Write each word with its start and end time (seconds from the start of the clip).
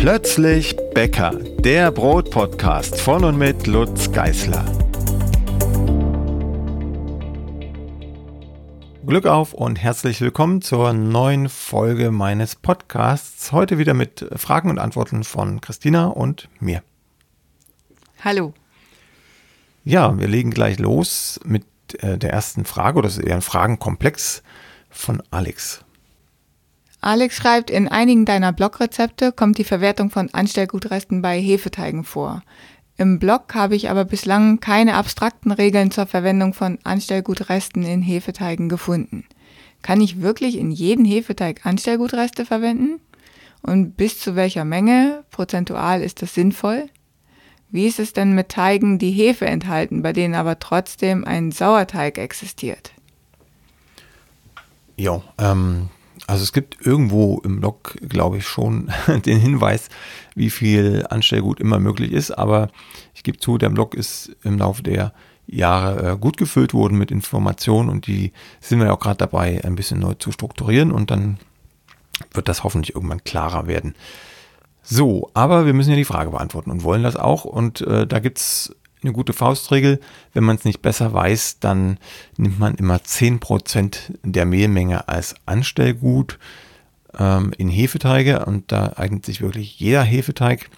Plötzlich 0.00 0.74
Bäcker, 0.94 1.32
der 1.58 1.90
Brotpodcast 1.90 2.98
von 2.98 3.22
und 3.22 3.36
mit 3.36 3.66
Lutz 3.66 4.10
Geißler. 4.10 4.64
Glück 9.06 9.26
auf 9.26 9.52
und 9.52 9.76
herzlich 9.76 10.22
willkommen 10.22 10.62
zur 10.62 10.94
neuen 10.94 11.50
Folge 11.50 12.12
meines 12.12 12.56
Podcasts. 12.56 13.52
Heute 13.52 13.76
wieder 13.76 13.92
mit 13.92 14.26
Fragen 14.36 14.70
und 14.70 14.78
Antworten 14.78 15.22
von 15.22 15.60
Christina 15.60 16.06
und 16.06 16.48
mir. 16.60 16.82
Hallo. 18.24 18.54
Ja, 19.84 20.18
wir 20.18 20.28
legen 20.28 20.50
gleich 20.50 20.78
los 20.78 21.38
mit 21.44 21.66
äh, 21.98 22.16
der 22.16 22.32
ersten 22.32 22.64
Frage, 22.64 23.00
oder 23.00 23.08
das 23.08 23.18
ist 23.18 23.24
eher 23.24 23.34
ein 23.34 23.42
Fragenkomplex 23.42 24.42
von 24.88 25.22
Alex. 25.30 25.84
Alex 27.00 27.36
schreibt, 27.36 27.70
in 27.70 27.88
einigen 27.88 28.26
deiner 28.26 28.52
Blogrezepte 28.52 29.32
kommt 29.32 29.56
die 29.58 29.64
Verwertung 29.64 30.10
von 30.10 30.28
Anstellgutresten 30.32 31.22
bei 31.22 31.40
Hefeteigen 31.40 32.04
vor. 32.04 32.42
Im 32.98 33.18
Blog 33.18 33.54
habe 33.54 33.74
ich 33.74 33.88
aber 33.88 34.04
bislang 34.04 34.60
keine 34.60 34.94
abstrakten 34.94 35.52
Regeln 35.52 35.90
zur 35.90 36.04
Verwendung 36.04 36.52
von 36.52 36.78
Anstellgutresten 36.84 37.82
in 37.82 38.02
Hefeteigen 38.02 38.68
gefunden. 38.68 39.24
Kann 39.80 40.02
ich 40.02 40.20
wirklich 40.20 40.58
in 40.58 40.70
jeden 40.70 41.06
Hefeteig 41.06 41.64
Anstellgutreste 41.64 42.44
verwenden? 42.44 43.00
Und 43.62 43.96
bis 43.96 44.20
zu 44.20 44.36
welcher 44.36 44.66
Menge 44.66 45.24
prozentual 45.30 46.02
ist 46.02 46.20
das 46.20 46.34
sinnvoll? 46.34 46.90
Wie 47.70 47.86
ist 47.86 47.98
es 47.98 48.12
denn 48.12 48.34
mit 48.34 48.50
Teigen, 48.50 48.98
die 48.98 49.12
Hefe 49.12 49.46
enthalten, 49.46 50.02
bei 50.02 50.12
denen 50.12 50.34
aber 50.34 50.58
trotzdem 50.58 51.24
ein 51.24 51.52
Sauerteig 51.52 52.18
existiert? 52.18 52.92
Ja, 54.96 55.22
ähm, 55.38 55.88
also 56.30 56.44
es 56.44 56.52
gibt 56.52 56.86
irgendwo 56.86 57.40
im 57.44 57.58
Blog, 57.60 57.96
glaube 58.08 58.38
ich, 58.38 58.46
schon 58.46 58.88
den 59.26 59.40
Hinweis, 59.40 59.88
wie 60.36 60.48
viel 60.48 61.04
Anstellgut 61.10 61.58
immer 61.58 61.80
möglich 61.80 62.12
ist. 62.12 62.30
Aber 62.30 62.68
ich 63.14 63.24
gebe 63.24 63.38
zu, 63.38 63.58
der 63.58 63.70
Blog 63.70 63.94
ist 63.94 64.36
im 64.44 64.56
Laufe 64.56 64.84
der 64.84 65.12
Jahre 65.48 66.12
äh, 66.12 66.16
gut 66.16 66.36
gefüllt 66.36 66.72
worden 66.72 66.96
mit 66.96 67.10
Informationen 67.10 67.88
und 67.88 68.06
die 68.06 68.32
sind 68.60 68.78
wir 68.78 68.92
auch 68.92 69.00
gerade 69.00 69.16
dabei, 69.16 69.60
ein 69.64 69.74
bisschen 69.74 69.98
neu 69.98 70.14
zu 70.14 70.30
strukturieren 70.30 70.92
und 70.92 71.10
dann 71.10 71.38
wird 72.32 72.46
das 72.46 72.62
hoffentlich 72.62 72.94
irgendwann 72.94 73.24
klarer 73.24 73.66
werden. 73.66 73.96
So, 74.82 75.30
aber 75.34 75.66
wir 75.66 75.74
müssen 75.74 75.90
ja 75.90 75.96
die 75.96 76.04
Frage 76.04 76.30
beantworten 76.30 76.70
und 76.70 76.84
wollen 76.84 77.02
das 77.02 77.16
auch. 77.16 77.44
Und 77.44 77.80
äh, 77.80 78.06
da 78.06 78.20
gibt 78.20 78.38
es 78.38 78.76
eine 79.02 79.12
gute 79.12 79.32
Faustregel. 79.32 80.00
Wenn 80.32 80.44
man 80.44 80.56
es 80.56 80.64
nicht 80.64 80.82
besser 80.82 81.12
weiß, 81.12 81.60
dann 81.60 81.98
nimmt 82.36 82.58
man 82.58 82.74
immer 82.74 82.96
10% 82.96 84.18
der 84.22 84.46
Mehlmenge 84.46 85.08
als 85.08 85.34
Anstellgut 85.46 86.38
ähm, 87.18 87.52
in 87.56 87.68
Hefeteige. 87.68 88.44
Und 88.44 88.72
da 88.72 88.94
eignet 88.96 89.24
sich 89.24 89.40
wirklich 89.40 89.78
jeder 89.80 90.02
Hefeteig. 90.02 90.70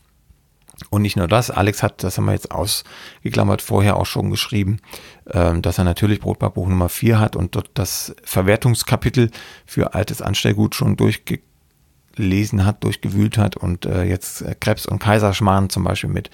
Und 0.91 1.03
nicht 1.03 1.17
nur 1.17 1.29
das, 1.29 1.51
Alex 1.51 1.83
hat, 1.83 2.03
das 2.03 2.19
haben 2.19 2.25
wir 2.25 2.33
jetzt 2.33 2.51
ausgeklammert, 2.51 3.63
vorher 3.63 3.97
auch 3.97 4.07
schon 4.07 4.31
geschrieben, 4.31 4.79
ähm, 5.31 5.63
dass 5.63 5.79
er 5.79 5.85
natürlich 5.85 6.21
Brotbackbuch 6.21 6.67
Nummer 6.67 6.89
4 6.89 7.21
hat 7.21 7.37
und 7.37 7.55
dort 7.55 7.71
das 7.75 8.15
Verwertungskapitel 8.25 9.31
für 9.65 9.95
altes 9.95 10.23
Anstellgut 10.23 10.75
schon 10.75 10.97
durchgelesen 10.97 12.65
hat, 12.65 12.83
durchgewühlt 12.83 13.39
hat 13.39 13.57
und 13.57 13.87
äh, 13.87 14.05
jetzt 14.05 14.45
Krebs 14.61 14.87
und 14.87 14.99
Kaiserschmarrn 14.99 15.71
zum 15.71 15.85
Beispiel 15.85 16.11
mit 16.11 16.31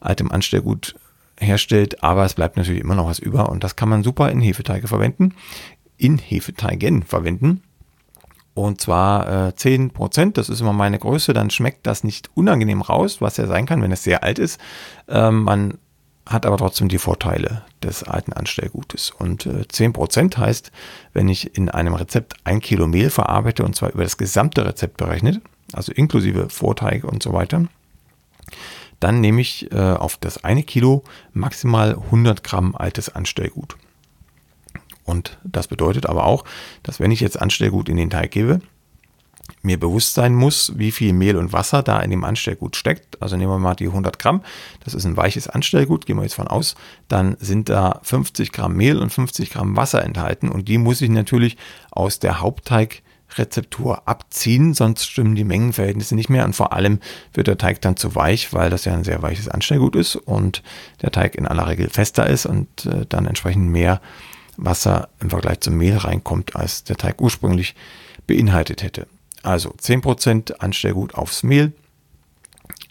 altem 0.00 0.30
Anstellgut 0.30 0.94
herstellt, 1.42 2.02
aber 2.02 2.24
es 2.24 2.34
bleibt 2.34 2.56
natürlich 2.56 2.80
immer 2.80 2.94
noch 2.94 3.06
was 3.06 3.18
über 3.18 3.48
und 3.48 3.64
das 3.64 3.76
kann 3.76 3.88
man 3.88 4.02
super 4.02 4.30
in 4.30 4.40
Hefeteige 4.40 4.88
verwenden, 4.88 5.34
in 5.96 6.18
Hefeteigen 6.18 7.02
verwenden. 7.02 7.62
Und 8.54 8.82
zwar 8.82 9.48
äh, 9.48 9.52
10%, 9.52 10.32
das 10.32 10.50
ist 10.50 10.60
immer 10.60 10.74
meine 10.74 10.98
Größe, 10.98 11.32
dann 11.32 11.48
schmeckt 11.48 11.86
das 11.86 12.04
nicht 12.04 12.30
unangenehm 12.34 12.82
raus, 12.82 13.20
was 13.20 13.38
ja 13.38 13.46
sein 13.46 13.64
kann, 13.64 13.80
wenn 13.80 13.92
es 13.92 14.04
sehr 14.04 14.22
alt 14.22 14.38
ist. 14.38 14.60
Ähm, 15.08 15.44
man 15.44 15.78
hat 16.26 16.46
aber 16.46 16.56
trotzdem 16.56 16.88
die 16.88 16.98
Vorteile 16.98 17.64
des 17.82 18.04
alten 18.04 18.32
Anstellgutes. 18.32 19.10
Und 19.10 19.46
äh, 19.46 19.62
10% 19.62 20.36
heißt, 20.36 20.70
wenn 21.14 21.28
ich 21.28 21.56
in 21.56 21.68
einem 21.68 21.94
Rezept 21.94 22.34
ein 22.44 22.60
Kilo 22.60 22.86
Mehl 22.86 23.10
verarbeite 23.10 23.64
und 23.64 23.74
zwar 23.74 23.92
über 23.92 24.04
das 24.04 24.18
gesamte 24.18 24.64
Rezept 24.64 24.98
berechnet, 24.98 25.40
also 25.72 25.92
inklusive 25.92 26.48
Vorteig 26.48 27.04
und 27.04 27.22
so 27.22 27.32
weiter, 27.32 27.66
dann 29.02 29.20
nehme 29.20 29.40
ich 29.40 29.70
äh, 29.72 29.76
auf 29.76 30.16
das 30.16 30.44
eine 30.44 30.62
Kilo 30.62 31.02
maximal 31.32 31.94
100 31.94 32.44
Gramm 32.44 32.74
altes 32.76 33.08
Anstellgut. 33.14 33.76
Und 35.04 35.38
das 35.44 35.66
bedeutet 35.66 36.06
aber 36.06 36.26
auch, 36.26 36.44
dass 36.82 37.00
wenn 37.00 37.10
ich 37.10 37.20
jetzt 37.20 37.40
Anstellgut 37.40 37.88
in 37.88 37.96
den 37.96 38.10
Teig 38.10 38.30
gebe, 38.30 38.60
mir 39.62 39.78
bewusst 39.78 40.14
sein 40.14 40.34
muss, 40.34 40.72
wie 40.76 40.92
viel 40.92 41.12
Mehl 41.12 41.36
und 41.36 41.52
Wasser 41.52 41.82
da 41.82 42.00
in 42.00 42.10
dem 42.10 42.22
Anstellgut 42.22 42.76
steckt. 42.76 43.20
Also 43.20 43.36
nehmen 43.36 43.50
wir 43.50 43.58
mal 43.58 43.74
die 43.74 43.86
100 43.86 44.18
Gramm, 44.18 44.42
das 44.84 44.94
ist 44.94 45.04
ein 45.04 45.16
weiches 45.16 45.48
Anstellgut, 45.48 46.06
gehen 46.06 46.16
wir 46.16 46.22
jetzt 46.22 46.34
von 46.34 46.48
aus, 46.48 46.76
dann 47.08 47.36
sind 47.40 47.68
da 47.68 48.00
50 48.02 48.52
Gramm 48.52 48.76
Mehl 48.76 48.98
und 48.98 49.12
50 49.12 49.50
Gramm 49.50 49.76
Wasser 49.76 50.04
enthalten 50.04 50.48
und 50.48 50.68
die 50.68 50.78
muss 50.78 51.00
ich 51.00 51.10
natürlich 51.10 51.56
aus 51.90 52.18
der 52.20 52.40
Hauptteigrezeptur 53.32 54.06
abziehen, 54.06 54.74
sonst 54.74 55.06
stimmen 55.06 55.34
die 55.34 55.44
Mengenverhältnisse 55.44 56.14
nicht 56.14 56.28
mehr 56.28 56.44
und 56.44 56.54
vor 56.54 56.72
allem 56.72 57.00
wird 57.32 57.46
der 57.46 57.58
Teig 57.58 57.80
dann 57.80 57.96
zu 57.96 58.14
weich, 58.14 58.52
weil 58.52 58.70
das 58.70 58.84
ja 58.84 58.92
ein 58.92 59.04
sehr 59.04 59.22
weiches 59.22 59.48
Anstellgut 59.48 59.96
ist 59.96 60.16
und 60.16 60.62
der 61.00 61.10
Teig 61.10 61.34
in 61.34 61.46
aller 61.46 61.66
Regel 61.66 61.88
fester 61.88 62.26
ist 62.26 62.46
und 62.46 62.86
äh, 62.86 63.06
dann 63.08 63.26
entsprechend 63.26 63.70
mehr 63.70 64.00
Wasser 64.56 65.08
im 65.20 65.30
Vergleich 65.30 65.60
zum 65.60 65.76
Mehl 65.76 65.96
reinkommt, 65.96 66.56
als 66.56 66.84
der 66.84 66.96
Teig 66.96 67.20
ursprünglich 67.20 67.74
beinhaltet 68.26 68.82
hätte. 68.82 69.06
Also 69.42 69.70
10% 69.70 70.58
Anstellgut 70.58 71.14
aufs 71.14 71.42
Mehl. 71.42 71.72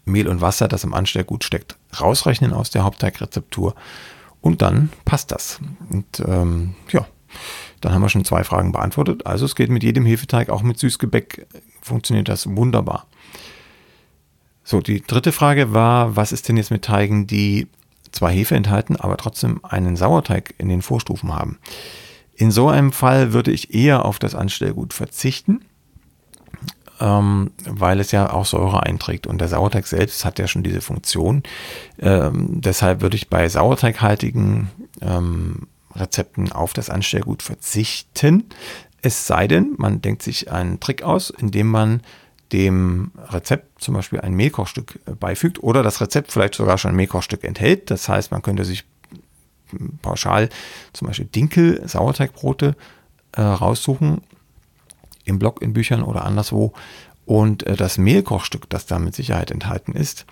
Mehl 0.04 0.28
und 0.28 0.42
Wasser, 0.42 0.68
das 0.68 0.84
im 0.84 0.96
Anstellgut 0.96 1.44
steckt, 1.44 1.78
rausrechnen 2.00 2.54
aus 2.54 2.72
der 2.72 2.84
Hauptteigrezeptur. 2.84 3.76
Und 4.42 4.64
dann 4.64 4.90
passt 5.06 5.32
das. 5.32 5.60
Und 5.90 6.22
ähm, 6.28 6.74
ja, 6.92 7.06
dann 7.82 7.94
haben 7.94 8.02
wir 8.02 8.10
schon 8.10 8.26
zwei 8.26 8.44
Fragen 8.44 8.72
beantwortet. 8.72 9.26
Also 9.26 9.46
es 9.46 9.56
geht 9.56 9.70
mit 9.70 9.84
jedem 9.84 10.06
Hefeteig, 10.06 10.50
auch 10.50 10.62
mit 10.62 10.80
Süßgebäck 10.80 11.48
funktioniert 11.82 12.30
das 12.30 12.48
wunderbar. 12.48 13.08
So, 14.64 14.80
die 14.80 15.02
dritte 15.02 15.32
Frage 15.32 15.74
war, 15.74 16.16
was 16.16 16.32
ist 16.32 16.48
denn 16.48 16.58
jetzt 16.58 16.72
mit 16.72 16.84
Teigen, 16.84 17.28
die 17.28 17.68
zwar 18.12 18.30
Hefe 18.30 18.56
enthalten, 18.56 18.96
aber 18.96 19.18
trotzdem 19.18 19.60
einen 19.64 19.96
Sauerteig 19.96 20.54
in 20.58 20.70
den 20.70 20.82
Vorstufen 20.82 21.34
haben? 21.34 21.58
In 22.36 22.52
so 22.52 22.70
einem 22.70 22.92
Fall 22.92 23.34
würde 23.34 23.52
ich 23.52 23.74
eher 23.74 24.06
auf 24.06 24.20
das 24.20 24.36
Anstellgut 24.36 24.94
verzichten 24.94 25.62
ähm, 27.02 27.52
weil 27.66 28.00
es 28.00 28.12
ja 28.12 28.32
auch 28.32 28.46
Säure 28.46 28.84
einträgt. 28.84 29.28
Und 29.28 29.42
der 29.42 29.48
Sauerteig 29.48 29.88
selbst 29.88 30.24
hat 30.24 30.40
ja 30.40 30.48
schon 30.48 30.64
diese 30.64 30.82
Funktion. 30.82 31.44
Ähm, 32.00 32.62
deshalb 32.62 33.02
würde 33.02 33.18
ich 33.18 33.30
bei 33.30 33.50
sauerteighaltigen 33.50 34.70
ähm, 35.02 35.68
Rezepten 35.96 36.52
auf 36.52 36.74
das 36.74 36.90
Anstellgut 36.90 37.42
verzichten. 37.42 38.46
Es 39.02 39.28
sei 39.28 39.48
denn, 39.48 39.76
man 39.78 40.02
denkt 40.02 40.22
sich 40.22 40.52
einen 40.52 40.80
Trick 40.80 41.04
aus, 41.04 41.30
indem 41.30 41.68
man 41.68 42.02
dem 42.52 43.12
Rezept 43.30 43.82
zum 43.82 43.96
Beispiel 43.96 44.20
ein 44.22 44.34
Mehlkochstück 44.34 45.00
äh, 45.06 45.12
beifügt 45.12 45.64
oder 45.64 45.84
das 45.84 46.02
Rezept 46.02 46.32
vielleicht 46.32 46.56
sogar 46.56 46.78
schon 46.78 46.92
ein 46.92 46.98
Mehlkochstück 46.98 47.44
enthält. 47.44 47.90
Das 47.90 48.10
heißt, 48.10 48.32
man 48.32 48.42
könnte 48.42 48.66
sich 48.66 48.86
pauschal 50.02 50.50
zum 50.92 51.08
Beispiel 51.08 51.28
Dinkel-Sauerteigbrote 51.28 52.76
äh, 53.32 53.42
raussuchen 53.42 54.22
im 55.24 55.40
Blog, 55.40 55.62
in 55.62 55.74
Büchern 55.74 56.04
oder 56.04 56.26
anderswo. 56.26 56.74
Und 57.26 57.66
äh, 57.66 57.76
das 57.76 57.98
Mehlkochstück, 57.98 58.70
das 58.70 58.86
da 58.86 59.00
mit 59.00 59.16
Sicherheit 59.16 59.52
enthalten 59.52 59.94
ist, 59.94 60.26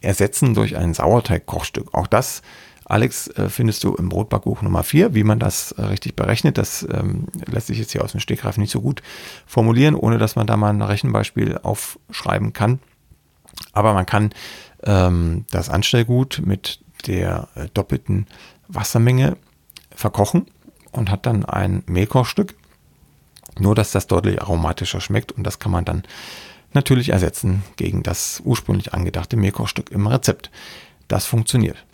ersetzen 0.00 0.54
durch 0.54 0.76
ein 0.76 0.94
Sauerteigkochstück. 0.94 1.92
Auch 1.92 2.06
das, 2.06 2.42
Alex, 2.88 3.26
äh, 3.28 3.48
findest 3.48 3.82
du 3.82 3.94
im 3.94 4.08
Brotbackbuch 4.08 4.62
Nummer 4.62 4.84
4, 4.84 5.14
wie 5.14 5.24
man 5.24 5.40
das 5.40 5.72
äh, 5.72 5.82
richtig 5.82 6.14
berechnet. 6.14 6.56
Das 6.56 6.86
ähm, 6.90 7.26
lässt 7.46 7.66
sich 7.66 7.78
jetzt 7.78 7.90
hier 7.90 8.04
aus 8.04 8.12
dem 8.12 8.20
Stegreif 8.20 8.58
nicht 8.58 8.70
so 8.70 8.80
gut 8.80 9.02
formulieren, 9.44 9.96
ohne 9.96 10.18
dass 10.18 10.36
man 10.36 10.46
da 10.46 10.56
mal 10.56 10.70
ein 10.70 10.82
Rechenbeispiel 10.82 11.58
aufschreiben 11.58 12.52
kann. 12.52 12.78
Aber 13.72 13.92
man 13.92 14.06
kann 14.06 14.32
ähm, 14.84 15.46
das 15.50 15.68
Anstellgut 15.68 16.42
mit 16.44 16.80
der 17.06 17.48
äh, 17.56 17.66
doppelten 17.74 18.26
Wassermenge 18.68 19.36
verkochen 19.90 20.46
und 20.92 21.10
hat 21.10 21.26
dann 21.26 21.44
ein 21.44 21.82
Mehlkochstück 21.86 22.54
nur, 23.58 23.74
dass 23.74 23.90
das 23.90 24.06
deutlich 24.06 24.40
aromatischer 24.40 25.00
schmeckt 25.00 25.32
und 25.32 25.44
das 25.44 25.58
kann 25.58 25.72
man 25.72 25.84
dann 25.84 26.02
natürlich 26.72 27.08
ersetzen 27.08 27.64
gegen 27.76 28.02
das 28.02 28.42
ursprünglich 28.44 28.92
angedachte 28.92 29.36
Mehlkochstück 29.36 29.90
im 29.90 30.06
Rezept. 30.06 30.50
Das 31.08 31.24
funktioniert. 31.24 31.85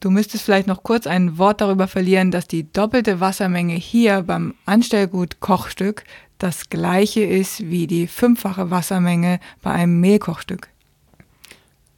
Du 0.00 0.08
müsstest 0.08 0.44
vielleicht 0.44 0.66
noch 0.66 0.82
kurz 0.82 1.06
ein 1.06 1.36
Wort 1.36 1.60
darüber 1.60 1.86
verlieren, 1.86 2.30
dass 2.30 2.48
die 2.48 2.72
doppelte 2.72 3.20
Wassermenge 3.20 3.74
hier 3.74 4.22
beim 4.22 4.54
Anstellgut 4.64 5.40
Kochstück 5.40 6.04
das 6.38 6.70
gleiche 6.70 7.22
ist 7.22 7.60
wie 7.68 7.86
die 7.86 8.06
fünffache 8.06 8.70
Wassermenge 8.70 9.40
bei 9.60 9.72
einem 9.72 10.00
Mehlkochstück. 10.00 10.68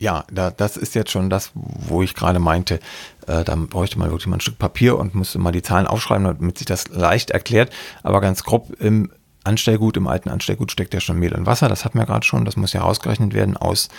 Ja, 0.01 0.25
da, 0.33 0.51
das 0.51 0.77
ist 0.77 0.97
jetzt 0.97 1.13
schon 1.13 1.31
das, 1.31 1.53
wo 1.55 2.03
ich 2.03 2.17
gerade 2.17 2.41
meinte. 2.41 2.81
Äh, 3.29 3.45
da 3.45 3.55
bräuchte 3.55 4.01
man 4.01 4.11
wirklich 4.11 4.27
mal 4.27 4.39
ein 4.39 4.41
Stück 4.41 4.59
Papier 4.59 4.99
und 4.99 5.15
müsste 5.15 5.39
mal 5.39 5.53
die 5.53 5.63
Zahlen 5.63 5.87
aufschreiben, 5.87 6.25
damit 6.25 6.59
sich 6.59 6.67
das 6.67 6.89
leicht 6.89 7.31
erklärt. 7.31 7.73
Aber 8.03 8.21
ganz 8.21 8.43
grob 8.43 8.73
im 8.81 9.13
Anstellgut, 9.45 9.97
im 9.97 10.09
alten 10.09 10.29
Anstellgut 10.29 10.73
steckt 10.73 10.93
ja 10.93 10.99
schon 10.99 11.21
Mehl 11.21 11.35
und 11.35 11.47
Wasser, 11.47 11.69
das 11.69 11.85
hatten 11.85 11.99
wir 11.99 12.07
gerade 12.07 12.27
schon, 12.27 12.45
das 12.45 12.57
muss 12.57 12.73
ja 12.73 12.83
ausgerechnet 12.83 13.33
werden 13.33 13.57
aus 13.57 13.91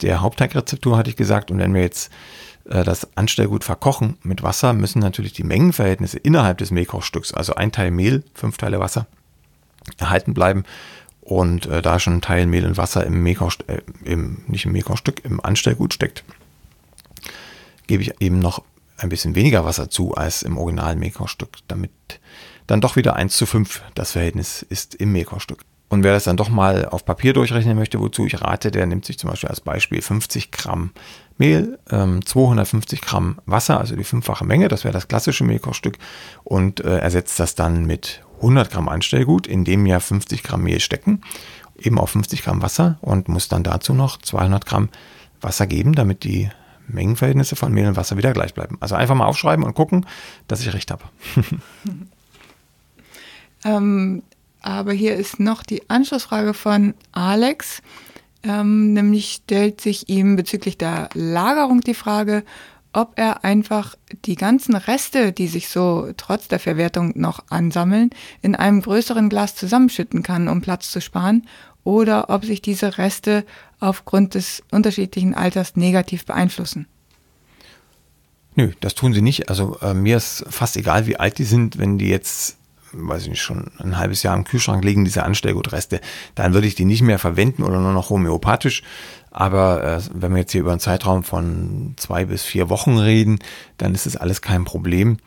der 0.00 0.22
Hauptteigrezeptur, 0.22 0.96
hatte 0.96 1.10
ich 1.10 1.16
gesagt. 1.16 1.50
Und 1.50 1.58
wenn 1.58 1.74
wir 1.74 1.82
jetzt 1.82 2.10
das 2.64 3.16
Anstellgut 3.16 3.64
verkochen 3.64 4.18
mit 4.22 4.42
Wasser, 4.42 4.72
müssen 4.72 5.00
natürlich 5.00 5.32
die 5.32 5.44
Mengenverhältnisse 5.44 6.18
innerhalb 6.18 6.58
des 6.58 6.70
Mehlkochstücks, 6.70 7.32
also 7.32 7.54
ein 7.54 7.72
Teil 7.72 7.90
Mehl, 7.90 8.22
fünf 8.34 8.58
Teile 8.58 8.80
Wasser, 8.80 9.06
erhalten 9.98 10.34
bleiben. 10.34 10.64
Und 11.20 11.66
äh, 11.66 11.82
da 11.82 11.98
schon 11.98 12.14
ein 12.14 12.22
Teil 12.22 12.46
Mehl 12.46 12.66
und 12.66 12.76
Wasser 12.76 13.04
im 13.06 13.22
Mehlkoch, 13.22 13.54
äh, 13.66 13.82
im, 14.04 14.42
nicht 14.46 14.64
im 14.66 14.72
Mehlkochstück, 14.72 15.24
im 15.24 15.42
Anstellgut 15.44 15.94
steckt, 15.94 16.24
gebe 17.86 18.02
ich 18.02 18.20
eben 18.20 18.38
noch 18.38 18.62
ein 18.96 19.08
bisschen 19.08 19.34
weniger 19.34 19.64
Wasser 19.64 19.90
zu 19.90 20.14
als 20.14 20.42
im 20.42 20.58
originalen 20.58 20.98
Mehlkochstück, 20.98 21.58
damit 21.68 21.90
dann 22.66 22.80
doch 22.80 22.96
wieder 22.96 23.16
1 23.16 23.36
zu 23.36 23.46
5 23.46 23.82
das 23.94 24.12
Verhältnis 24.12 24.62
ist 24.62 24.94
im 24.94 25.12
Mehlkochstück. 25.12 25.64
Und 25.88 26.04
wer 26.04 26.12
das 26.12 26.24
dann 26.24 26.36
doch 26.36 26.48
mal 26.48 26.86
auf 26.86 27.04
Papier 27.04 27.32
durchrechnen 27.32 27.76
möchte, 27.76 28.00
wozu 28.00 28.24
ich 28.24 28.40
rate, 28.40 28.70
der 28.70 28.86
nimmt 28.86 29.04
sich 29.04 29.18
zum 29.18 29.30
Beispiel 29.30 29.48
als 29.48 29.60
Beispiel 29.60 30.00
50 30.00 30.52
Gramm 30.52 30.92
Mehl, 31.40 31.78
ähm, 31.90 32.24
250 32.24 33.00
Gramm 33.00 33.38
Wasser, 33.46 33.80
also 33.80 33.96
die 33.96 34.04
fünffache 34.04 34.44
Menge, 34.44 34.68
das 34.68 34.84
wäre 34.84 34.92
das 34.92 35.08
klassische 35.08 35.42
Mehlkochstück, 35.42 35.98
und 36.44 36.84
äh, 36.84 36.98
ersetzt 36.98 37.40
das 37.40 37.56
dann 37.56 37.86
mit 37.86 38.22
100 38.36 38.70
Gramm 38.70 38.88
Anstellgut, 38.88 39.46
in 39.46 39.64
dem 39.64 39.86
ja 39.86 39.98
50 39.98 40.42
Gramm 40.42 40.62
Mehl 40.62 40.80
stecken, 40.80 41.22
eben 41.78 41.98
auf 41.98 42.10
50 42.10 42.44
Gramm 42.44 42.62
Wasser 42.62 42.98
und 43.00 43.28
muss 43.28 43.48
dann 43.48 43.64
dazu 43.64 43.94
noch 43.94 44.18
200 44.18 44.66
Gramm 44.66 44.90
Wasser 45.40 45.66
geben, 45.66 45.94
damit 45.94 46.24
die 46.24 46.50
Mengenverhältnisse 46.86 47.56
von 47.56 47.72
Mehl 47.72 47.88
und 47.88 47.96
Wasser 47.96 48.16
wieder 48.16 48.32
gleich 48.32 48.54
bleiben. 48.54 48.76
Also 48.80 48.94
einfach 48.94 49.14
mal 49.14 49.26
aufschreiben 49.26 49.64
und 49.64 49.74
gucken, 49.74 50.06
dass 50.48 50.60
ich 50.60 50.74
recht 50.74 50.90
habe. 50.90 51.04
ähm, 53.64 54.22
aber 54.60 54.92
hier 54.92 55.14
ist 55.14 55.40
noch 55.40 55.62
die 55.62 55.88
Anschlussfrage 55.88 56.54
von 56.54 56.94
Alex. 57.12 57.82
Ähm, 58.42 58.92
nämlich 58.94 59.40
stellt 59.44 59.80
sich 59.80 60.08
ihm 60.08 60.36
bezüglich 60.36 60.78
der 60.78 61.10
Lagerung 61.14 61.82
die 61.82 61.94
Frage, 61.94 62.42
ob 62.92 63.12
er 63.16 63.44
einfach 63.44 63.94
die 64.24 64.34
ganzen 64.34 64.74
Reste, 64.74 65.32
die 65.32 65.46
sich 65.46 65.68
so 65.68 66.10
trotz 66.16 66.48
der 66.48 66.58
Verwertung 66.58 67.12
noch 67.14 67.44
ansammeln, 67.50 68.10
in 68.42 68.56
einem 68.56 68.82
größeren 68.82 69.28
Glas 69.28 69.54
zusammenschütten 69.54 70.22
kann, 70.22 70.48
um 70.48 70.60
Platz 70.60 70.90
zu 70.90 71.00
sparen, 71.00 71.46
oder 71.84 72.30
ob 72.30 72.44
sich 72.44 72.60
diese 72.60 72.98
Reste 72.98 73.44
aufgrund 73.78 74.34
des 74.34 74.62
unterschiedlichen 74.70 75.34
Alters 75.34 75.76
negativ 75.76 76.26
beeinflussen. 76.26 76.86
Nö, 78.56 78.72
das 78.80 78.94
tun 78.94 79.14
sie 79.14 79.22
nicht. 79.22 79.48
Also 79.48 79.78
äh, 79.80 79.94
mir 79.94 80.16
ist 80.16 80.44
fast 80.48 80.76
egal, 80.76 81.06
wie 81.06 81.16
alt 81.16 81.38
die 81.38 81.44
sind, 81.44 81.78
wenn 81.78 81.98
die 81.98 82.08
jetzt 82.08 82.58
weiß 82.92 83.22
ich 83.22 83.28
nicht, 83.30 83.42
schon 83.42 83.70
ein 83.78 83.98
halbes 83.98 84.22
Jahr 84.22 84.36
im 84.36 84.44
Kühlschrank 84.44 84.84
liegen, 84.84 85.04
diese 85.04 85.24
Anstellgutreste, 85.24 86.00
dann 86.34 86.54
würde 86.54 86.66
ich 86.66 86.74
die 86.74 86.84
nicht 86.84 87.02
mehr 87.02 87.18
verwenden 87.18 87.62
oder 87.62 87.80
nur 87.80 87.92
noch 87.92 88.10
homöopathisch. 88.10 88.82
Aber 89.30 89.82
äh, 89.84 90.00
wenn 90.12 90.32
wir 90.32 90.40
jetzt 90.40 90.52
hier 90.52 90.62
über 90.62 90.72
einen 90.72 90.80
Zeitraum 90.80 91.22
von 91.22 91.94
zwei 91.96 92.24
bis 92.24 92.42
vier 92.42 92.68
Wochen 92.68 92.98
reden, 92.98 93.38
dann 93.78 93.94
ist 93.94 94.06
es 94.06 94.16
alles 94.16 94.42
kein 94.42 94.64
Problem. 94.64 95.18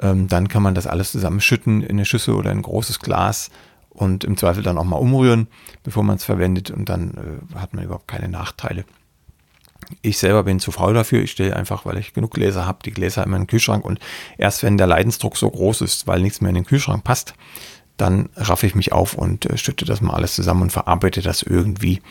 Ähm, 0.00 0.28
dann 0.28 0.48
kann 0.48 0.62
man 0.62 0.74
das 0.74 0.86
alles 0.86 1.12
zusammenschütten 1.12 1.82
in 1.82 1.90
eine 1.90 2.04
Schüssel 2.04 2.34
oder 2.34 2.52
in 2.52 2.58
ein 2.58 2.62
großes 2.62 3.00
Glas 3.00 3.50
und 3.90 4.24
im 4.24 4.36
Zweifel 4.36 4.62
dann 4.62 4.78
auch 4.78 4.84
mal 4.84 4.96
umrühren, 4.96 5.48
bevor 5.82 6.02
man 6.02 6.16
es 6.16 6.24
verwendet 6.24 6.70
und 6.70 6.88
dann 6.88 7.40
äh, 7.54 7.58
hat 7.58 7.74
man 7.74 7.84
überhaupt 7.84 8.08
keine 8.08 8.28
Nachteile. 8.28 8.84
Ich 10.02 10.18
selber 10.18 10.44
bin 10.44 10.60
zu 10.60 10.72
faul 10.72 10.94
dafür. 10.94 11.22
Ich 11.22 11.32
stelle 11.32 11.56
einfach, 11.56 11.84
weil 11.86 11.98
ich 11.98 12.14
genug 12.14 12.32
Gläser 12.32 12.66
habe, 12.66 12.78
die 12.84 12.92
Gläser 12.92 13.24
in 13.24 13.32
den 13.32 13.46
Kühlschrank. 13.46 13.84
Und 13.84 13.98
erst 14.38 14.62
wenn 14.62 14.78
der 14.78 14.86
Leidensdruck 14.86 15.36
so 15.36 15.50
groß 15.50 15.80
ist, 15.82 16.06
weil 16.06 16.20
nichts 16.20 16.40
mehr 16.40 16.50
in 16.50 16.56
den 16.56 16.66
Kühlschrank 16.66 17.04
passt, 17.04 17.34
dann 17.96 18.28
raffe 18.36 18.66
ich 18.66 18.74
mich 18.74 18.92
auf 18.92 19.14
und 19.14 19.46
äh, 19.46 19.56
stütte 19.56 19.84
das 19.84 20.00
mal 20.00 20.14
alles 20.14 20.34
zusammen 20.34 20.62
und 20.62 20.72
verarbeite 20.72 21.22
das 21.22 21.42
irgendwie. 21.42 22.02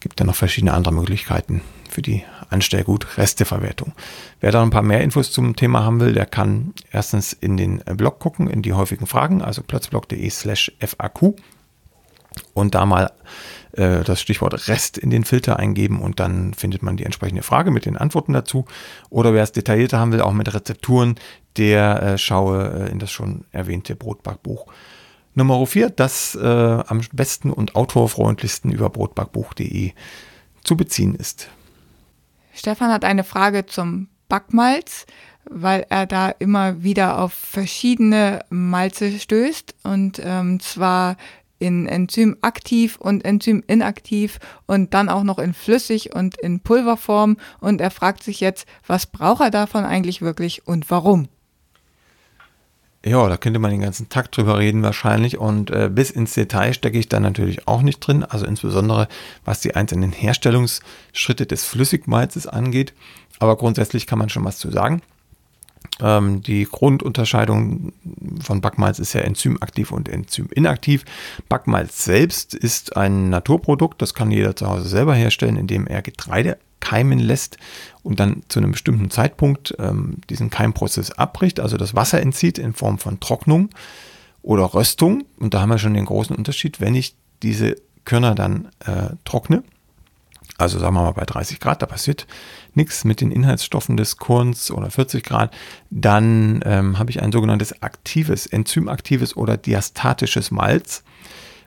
Gibt 0.00 0.20
dann 0.20 0.26
noch 0.26 0.36
verschiedene 0.36 0.74
andere 0.74 0.92
Möglichkeiten 0.92 1.62
für 1.88 2.02
die 2.02 2.24
Anstellgut-Resteverwertung. 2.50 3.92
Wer 4.40 4.52
da 4.52 4.62
ein 4.62 4.70
paar 4.70 4.82
mehr 4.82 5.00
Infos 5.00 5.32
zum 5.32 5.56
Thema 5.56 5.84
haben 5.84 6.00
will, 6.00 6.12
der 6.12 6.26
kann 6.26 6.74
erstens 6.90 7.32
in 7.32 7.56
den 7.56 7.78
Blog 7.78 8.18
gucken, 8.18 8.50
in 8.50 8.60
die 8.60 8.74
häufigen 8.74 9.06
Fragen, 9.06 9.40
also 9.40 9.62
plötzblog.de 9.62 10.28
slash 10.28 10.72
FAQ 10.80 11.36
und 12.52 12.74
da 12.74 12.86
mal 12.86 13.12
äh, 13.72 14.04
das 14.04 14.20
Stichwort 14.20 14.68
Rest 14.68 14.98
in 14.98 15.10
den 15.10 15.24
Filter 15.24 15.58
eingeben 15.58 16.00
und 16.00 16.20
dann 16.20 16.54
findet 16.54 16.82
man 16.82 16.96
die 16.96 17.04
entsprechende 17.04 17.42
Frage 17.42 17.70
mit 17.70 17.86
den 17.86 17.96
Antworten 17.96 18.32
dazu. 18.32 18.66
Oder 19.10 19.34
wer 19.34 19.42
es 19.42 19.52
detaillierter 19.52 19.98
haben 19.98 20.12
will, 20.12 20.20
auch 20.20 20.32
mit 20.32 20.52
Rezepturen, 20.52 21.16
der 21.56 22.02
äh, 22.02 22.18
schaue 22.18 22.86
äh, 22.86 22.90
in 22.90 22.98
das 22.98 23.10
schon 23.10 23.44
erwähnte 23.50 23.96
Brotbackbuch. 23.96 24.66
Nummer 25.34 25.66
4, 25.66 25.90
das 25.90 26.36
äh, 26.36 26.46
am 26.46 27.00
besten 27.12 27.50
und 27.50 27.74
autorfreundlichsten 27.74 28.70
über 28.70 28.88
brotbackbuch.de 28.90 29.92
zu 30.62 30.76
beziehen 30.76 31.16
ist. 31.16 31.48
Stefan 32.54 32.92
hat 32.92 33.04
eine 33.04 33.24
Frage 33.24 33.66
zum 33.66 34.08
Backmalz, 34.28 35.06
weil 35.50 35.86
er 35.90 36.06
da 36.06 36.28
immer 36.30 36.84
wieder 36.84 37.18
auf 37.18 37.32
verschiedene 37.32 38.44
Malze 38.48 39.18
stößt. 39.18 39.74
Und 39.82 40.20
ähm, 40.24 40.60
zwar 40.60 41.16
in 41.58 41.86
Enzym 41.86 42.36
aktiv 42.42 42.96
und 42.98 43.24
Enzym 43.24 43.62
inaktiv 43.66 44.38
und 44.66 44.94
dann 44.94 45.08
auch 45.08 45.22
noch 45.22 45.38
in 45.38 45.54
flüssig 45.54 46.14
und 46.14 46.36
in 46.38 46.60
Pulverform. 46.60 47.36
Und 47.60 47.80
er 47.80 47.90
fragt 47.90 48.22
sich 48.22 48.40
jetzt, 48.40 48.66
was 48.86 49.06
braucht 49.06 49.42
er 49.42 49.50
davon 49.50 49.84
eigentlich 49.84 50.22
wirklich 50.22 50.66
und 50.66 50.90
warum? 50.90 51.28
Ja, 53.06 53.28
da 53.28 53.36
könnte 53.36 53.58
man 53.58 53.70
den 53.70 53.82
ganzen 53.82 54.08
Tag 54.08 54.32
drüber 54.32 54.58
reden 54.58 54.82
wahrscheinlich 54.82 55.36
und 55.36 55.70
äh, 55.70 55.90
bis 55.92 56.10
ins 56.10 56.32
Detail 56.32 56.72
stecke 56.72 56.98
ich 56.98 57.06
da 57.06 57.20
natürlich 57.20 57.68
auch 57.68 57.82
nicht 57.82 58.00
drin, 58.00 58.24
also 58.24 58.46
insbesondere 58.46 59.08
was 59.44 59.60
die 59.60 59.74
einzelnen 59.74 60.10
Herstellungsschritte 60.10 61.44
des 61.44 61.64
Flüssigmalzes 61.64 62.46
angeht. 62.46 62.94
Aber 63.40 63.56
grundsätzlich 63.56 64.06
kann 64.06 64.18
man 64.18 64.30
schon 64.30 64.44
was 64.44 64.56
zu 64.56 64.70
sagen. 64.70 65.02
Ähm, 66.00 66.42
die 66.42 66.64
Grundunterscheidung 66.64 67.92
von 68.40 68.60
Backmalz 68.60 68.98
ist 68.98 69.12
ja 69.12 69.20
enzymaktiv 69.20 69.92
und 69.92 70.08
enzyminaktiv. 70.08 71.04
Backmalz 71.48 72.04
selbst 72.04 72.54
ist 72.54 72.96
ein 72.96 73.30
Naturprodukt, 73.30 74.02
das 74.02 74.14
kann 74.14 74.30
jeder 74.30 74.56
zu 74.56 74.68
Hause 74.68 74.88
selber 74.88 75.14
herstellen, 75.14 75.56
indem 75.56 75.86
er 75.86 76.02
Getreide 76.02 76.58
keimen 76.80 77.18
lässt 77.18 77.56
und 78.02 78.20
dann 78.20 78.42
zu 78.48 78.60
einem 78.60 78.72
bestimmten 78.72 79.10
Zeitpunkt 79.10 79.74
ähm, 79.78 80.18
diesen 80.28 80.50
Keimprozess 80.50 81.12
abbricht, 81.12 81.60
also 81.60 81.76
das 81.76 81.94
Wasser 81.94 82.20
entzieht 82.20 82.58
in 82.58 82.74
Form 82.74 82.98
von 82.98 83.20
Trocknung 83.20 83.70
oder 84.42 84.74
Röstung. 84.74 85.24
Und 85.38 85.54
da 85.54 85.62
haben 85.62 85.70
wir 85.70 85.78
schon 85.78 85.94
den 85.94 86.04
großen 86.04 86.36
Unterschied, 86.36 86.80
wenn 86.80 86.94
ich 86.94 87.16
diese 87.42 87.76
Körner 88.04 88.34
dann 88.34 88.68
äh, 88.80 89.16
trockne, 89.24 89.62
also 90.56 90.78
sagen 90.78 90.94
wir 90.94 91.02
mal 91.02 91.12
bei 91.12 91.24
30 91.24 91.60
Grad, 91.60 91.82
da 91.82 91.86
passiert 91.86 92.26
nichts 92.74 93.04
mit 93.04 93.20
den 93.20 93.30
Inhaltsstoffen 93.30 93.96
des 93.96 94.16
Korns 94.16 94.70
oder 94.70 94.90
40 94.90 95.24
Grad, 95.24 95.54
dann 95.90 96.60
ähm, 96.64 96.98
habe 96.98 97.10
ich 97.10 97.22
ein 97.22 97.32
sogenanntes 97.32 97.82
aktives, 97.82 98.46
enzymaktives 98.46 99.36
oder 99.36 99.56
diastatisches 99.56 100.50
Malz. 100.50 101.02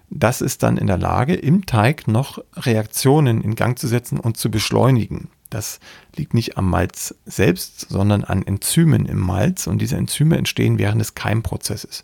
Das 0.10 0.40
ist 0.42 0.64
dann 0.64 0.78
in 0.78 0.88
der 0.88 0.98
Lage, 0.98 1.36
im 1.36 1.66
Teig 1.66 2.08
noch 2.08 2.40
Reaktionen 2.56 3.42
in 3.42 3.56
Gang 3.56 3.78
zu 3.78 3.88
setzen 3.88 4.20
und 4.20 4.38
zu 4.38 4.50
beschleunigen. 4.50 5.30
Das 5.50 5.80
liegt 6.16 6.34
nicht 6.34 6.58
am 6.58 6.70
Malz 6.70 7.16
selbst, 7.26 7.90
sondern 7.90 8.24
an 8.24 8.44
Enzymen 8.44 9.06
im 9.06 9.20
Malz 9.20 9.68
und 9.68 9.80
diese 9.80 9.98
Enzyme 9.98 10.38
entstehen 10.38 10.78
während 10.78 11.02
des 11.02 11.16
Keimprozesses. 11.16 12.04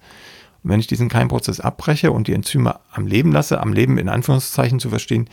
Und 0.64 0.70
wenn 0.70 0.80
ich 0.80 0.88
diesen 0.88 1.10
Keimprozess 1.10 1.60
abbreche 1.60 2.12
und 2.12 2.28
die 2.28 2.34
Enzyme 2.34 2.80
am 2.92 3.06
Leben 3.06 3.32
lasse, 3.32 3.60
am 3.60 3.74
Leben 3.74 3.98
in 3.98 4.10
Anführungszeichen 4.10 4.80
zu 4.80 4.90
verstehen, 4.90 5.30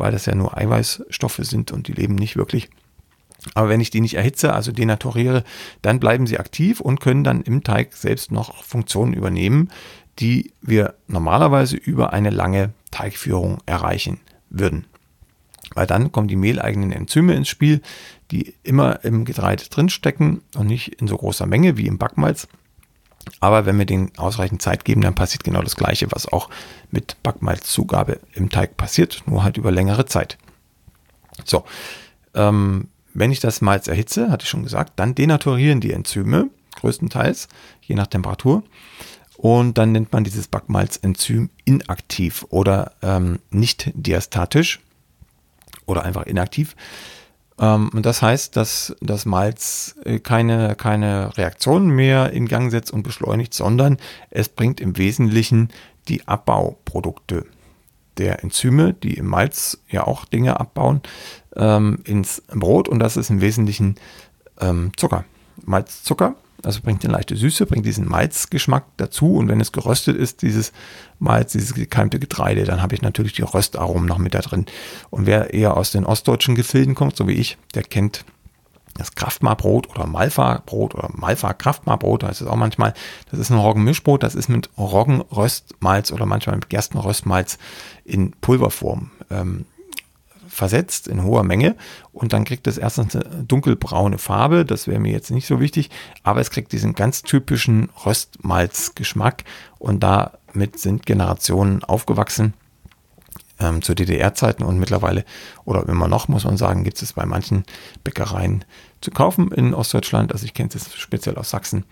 weil 0.00 0.12
das 0.12 0.26
ja 0.26 0.34
nur 0.34 0.56
Eiweißstoffe 0.56 1.40
sind 1.42 1.70
und 1.70 1.86
die 1.86 1.92
leben 1.92 2.16
nicht 2.16 2.36
wirklich. 2.36 2.68
Aber 3.54 3.68
wenn 3.68 3.80
ich 3.80 3.90
die 3.90 4.00
nicht 4.00 4.14
erhitze, 4.14 4.52
also 4.52 4.72
denaturiere, 4.72 5.44
dann 5.82 6.00
bleiben 6.00 6.26
sie 6.26 6.38
aktiv 6.38 6.80
und 6.80 7.00
können 7.00 7.24
dann 7.24 7.40
im 7.42 7.62
Teig 7.62 7.94
selbst 7.94 8.32
noch 8.32 8.62
Funktionen 8.64 9.14
übernehmen, 9.14 9.70
die 10.18 10.52
wir 10.60 10.94
normalerweise 11.06 11.76
über 11.76 12.12
eine 12.12 12.30
lange 12.30 12.72
Teigführung 12.90 13.58
erreichen 13.64 14.20
würden. 14.50 14.86
Weil 15.74 15.86
dann 15.86 16.12
kommen 16.12 16.28
die 16.28 16.36
mehleigenen 16.36 16.92
Enzyme 16.92 17.34
ins 17.34 17.48
Spiel, 17.48 17.80
die 18.30 18.54
immer 18.62 19.04
im 19.04 19.24
Getreide 19.24 19.64
drinstecken 19.70 20.42
und 20.56 20.66
nicht 20.66 21.00
in 21.00 21.06
so 21.06 21.16
großer 21.16 21.46
Menge 21.46 21.76
wie 21.76 21.86
im 21.86 21.98
Backmalz. 21.98 22.48
Aber 23.40 23.66
wenn 23.66 23.78
wir 23.78 23.86
denen 23.86 24.12
ausreichend 24.16 24.62
Zeit 24.62 24.84
geben, 24.84 25.02
dann 25.02 25.14
passiert 25.14 25.44
genau 25.44 25.62
das 25.62 25.76
Gleiche, 25.76 26.10
was 26.10 26.30
auch 26.30 26.50
mit 26.90 27.22
Backmalzzugabe 27.22 28.20
im 28.34 28.50
Teig 28.50 28.76
passiert, 28.76 29.22
nur 29.26 29.44
halt 29.44 29.56
über 29.56 29.70
längere 29.70 30.06
Zeit. 30.06 30.38
So, 31.44 31.64
ähm, 32.34 32.88
wenn 33.14 33.32
ich 33.32 33.40
das 33.40 33.60
Malz 33.60 33.88
erhitze, 33.88 34.30
hatte 34.30 34.44
ich 34.44 34.50
schon 34.50 34.62
gesagt, 34.62 34.92
dann 34.96 35.14
denaturieren 35.14 35.80
die 35.80 35.92
Enzyme 35.92 36.50
größtenteils, 36.76 37.48
je 37.82 37.94
nach 37.94 38.06
Temperatur. 38.06 38.62
Und 39.36 39.78
dann 39.78 39.92
nennt 39.92 40.12
man 40.12 40.24
dieses 40.24 40.48
Backmalzenzym 40.48 41.50
inaktiv 41.64 42.44
oder 42.50 42.92
ähm, 43.02 43.38
nicht 43.50 43.90
diastatisch 43.94 44.80
oder 45.86 46.04
einfach 46.04 46.24
inaktiv. 46.26 46.76
Ähm, 47.60 47.90
und 47.92 48.06
das 48.06 48.22
heißt, 48.22 48.56
dass 48.56 48.96
das 49.00 49.26
Malz 49.26 49.94
äh, 50.04 50.18
keine, 50.18 50.74
keine 50.74 51.36
Reaktionen 51.36 51.90
mehr 51.90 52.32
in 52.32 52.48
Gang 52.48 52.70
setzt 52.70 52.92
und 52.92 53.02
beschleunigt, 53.02 53.54
sondern 53.54 53.98
es 54.30 54.48
bringt 54.48 54.80
im 54.80 54.96
Wesentlichen 54.96 55.68
die 56.08 56.26
Abbauprodukte 56.26 57.46
der 58.16 58.42
Enzyme, 58.42 58.94
die 58.94 59.14
im 59.14 59.26
Malz 59.26 59.78
ja 59.88 60.06
auch 60.06 60.24
Dinge 60.24 60.58
abbauen, 60.58 61.00
ähm, 61.56 62.00
ins 62.04 62.42
Brot 62.48 62.88
und 62.88 62.98
das 62.98 63.16
ist 63.16 63.30
im 63.30 63.40
Wesentlichen 63.40 63.96
ähm, 64.60 64.92
Zucker. 64.96 65.24
Malzzucker, 65.64 66.34
also 66.62 66.80
bringt 66.82 67.04
eine 67.04 67.14
leichte 67.14 67.36
Süße, 67.36 67.66
bringt 67.66 67.86
diesen 67.86 68.08
Malzgeschmack 68.08 68.84
dazu 68.96 69.36
und 69.36 69.48
wenn 69.48 69.60
es 69.60 69.72
geröstet 69.72 70.16
ist, 70.16 70.42
dieses 70.42 70.72
Malz, 71.18 71.52
dieses 71.52 71.74
gekeimte 71.74 72.18
Getreide, 72.18 72.64
dann 72.64 72.82
habe 72.82 72.94
ich 72.94 73.02
natürlich 73.02 73.32
die 73.32 73.42
Röstaromen 73.42 74.06
noch 74.06 74.18
mit 74.18 74.34
da 74.34 74.40
drin. 74.40 74.66
Und 75.10 75.26
wer 75.26 75.54
eher 75.54 75.76
aus 75.76 75.92
den 75.92 76.04
ostdeutschen 76.04 76.54
Gefilden 76.54 76.94
kommt, 76.94 77.16
so 77.16 77.26
wie 77.28 77.34
ich, 77.34 77.58
der 77.74 77.82
kennt 77.82 78.24
das 78.94 79.14
Kraftmarbrot 79.14 79.88
oder 79.90 80.06
Malfa-Brot 80.06 80.94
oder 80.94 81.10
Malfa-Kraftmarbrot, 81.12 82.24
heißt 82.24 82.42
es 82.42 82.46
auch 82.46 82.56
manchmal. 82.56 82.92
Das 83.30 83.40
ist 83.40 83.50
ein 83.50 83.58
Roggenmischbrot, 83.58 84.22
das 84.22 84.34
ist 84.34 84.48
mit 84.48 84.68
Roggenröstmalz 84.76 86.12
oder 86.12 86.26
manchmal 86.26 86.56
mit 86.56 86.68
Gerstenröstmalz 86.68 87.58
in 88.04 88.32
Pulverform 88.40 89.10
ähm, 89.30 89.64
versetzt 90.60 91.08
in 91.08 91.24
hoher 91.24 91.42
Menge 91.42 91.74
und 92.12 92.34
dann 92.34 92.44
kriegt 92.44 92.66
es 92.66 92.76
erstens 92.76 93.16
eine 93.16 93.44
dunkelbraune 93.44 94.18
Farbe, 94.18 94.66
das 94.66 94.86
wäre 94.86 95.00
mir 95.00 95.10
jetzt 95.10 95.30
nicht 95.30 95.46
so 95.46 95.58
wichtig, 95.58 95.88
aber 96.22 96.42
es 96.42 96.50
kriegt 96.50 96.72
diesen 96.72 96.92
ganz 96.92 97.22
typischen 97.22 97.88
Röstmalzgeschmack 98.04 99.44
und 99.78 100.00
damit 100.00 100.78
sind 100.78 101.06
Generationen 101.06 101.82
aufgewachsen 101.82 102.52
ähm, 103.58 103.80
zu 103.80 103.94
DDR-Zeiten 103.94 104.62
und 104.62 104.78
mittlerweile 104.78 105.24
oder 105.64 105.88
immer 105.88 106.08
noch, 106.08 106.28
muss 106.28 106.44
man 106.44 106.58
sagen, 106.58 106.84
gibt 106.84 107.00
es 107.00 107.14
bei 107.14 107.24
manchen 107.24 107.64
Bäckereien 108.04 108.66
zu 109.00 109.10
kaufen 109.10 109.50
in 109.52 109.72
Ostdeutschland. 109.72 110.30
Also 110.30 110.44
ich 110.44 110.52
kenne 110.52 110.68
es 110.74 110.94
speziell 110.94 111.36
aus 111.36 111.48
Sachsen. 111.48 111.84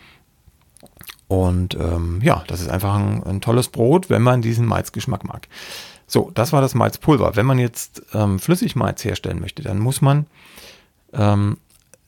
Und 1.26 1.74
ähm, 1.74 2.20
ja, 2.22 2.44
das 2.48 2.60
ist 2.60 2.68
einfach 2.68 2.96
ein, 2.96 3.22
ein, 3.22 3.40
tolles 3.40 3.68
Brot, 3.68 4.10
wenn 4.10 4.20
man 4.20 4.42
diesen 4.42 4.66
Malzgeschmack 4.66 5.24
mag. 5.24 5.48
So, 6.08 6.30
das 6.34 6.52
war 6.52 6.60
das 6.62 6.74
Malzpulver. 6.74 7.36
Wenn 7.36 7.46
man 7.46 7.58
jetzt 7.58 8.02
ähm, 8.14 8.38
Flüssigmalz 8.38 9.04
herstellen 9.04 9.40
möchte, 9.40 9.62
dann 9.62 9.78
muss 9.78 10.00
man 10.00 10.26
ähm, 11.12 11.58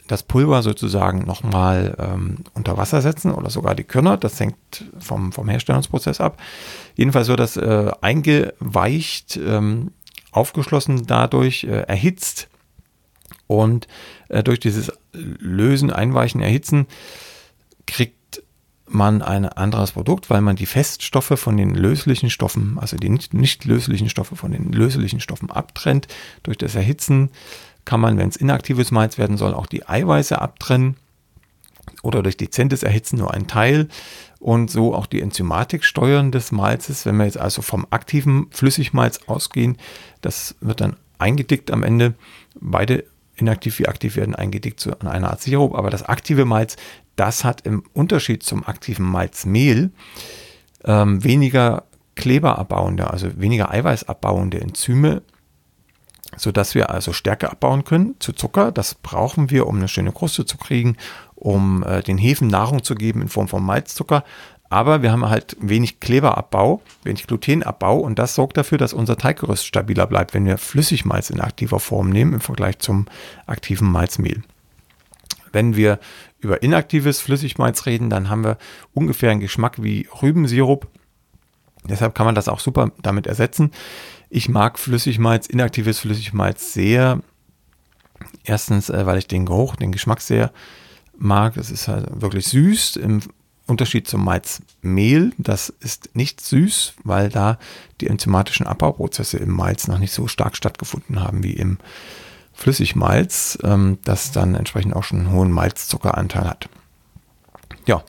das 0.08 0.22
Pulver 0.24 0.62
sozusagen 0.62 1.20
nochmal 1.20 1.94
ähm, 1.98 2.38
unter 2.54 2.76
Wasser 2.76 3.02
setzen 3.02 3.32
oder 3.32 3.50
sogar 3.50 3.74
die 3.74 3.84
Körner. 3.84 4.16
Das 4.16 4.40
hängt 4.40 4.56
vom, 4.98 5.32
vom 5.32 5.48
Herstellungsprozess 5.48 6.20
ab. 6.20 6.40
Jedenfalls 6.96 7.28
wird 7.28 7.40
das 7.40 7.56
äh, 7.56 7.92
eingeweicht, 8.00 9.36
ähm, 9.36 9.92
aufgeschlossen 10.32 11.06
dadurch, 11.06 11.64
äh, 11.64 11.82
erhitzt 11.82 12.48
und 13.46 13.86
äh, 14.28 14.42
durch 14.42 14.60
dieses 14.60 14.92
Lösen, 15.12 15.90
Einweichen, 15.90 16.40
Erhitzen 16.40 16.86
kriegt 17.86 18.19
man 18.92 19.22
ein 19.22 19.46
anderes 19.46 19.92
Produkt, 19.92 20.30
weil 20.30 20.40
man 20.40 20.56
die 20.56 20.66
Feststoffe 20.66 21.32
von 21.36 21.56
den 21.56 21.74
löslichen 21.74 22.30
Stoffen, 22.30 22.78
also 22.80 22.96
die 22.96 23.08
nicht, 23.08 23.34
nicht 23.34 23.64
löslichen 23.64 24.08
Stoffe 24.08 24.36
von 24.36 24.52
den 24.52 24.72
löslichen 24.72 25.20
Stoffen 25.20 25.50
abtrennt. 25.50 26.08
Durch 26.42 26.58
das 26.58 26.74
Erhitzen 26.74 27.30
kann 27.84 28.00
man, 28.00 28.18
wenn 28.18 28.28
es 28.28 28.36
inaktives 28.36 28.90
Malz 28.90 29.18
werden 29.18 29.36
soll, 29.36 29.54
auch 29.54 29.66
die 29.66 29.88
Eiweiße 29.88 30.40
abtrennen 30.40 30.96
oder 32.02 32.22
durch 32.22 32.36
dezentes 32.36 32.82
Erhitzen 32.82 33.18
nur 33.18 33.32
ein 33.32 33.46
Teil 33.46 33.88
und 34.38 34.70
so 34.70 34.94
auch 34.94 35.06
die 35.06 35.20
Enzymatik 35.20 35.84
steuern 35.84 36.32
des 36.32 36.52
Malzes. 36.52 37.06
Wenn 37.06 37.16
wir 37.16 37.26
jetzt 37.26 37.38
also 37.38 37.62
vom 37.62 37.86
aktiven 37.90 38.46
Flüssigmalz 38.50 39.20
ausgehen, 39.26 39.76
das 40.20 40.56
wird 40.60 40.80
dann 40.80 40.96
eingedickt 41.18 41.70
am 41.70 41.82
Ende. 41.82 42.14
Beide 42.58 43.04
inaktiv 43.36 43.78
wie 43.78 43.88
aktiv 43.88 44.16
werden 44.16 44.34
eingedickt 44.34 44.80
zu 44.80 44.98
einer 45.00 45.30
Art 45.30 45.42
Sirup, 45.42 45.74
aber 45.74 45.90
das 45.90 46.02
aktive 46.02 46.44
Malz, 46.44 46.76
das 47.20 47.44
hat 47.44 47.66
im 47.66 47.82
Unterschied 47.92 48.42
zum 48.42 48.66
aktiven 48.66 49.04
Malzmehl 49.04 49.90
ähm, 50.86 51.22
weniger 51.22 51.84
kleberabbauende, 52.14 53.10
also 53.10 53.38
weniger 53.38 53.70
eiweißabbauende 53.70 54.58
Enzyme, 54.58 55.20
sodass 56.38 56.74
wir 56.74 56.88
also 56.88 57.12
Stärke 57.12 57.50
abbauen 57.50 57.84
können 57.84 58.14
zu 58.20 58.32
Zucker. 58.32 58.72
Das 58.72 58.94
brauchen 58.94 59.50
wir, 59.50 59.66
um 59.66 59.76
eine 59.76 59.88
schöne 59.88 60.12
Kruste 60.12 60.46
zu 60.46 60.56
kriegen, 60.56 60.96
um 61.34 61.82
äh, 61.82 62.02
den 62.02 62.16
Hefen 62.16 62.48
Nahrung 62.48 62.84
zu 62.84 62.94
geben 62.94 63.20
in 63.20 63.28
Form 63.28 63.48
von 63.48 63.62
Malzzucker. 63.62 64.24
Aber 64.70 65.02
wir 65.02 65.12
haben 65.12 65.28
halt 65.28 65.58
wenig 65.60 66.00
Kleberabbau, 66.00 66.80
wenig 67.02 67.26
Glutenabbau 67.26 67.98
und 67.98 68.18
das 68.18 68.34
sorgt 68.34 68.56
dafür, 68.56 68.78
dass 68.78 68.94
unser 68.94 69.18
Teiggerüst 69.18 69.66
stabiler 69.66 70.06
bleibt, 70.06 70.32
wenn 70.32 70.46
wir 70.46 70.56
Flüssigmalz 70.56 71.28
in 71.28 71.42
aktiver 71.42 71.80
Form 71.80 72.08
nehmen 72.08 72.32
im 72.32 72.40
Vergleich 72.40 72.78
zum 72.78 73.04
aktiven 73.46 73.92
Malzmehl. 73.92 74.42
Wenn 75.52 75.76
wir 75.76 75.98
über 76.40 76.62
inaktives 76.62 77.20
Flüssigmalz 77.20 77.86
reden, 77.86 78.10
dann 78.10 78.30
haben 78.30 78.44
wir 78.44 78.58
ungefähr 78.94 79.30
einen 79.30 79.40
Geschmack 79.40 79.82
wie 79.82 80.08
Rübensirup. 80.22 80.88
Deshalb 81.84 82.14
kann 82.14 82.26
man 82.26 82.34
das 82.34 82.48
auch 82.48 82.60
super 82.60 82.92
damit 83.02 83.26
ersetzen. 83.26 83.72
Ich 84.28 84.48
mag 84.48 84.78
Flüssigmalz, 84.78 85.46
inaktives 85.46 85.98
Flüssigmalz 86.00 86.72
sehr. 86.72 87.20
Erstens, 88.44 88.90
äh, 88.90 89.06
weil 89.06 89.18
ich 89.18 89.26
den 89.26 89.46
Geruch, 89.46 89.76
den 89.76 89.92
Geschmack 89.92 90.20
sehr 90.20 90.52
mag. 91.16 91.56
Es 91.56 91.70
ist 91.70 91.88
halt 91.88 92.20
wirklich 92.20 92.46
süß 92.48 92.96
im 92.96 93.20
Unterschied 93.66 94.08
zum 94.08 94.24
Malzmehl. 94.24 95.32
Das 95.38 95.68
ist 95.68 96.14
nicht 96.14 96.40
süß, 96.40 96.94
weil 97.04 97.28
da 97.28 97.58
die 98.00 98.08
enzymatischen 98.08 98.66
Abbauprozesse 98.66 99.38
im 99.38 99.50
Malz 99.50 99.88
noch 99.88 99.98
nicht 99.98 100.12
so 100.12 100.26
stark 100.26 100.56
stattgefunden 100.56 101.20
haben 101.20 101.42
wie 101.42 101.52
im 101.52 101.78
Flüssigmalz, 102.60 103.58
ähm, 103.64 103.98
das 104.04 104.32
dann 104.32 104.54
entsprechend 104.54 104.94
auch 104.94 105.02
schon 105.02 105.20
einen 105.20 105.32
hohen 105.32 105.50
Malzzuckeranteil 105.50 106.46
hat. 106.46 106.68
Ja, 107.86 108.02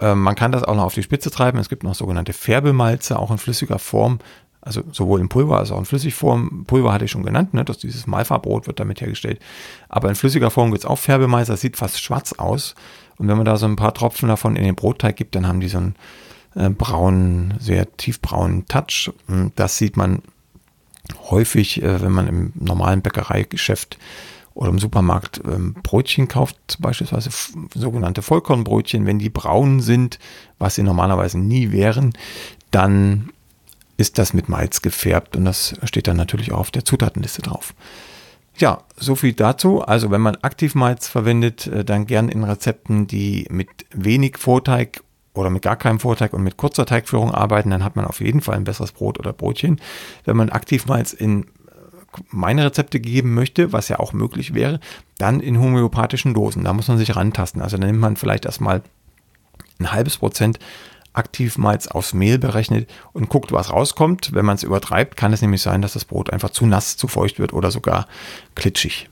äh, 0.00 0.14
man 0.14 0.34
kann 0.34 0.52
das 0.52 0.64
auch 0.64 0.76
noch 0.76 0.84
auf 0.84 0.94
die 0.94 1.02
Spitze 1.02 1.30
treiben. 1.30 1.58
Es 1.58 1.70
gibt 1.70 1.82
noch 1.82 1.94
sogenannte 1.94 2.34
Färbemalze, 2.34 3.18
auch 3.18 3.30
in 3.30 3.38
flüssiger 3.38 3.78
Form. 3.78 4.18
Also 4.60 4.82
sowohl 4.92 5.20
in 5.20 5.30
Pulver 5.30 5.58
als 5.58 5.70
auch 5.70 5.78
in 5.78 5.86
Flüssigform. 5.86 6.64
Pulver 6.66 6.92
hatte 6.92 7.06
ich 7.06 7.10
schon 7.10 7.22
genannt, 7.22 7.54
ne, 7.54 7.64
dass 7.64 7.78
dieses 7.78 8.06
Malfabrot 8.06 8.66
wird 8.66 8.80
damit 8.80 9.00
hergestellt. 9.00 9.40
Aber 9.88 10.10
in 10.10 10.14
flüssiger 10.14 10.50
Form 10.50 10.72
gibt 10.72 10.84
es 10.84 10.90
auch 10.90 10.98
Färbemalz, 10.98 11.48
das 11.48 11.62
sieht 11.62 11.78
fast 11.78 11.98
schwarz 12.00 12.34
aus. 12.34 12.74
Und 13.16 13.28
wenn 13.28 13.36
man 13.36 13.46
da 13.46 13.56
so 13.56 13.64
ein 13.64 13.76
paar 13.76 13.94
Tropfen 13.94 14.28
davon 14.28 14.56
in 14.56 14.64
den 14.64 14.74
Brotteig 14.74 15.16
gibt, 15.16 15.36
dann 15.36 15.46
haben 15.48 15.60
die 15.60 15.68
so 15.68 15.78
einen 15.78 15.94
äh, 16.54 16.68
braunen, 16.68 17.54
sehr 17.60 17.96
tiefbraunen 17.96 18.66
Touch. 18.66 19.10
Das 19.54 19.78
sieht 19.78 19.96
man 19.96 20.20
häufig, 21.30 21.82
äh, 21.82 22.02
wenn 22.02 22.12
man 22.12 22.28
im 22.28 22.52
normalen 22.54 23.02
Bäckereigeschäft 23.02 23.98
oder 24.54 24.70
im 24.70 24.78
Supermarkt 24.78 25.42
ähm, 25.44 25.74
Brötchen 25.82 26.28
kauft, 26.28 26.78
beispielsweise 26.80 27.30
sogenannte 27.74 28.22
Vollkornbrötchen, 28.22 29.04
wenn 29.06 29.18
die 29.18 29.28
braun 29.28 29.80
sind, 29.80 30.18
was 30.58 30.76
sie 30.76 30.82
normalerweise 30.82 31.38
nie 31.38 31.72
wären, 31.72 32.14
dann 32.70 33.30
ist 33.98 34.18
das 34.18 34.32
mit 34.32 34.48
Malz 34.48 34.82
gefärbt 34.82 35.36
und 35.36 35.44
das 35.44 35.74
steht 35.84 36.06
dann 36.06 36.16
natürlich 36.16 36.52
auch 36.52 36.58
auf 36.58 36.70
der 36.70 36.84
Zutatenliste 36.84 37.42
drauf. 37.42 37.74
Ja, 38.58 38.84
so 38.96 39.14
viel 39.14 39.34
dazu. 39.34 39.82
Also 39.82 40.10
wenn 40.10 40.22
man 40.22 40.36
Aktivmalz 40.36 41.08
verwendet, 41.08 41.66
äh, 41.66 41.84
dann 41.84 42.06
gern 42.06 42.28
in 42.28 42.44
Rezepten, 42.44 43.06
die 43.06 43.46
mit 43.50 43.68
wenig 43.90 44.38
Vorteig 44.38 45.02
oder 45.36 45.50
mit 45.50 45.62
gar 45.62 45.76
keinem 45.76 46.00
Vorteig 46.00 46.32
und 46.32 46.42
mit 46.42 46.56
kurzer 46.56 46.86
Teigführung 46.86 47.32
arbeiten, 47.32 47.70
dann 47.70 47.84
hat 47.84 47.96
man 47.96 48.04
auf 48.04 48.20
jeden 48.20 48.40
Fall 48.40 48.56
ein 48.56 48.64
besseres 48.64 48.92
Brot 48.92 49.18
oder 49.18 49.32
Brotchen. 49.32 49.80
Wenn 50.24 50.36
man 50.36 50.50
Aktivmalz 50.50 51.12
in 51.12 51.44
äh, 51.44 51.46
meine 52.30 52.64
Rezepte 52.64 53.00
geben 53.00 53.34
möchte, 53.34 53.72
was 53.72 53.88
ja 53.88 53.98
auch 53.98 54.12
möglich 54.12 54.54
wäre, 54.54 54.80
dann 55.18 55.40
in 55.40 55.60
homöopathischen 55.60 56.34
Dosen. 56.34 56.64
Da 56.64 56.72
muss 56.72 56.88
man 56.88 56.98
sich 56.98 57.14
rantasten. 57.16 57.62
Also 57.62 57.76
dann 57.76 57.88
nimmt 57.88 58.00
man 58.00 58.16
vielleicht 58.16 58.44
erstmal 58.44 58.82
ein 59.78 59.92
halbes 59.92 60.18
Prozent 60.18 60.58
Aktivmalz 61.12 61.86
aufs 61.86 62.12
Mehl 62.12 62.38
berechnet 62.38 62.88
und 63.12 63.28
guckt, 63.28 63.52
was 63.52 63.72
rauskommt. 63.72 64.34
Wenn 64.34 64.44
man 64.44 64.56
es 64.56 64.62
übertreibt, 64.62 65.16
kann 65.16 65.32
es 65.32 65.40
nämlich 65.40 65.62
sein, 65.62 65.82
dass 65.82 65.94
das 65.94 66.04
Brot 66.04 66.30
einfach 66.30 66.50
zu 66.50 66.66
nass, 66.66 66.96
zu 66.96 67.08
feucht 67.08 67.38
wird 67.38 67.52
oder 67.52 67.70
sogar 67.70 68.06
klitschig. 68.54 69.08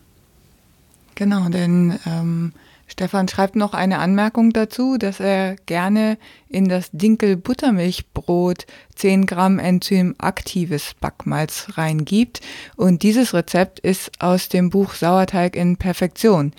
Genau, 1.14 1.48
denn 1.48 1.98
ähm, 2.06 2.52
Stefan 2.86 3.28
schreibt 3.28 3.56
noch 3.56 3.74
eine 3.74 3.98
Anmerkung 3.98 4.52
dazu, 4.52 4.98
dass 4.98 5.18
er 5.18 5.56
gerne 5.66 6.18
in 6.48 6.68
das 6.68 6.90
Dinkel-Buttermilchbrot 6.92 8.66
10 8.94 9.26
Gramm 9.26 9.58
Enzym-aktives 9.58 10.94
Backmalz 11.00 11.68
reingibt. 11.74 12.40
Und 12.76 13.02
dieses 13.02 13.34
Rezept 13.34 13.80
ist 13.80 14.12
aus 14.20 14.48
dem 14.48 14.70
Buch 14.70 14.94
Sauerteig 14.94 15.56
in 15.56 15.76
Perfektion 15.76 16.52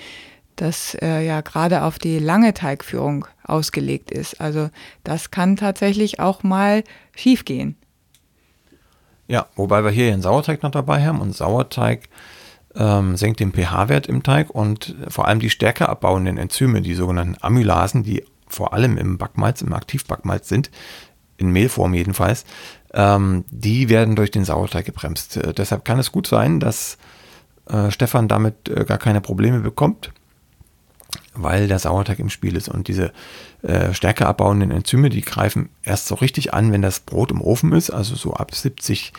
das 0.55 0.95
äh, 1.01 1.25
ja 1.25 1.41
gerade 1.41 1.83
auf 1.83 1.99
die 1.99 2.19
lange 2.19 2.53
Teigführung 2.53 3.27
ausgelegt 3.43 4.11
ist. 4.11 4.39
Also 4.39 4.69
das 5.03 5.31
kann 5.31 5.55
tatsächlich 5.55 6.19
auch 6.19 6.43
mal 6.43 6.83
schiefgehen. 7.15 7.75
Ja, 9.27 9.47
wobei 9.55 9.83
wir 9.83 9.91
hier 9.91 10.11
den 10.11 10.21
Sauerteig 10.21 10.63
noch 10.63 10.71
dabei 10.71 11.05
haben 11.05 11.19
und 11.19 11.35
Sauerteig 11.35 12.09
ähm, 12.75 13.15
senkt 13.17 13.39
den 13.39 13.53
pH-Wert 13.53 14.07
im 14.07 14.23
Teig 14.23 14.49
und 14.49 14.95
vor 15.07 15.27
allem 15.27 15.39
die 15.39 15.49
stärker 15.49 15.89
abbauenden 15.89 16.37
Enzyme, 16.37 16.81
die 16.81 16.93
sogenannten 16.93 17.37
Amylasen, 17.41 18.03
die 18.03 18.23
vor 18.47 18.73
allem 18.73 18.97
im 18.97 19.17
Backmalz, 19.17 19.61
im 19.61 19.73
Aktivbackmalz 19.73 20.47
sind, 20.49 20.69
in 21.37 21.49
Mehlform 21.49 21.93
jedenfalls, 21.93 22.45
ähm, 22.93 23.43
die 23.49 23.89
werden 23.89 24.15
durch 24.15 24.31
den 24.31 24.45
Sauerteig 24.45 24.85
gebremst. 24.85 25.37
Äh, 25.37 25.53
deshalb 25.53 25.85
kann 25.85 25.99
es 25.99 26.11
gut 26.11 26.27
sein, 26.27 26.59
dass 26.59 26.97
äh, 27.67 27.91
Stefan 27.91 28.27
damit 28.27 28.69
äh, 28.69 28.85
gar 28.85 28.97
keine 28.97 29.21
Probleme 29.21 29.59
bekommt 29.59 30.11
weil 31.35 31.67
der 31.67 31.79
Sauerteig 31.79 32.19
im 32.19 32.29
Spiel 32.29 32.55
ist. 32.55 32.69
Und 32.69 32.87
diese 32.87 33.11
äh, 33.61 33.93
stärkeabbauenden 33.93 34.71
Enzyme, 34.71 35.09
die 35.09 35.21
greifen 35.21 35.69
erst 35.83 36.07
so 36.07 36.15
richtig 36.15 36.53
an, 36.53 36.71
wenn 36.71 36.81
das 36.81 37.01
Brot 37.01 37.31
im 37.31 37.41
Ofen 37.41 37.73
ist, 37.73 37.89
also 37.89 38.15
so 38.15 38.33
ab 38.33 38.53
70 38.53 39.13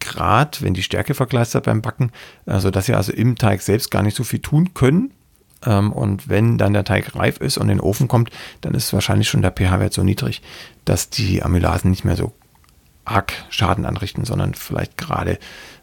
Grad, 0.00 0.62
wenn 0.62 0.74
die 0.74 0.82
Stärke 0.82 1.14
vergleistert 1.14 1.64
beim 1.64 1.82
Backen, 1.82 2.12
also 2.46 2.70
dass 2.70 2.86
sie 2.86 2.94
also 2.94 3.12
im 3.12 3.36
Teig 3.36 3.62
selbst 3.62 3.90
gar 3.90 4.02
nicht 4.02 4.16
so 4.16 4.24
viel 4.24 4.40
tun 4.40 4.74
können. 4.74 5.12
Ähm, 5.64 5.92
und 5.92 6.28
wenn 6.28 6.58
dann 6.58 6.72
der 6.72 6.84
Teig 6.84 7.14
reif 7.16 7.38
ist 7.38 7.56
und 7.56 7.68
in 7.68 7.78
den 7.78 7.80
Ofen 7.80 8.08
kommt, 8.08 8.30
dann 8.60 8.74
ist 8.74 8.92
wahrscheinlich 8.92 9.28
schon 9.28 9.42
der 9.42 9.52
pH-Wert 9.52 9.92
so 9.92 10.04
niedrig, 10.04 10.42
dass 10.84 11.10
die 11.10 11.42
Amylasen 11.42 11.90
nicht 11.90 12.04
mehr 12.04 12.16
so 12.16 12.32
arg 13.04 13.32
Schaden 13.50 13.86
anrichten, 13.86 14.24
sondern 14.24 14.54
vielleicht 14.54 14.96
gerade 14.96 15.38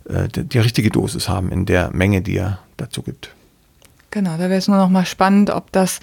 äh, 0.08 0.28
die, 0.28 0.44
die 0.44 0.60
richtige 0.60 0.90
Dosis 0.90 1.30
haben 1.30 1.52
in 1.52 1.66
der 1.66 1.92
Menge, 1.92 2.22
die 2.22 2.38
er 2.38 2.60
dazu 2.78 3.02
gibt. 3.02 3.34
Genau, 4.12 4.38
da 4.38 4.42
wäre 4.42 4.56
es 4.56 4.68
nur 4.68 4.78
noch 4.78 4.90
mal 4.90 5.06
spannend, 5.06 5.50
ob 5.50 5.72
das 5.72 6.00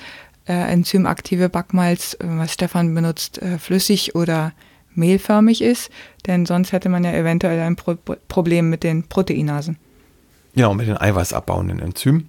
äh, 0.46 0.52
enzymaktive 0.52 1.48
Backmalz, 1.48 2.14
äh, 2.14 2.26
was 2.26 2.52
Stefan 2.52 2.94
benutzt, 2.94 3.40
äh, 3.40 3.58
flüssig 3.58 4.14
oder 4.14 4.52
mehlförmig 5.00 5.62
ist, 5.62 5.90
denn 6.26 6.46
sonst 6.46 6.70
hätte 6.70 6.88
man 6.88 7.02
ja 7.02 7.12
eventuell 7.12 7.60
ein 7.60 7.74
Pro 7.74 7.96
Problem 8.28 8.70
mit 8.70 8.84
den 8.84 9.08
Proteinasen. 9.08 9.76
Ja, 10.54 10.68
und 10.68 10.76
mit 10.76 10.86
den 10.86 10.96
eiweißabbauenden 10.96 11.80
Enzymen. 11.80 12.28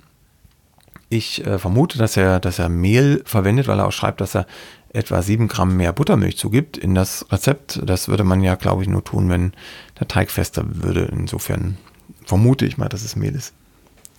Ich 1.10 1.46
äh, 1.46 1.60
vermute, 1.60 1.98
dass 1.98 2.18
er, 2.18 2.40
dass 2.40 2.58
er 2.58 2.70
Mehl 2.70 3.22
verwendet, 3.26 3.68
weil 3.68 3.80
er 3.80 3.88
auch 3.88 3.92
schreibt, 3.92 4.22
dass 4.22 4.36
er 4.36 4.48
etwa 4.94 5.22
7 5.22 5.48
Gramm 5.48 5.78
mehr 5.78 5.94
Buttermilch 5.94 6.38
zugibt 6.38 6.78
in 6.78 6.96
das 6.96 7.26
Rezept. 7.32 7.82
Das 7.84 8.08
würde 8.08 8.24
man 8.24 8.42
ja, 8.42 8.56
glaube 8.56 8.84
ich, 8.84 8.90
nur 8.90 9.04
tun, 9.04 9.30
wenn 9.30 9.54
der 10.00 10.08
Teig 10.08 10.32
fester 10.32 10.64
würde. 10.66 11.10
Insofern 11.12 11.78
vermute 12.26 12.66
ich 12.66 12.78
mal, 12.78 12.90
dass 12.90 13.04
es 13.04 13.16
Mehl 13.16 13.36
ist. 13.36 13.54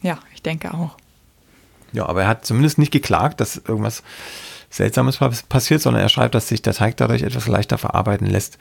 Ja, 0.03 0.19
ich 0.35 0.43
denke 0.43 0.75
auch. 0.75 0.97
Ja, 1.93 2.07
aber 2.07 2.23
er 2.23 2.29
hat 2.29 2.47
zumindest 2.47 2.79
nicht 2.79 2.93
geklagt, 2.93 3.41
dass 3.41 3.57
irgendwas 3.57 4.03
Seltsames 4.73 5.19
passiert, 5.49 5.83
sondern 5.83 6.03
er 6.03 6.09
schreibt, 6.09 6.35
dass 6.35 6.49
sich 6.49 6.63
der 6.63 6.73
Teig 6.73 6.97
dadurch 6.97 7.23
etwas 7.23 7.47
leichter 7.47 7.77
verarbeiten 7.77 8.27
lässt 8.27 8.59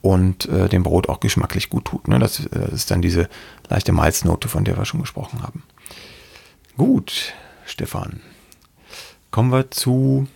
und 0.00 0.48
äh, 0.48 0.68
dem 0.68 0.82
Brot 0.82 1.10
auch 1.10 1.20
geschmacklich 1.20 1.68
gut 1.68 1.84
tut. 1.84 2.08
Ne? 2.08 2.18
Das, 2.18 2.40
äh, 2.46 2.72
ist 2.72 2.90
dann 2.90 3.02
diese 3.02 3.28
leichte 3.68 3.92
Malznote, 3.92 4.48
von 4.48 4.64
der 4.64 4.78
wir 4.78 4.86
schon 4.86 5.00
gesprochen 5.00 5.42
haben. 5.42 5.62
Gut, 6.78 7.34
Stefan. 7.66 8.20
Kommen 9.30 9.52
wir 9.52 9.70
zu 9.70 10.26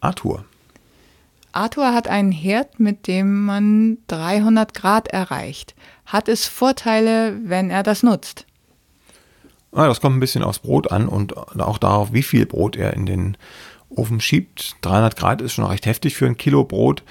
Arthur. 0.00 0.44
Arthur 1.52 1.94
hat 1.94 2.06
einen 2.06 2.30
Herd, 2.30 2.78
mit 2.78 3.06
dem 3.06 3.46
man 3.46 3.96
300 4.08 4.74
Grad 4.74 5.08
erreicht. 5.08 5.74
Hat 6.04 6.28
es 6.28 6.46
Vorteile, 6.46 7.38
wenn 7.42 7.70
er 7.70 7.82
das 7.82 8.02
nutzt? 8.02 8.44
Ja, 9.74 9.86
das 9.86 10.00
kommt 10.00 10.16
ein 10.16 10.20
bisschen 10.20 10.44
aufs 10.44 10.58
Brot 10.58 10.92
an 10.92 11.08
und 11.08 11.36
auch 11.58 11.78
darauf, 11.78 12.12
wie 12.12 12.22
viel 12.22 12.46
Brot 12.46 12.76
er 12.76 12.92
in 12.94 13.06
den 13.06 13.36
Ofen 13.90 14.20
schiebt. 14.20 14.76
300 14.82 15.16
Grad 15.16 15.42
ist 15.42 15.52
schon 15.52 15.64
recht 15.64 15.86
heftig 15.86 16.16
für 16.16 16.26
ein 16.26 16.36
Kilo 16.36 16.64
Brot. 16.64 17.02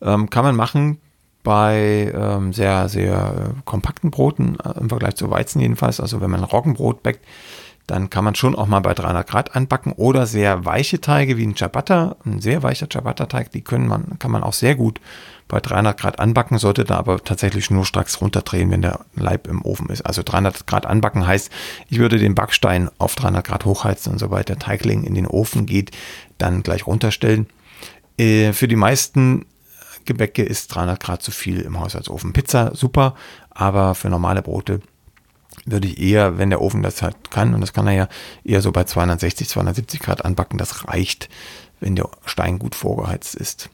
Ähm, 0.00 0.30
kann 0.30 0.44
man 0.44 0.56
machen 0.56 0.98
bei 1.42 2.12
ähm, 2.12 2.52
sehr, 2.52 2.88
sehr 2.88 3.54
kompakten 3.64 4.10
Broten, 4.10 4.58
äh, 4.64 4.80
im 4.80 4.88
Vergleich 4.88 5.14
zu 5.14 5.30
Weizen 5.30 5.60
jedenfalls. 5.60 6.00
Also 6.00 6.20
wenn 6.20 6.30
man 6.30 6.42
Roggenbrot 6.42 7.02
backt, 7.02 7.20
dann 7.86 8.10
kann 8.10 8.24
man 8.24 8.34
schon 8.34 8.56
auch 8.56 8.66
mal 8.66 8.80
bei 8.80 8.94
300 8.94 9.28
Grad 9.28 9.54
anbacken 9.54 9.92
oder 9.92 10.26
sehr 10.26 10.64
weiche 10.64 11.00
Teige 11.00 11.36
wie 11.36 11.46
ein 11.46 11.54
Ciabatta, 11.54 12.16
ein 12.24 12.40
sehr 12.40 12.64
weicher 12.64 12.88
Ciabatta-Teig, 12.90 13.52
die 13.52 13.62
können 13.62 13.86
man, 13.86 14.18
kann 14.18 14.32
man 14.32 14.42
auch 14.42 14.54
sehr 14.54 14.74
gut 14.74 15.00
bei 15.48 15.60
300 15.60 15.98
Grad 15.98 16.18
anbacken, 16.18 16.58
sollte 16.58 16.84
da 16.84 16.96
aber 16.96 17.22
tatsächlich 17.22 17.70
nur 17.70 17.84
stracks 17.84 18.20
runterdrehen, 18.20 18.70
wenn 18.70 18.82
der 18.82 19.00
Leib 19.14 19.46
im 19.46 19.64
Ofen 19.64 19.88
ist. 19.90 20.02
Also 20.02 20.22
300 20.24 20.66
Grad 20.66 20.86
anbacken 20.86 21.26
heißt, 21.26 21.50
ich 21.88 21.98
würde 21.98 22.18
den 22.18 22.34
Backstein 22.34 22.90
auf 22.98 23.14
300 23.14 23.46
Grad 23.46 23.64
hochheizen 23.64 24.12
und 24.12 24.18
sobald 24.18 24.48
der 24.48 24.58
Teigling 24.58 25.04
in 25.04 25.14
den 25.14 25.26
Ofen 25.26 25.66
geht, 25.66 25.92
dann 26.38 26.62
gleich 26.62 26.86
runterstellen. 26.86 27.46
Äh, 28.18 28.52
für 28.52 28.66
die 28.66 28.76
meisten 28.76 29.46
Gebäcke 30.04 30.42
ist 30.42 30.68
300 30.74 31.00
Grad 31.00 31.22
zu 31.22 31.30
viel 31.30 31.60
im 31.60 31.78
Haushaltsofen. 31.78 32.32
Pizza 32.32 32.74
super, 32.74 33.14
aber 33.50 33.94
für 33.94 34.08
normale 34.08 34.42
Brote 34.42 34.80
würde 35.64 35.88
ich 35.88 36.00
eher, 36.00 36.38
wenn 36.38 36.50
der 36.50 36.60
Ofen 36.60 36.82
das 36.82 37.02
halt 37.02 37.30
kann, 37.30 37.54
und 37.54 37.60
das 37.60 37.72
kann 37.72 37.86
er 37.86 37.92
ja, 37.92 38.08
eher 38.44 38.62
so 38.62 38.72
bei 38.72 38.84
260, 38.84 39.48
270 39.48 40.00
Grad 40.00 40.24
anbacken. 40.24 40.58
Das 40.58 40.88
reicht, 40.88 41.28
wenn 41.80 41.96
der 41.96 42.08
Stein 42.24 42.58
gut 42.58 42.74
vorgeheizt 42.74 43.34
ist. 43.34 43.70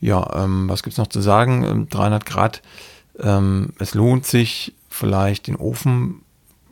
Ja, 0.00 0.44
ähm, 0.44 0.68
was 0.68 0.82
gibt 0.82 0.92
es 0.92 0.98
noch 0.98 1.08
zu 1.08 1.20
sagen? 1.20 1.88
300 1.90 2.22
ähm, 2.22 2.24
Grad. 2.24 2.62
Ähm, 3.18 3.72
es 3.78 3.94
lohnt 3.94 4.26
sich 4.26 4.74
vielleicht 4.88 5.46
den 5.46 5.56
Ofen 5.56 6.22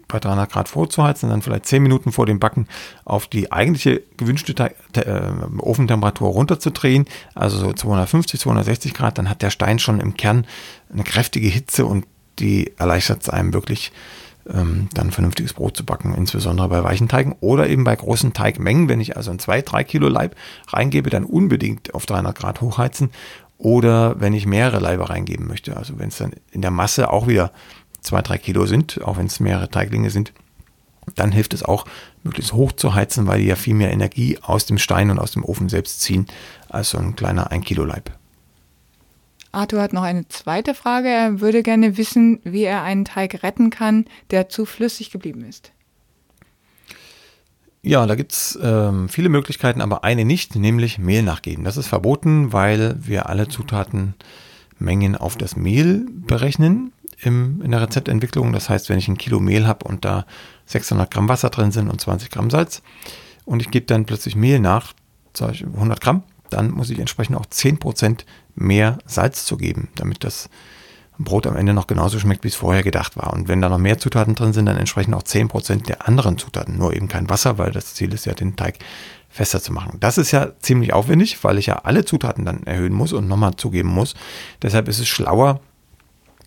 bei 0.08 0.20
300 0.20 0.50
Grad 0.50 0.68
vorzuheizen, 0.68 1.30
dann 1.30 1.42
vielleicht 1.42 1.66
10 1.66 1.82
Minuten 1.82 2.12
vor 2.12 2.26
dem 2.26 2.38
Backen 2.38 2.68
auf 3.04 3.26
die 3.26 3.50
eigentliche 3.50 4.02
gewünschte 4.16 4.54
äh, 4.94 5.32
Ofentemperatur 5.58 6.28
runterzudrehen, 6.28 7.06
also 7.34 7.58
so 7.58 7.72
250, 7.72 8.38
260 8.38 8.94
Grad, 8.94 9.18
dann 9.18 9.28
hat 9.28 9.42
der 9.42 9.50
Stein 9.50 9.78
schon 9.78 10.00
im 10.00 10.16
Kern 10.16 10.46
eine 10.92 11.02
kräftige 11.02 11.48
Hitze 11.48 11.84
und 11.84 12.06
die 12.38 12.72
erleichtert 12.76 13.22
es 13.22 13.28
einem 13.28 13.52
wirklich, 13.52 13.92
ähm, 14.52 14.88
dann 14.94 15.10
vernünftiges 15.10 15.54
Brot 15.54 15.76
zu 15.76 15.84
backen, 15.84 16.14
insbesondere 16.14 16.68
bei 16.68 16.82
weichen 16.84 17.08
Teigen 17.08 17.36
oder 17.40 17.68
eben 17.68 17.84
bei 17.84 17.96
großen 17.96 18.32
Teigmengen. 18.32 18.88
Wenn 18.88 19.00
ich 19.00 19.16
also 19.16 19.30
ein 19.30 19.38
2-3 19.38 19.84
Kilo 19.84 20.08
Leib 20.08 20.36
reingebe, 20.68 21.10
dann 21.10 21.24
unbedingt 21.24 21.94
auf 21.94 22.06
300 22.06 22.36
Grad 22.36 22.60
hochheizen 22.60 23.10
oder 23.58 24.20
wenn 24.20 24.34
ich 24.34 24.46
mehrere 24.46 24.80
Leibe 24.80 25.08
reingeben 25.08 25.46
möchte. 25.46 25.76
Also 25.76 25.98
wenn 25.98 26.08
es 26.08 26.18
dann 26.18 26.32
in 26.50 26.62
der 26.62 26.70
Masse 26.70 27.10
auch 27.10 27.26
wieder 27.26 27.52
2-3 28.04 28.38
Kilo 28.38 28.66
sind, 28.66 29.02
auch 29.02 29.16
wenn 29.16 29.26
es 29.26 29.40
mehrere 29.40 29.70
Teiglinge 29.70 30.10
sind, 30.10 30.32
dann 31.14 31.32
hilft 31.32 31.54
es 31.54 31.62
auch, 31.62 31.86
möglichst 32.24 32.52
hoch 32.52 32.72
zu 32.72 32.94
heizen, 32.94 33.26
weil 33.26 33.40
die 33.40 33.46
ja 33.46 33.54
viel 33.54 33.74
mehr 33.74 33.92
Energie 33.92 34.38
aus 34.42 34.66
dem 34.66 34.78
Stein 34.78 35.10
und 35.10 35.18
aus 35.18 35.30
dem 35.30 35.44
Ofen 35.44 35.68
selbst 35.68 36.00
ziehen 36.00 36.26
als 36.68 36.90
so 36.90 36.98
ein 36.98 37.14
kleiner 37.14 37.52
1 37.52 37.64
Kilo 37.64 37.84
Leib. 37.84 38.15
Arthur 39.56 39.80
hat 39.80 39.92
noch 39.92 40.02
eine 40.02 40.28
zweite 40.28 40.74
Frage. 40.74 41.08
Er 41.08 41.40
würde 41.40 41.62
gerne 41.62 41.96
wissen, 41.96 42.40
wie 42.44 42.64
er 42.64 42.82
einen 42.82 43.04
Teig 43.04 43.42
retten 43.42 43.70
kann, 43.70 44.04
der 44.30 44.48
zu 44.48 44.66
flüssig 44.66 45.10
geblieben 45.10 45.44
ist. 45.44 45.72
Ja, 47.82 48.04
da 48.06 48.16
gibt 48.16 48.32
es 48.32 48.58
ähm, 48.60 49.08
viele 49.08 49.28
Möglichkeiten, 49.28 49.80
aber 49.80 50.04
eine 50.04 50.24
nicht, 50.24 50.56
nämlich 50.56 50.98
Mehl 50.98 51.22
nachgeben. 51.22 51.64
Das 51.64 51.76
ist 51.76 51.86
verboten, 51.86 52.52
weil 52.52 52.96
wir 52.98 53.28
alle 53.28 53.48
Zutatenmengen 53.48 55.16
auf 55.16 55.36
das 55.36 55.56
Mehl 55.56 56.06
berechnen 56.10 56.92
im, 57.20 57.62
in 57.62 57.70
der 57.70 57.82
Rezeptentwicklung. 57.82 58.52
Das 58.52 58.68
heißt, 58.68 58.88
wenn 58.88 58.98
ich 58.98 59.08
ein 59.08 59.18
Kilo 59.18 59.40
Mehl 59.40 59.66
habe 59.66 59.86
und 59.86 60.04
da 60.04 60.26
600 60.66 61.10
Gramm 61.10 61.28
Wasser 61.28 61.48
drin 61.50 61.70
sind 61.70 61.88
und 61.88 62.00
20 62.00 62.30
Gramm 62.30 62.50
Salz 62.50 62.82
und 63.44 63.62
ich 63.62 63.70
gebe 63.70 63.86
dann 63.86 64.04
plötzlich 64.04 64.36
Mehl 64.36 64.58
nach, 64.58 64.92
100 65.40 66.00
Gramm, 66.00 66.24
dann 66.50 66.70
muss 66.70 66.90
ich 66.90 66.98
entsprechend 66.98 67.36
auch 67.36 67.46
10% 67.46 68.24
mehr 68.54 68.98
Salz 69.04 69.44
zu 69.44 69.56
geben, 69.56 69.88
damit 69.96 70.24
das 70.24 70.48
Brot 71.18 71.46
am 71.46 71.56
Ende 71.56 71.72
noch 71.72 71.86
genauso 71.86 72.18
schmeckt, 72.18 72.44
wie 72.44 72.48
es 72.48 72.54
vorher 72.54 72.82
gedacht 72.82 73.16
war. 73.16 73.32
Und 73.32 73.48
wenn 73.48 73.60
da 73.60 73.68
noch 73.68 73.78
mehr 73.78 73.98
Zutaten 73.98 74.34
drin 74.34 74.52
sind, 74.52 74.66
dann 74.66 74.76
entsprechen 74.76 75.14
auch 75.14 75.22
10% 75.22 75.86
der 75.86 76.06
anderen 76.06 76.36
Zutaten. 76.36 76.76
Nur 76.76 76.94
eben 76.94 77.08
kein 77.08 77.30
Wasser, 77.30 77.58
weil 77.58 77.72
das 77.72 77.94
Ziel 77.94 78.12
ist 78.12 78.26
ja, 78.26 78.34
den 78.34 78.56
Teig 78.56 78.78
fester 79.28 79.60
zu 79.60 79.72
machen. 79.72 79.98
Das 80.00 80.18
ist 80.18 80.30
ja 80.30 80.52
ziemlich 80.60 80.92
aufwendig, 80.92 81.42
weil 81.42 81.58
ich 81.58 81.66
ja 81.66 81.80
alle 81.84 82.04
Zutaten 82.04 82.44
dann 82.44 82.64
erhöhen 82.64 82.92
muss 82.92 83.12
und 83.12 83.28
nochmal 83.28 83.56
zugeben 83.56 83.88
muss. 83.88 84.14
Deshalb 84.62 84.88
ist 84.88 84.98
es 84.98 85.08
schlauer, 85.08 85.60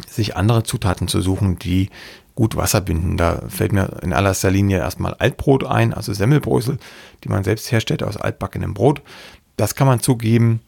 sich 0.07 0.35
andere 0.35 0.63
Zutaten 0.63 1.07
zu 1.07 1.21
suchen, 1.21 1.59
die 1.59 1.89
gut 2.35 2.55
Wasser 2.55 2.81
binden. 2.81 3.17
Da 3.17 3.41
fällt 3.49 3.73
mir 3.73 3.99
in 4.01 4.13
allererster 4.13 4.49
Linie 4.49 4.77
erstmal 4.77 5.13
Altbrot 5.15 5.65
ein, 5.65 5.93
also 5.93 6.13
Semmelbrösel, 6.13 6.77
die 7.23 7.29
man 7.29 7.43
selbst 7.43 7.71
herstellt 7.71 8.01
aus 8.01 8.17
altbackenem 8.17 8.73
Brot. 8.73 9.01
Das 9.59 9.75
kann 9.75 9.87
man 9.87 9.99
zugeben. 9.99 10.61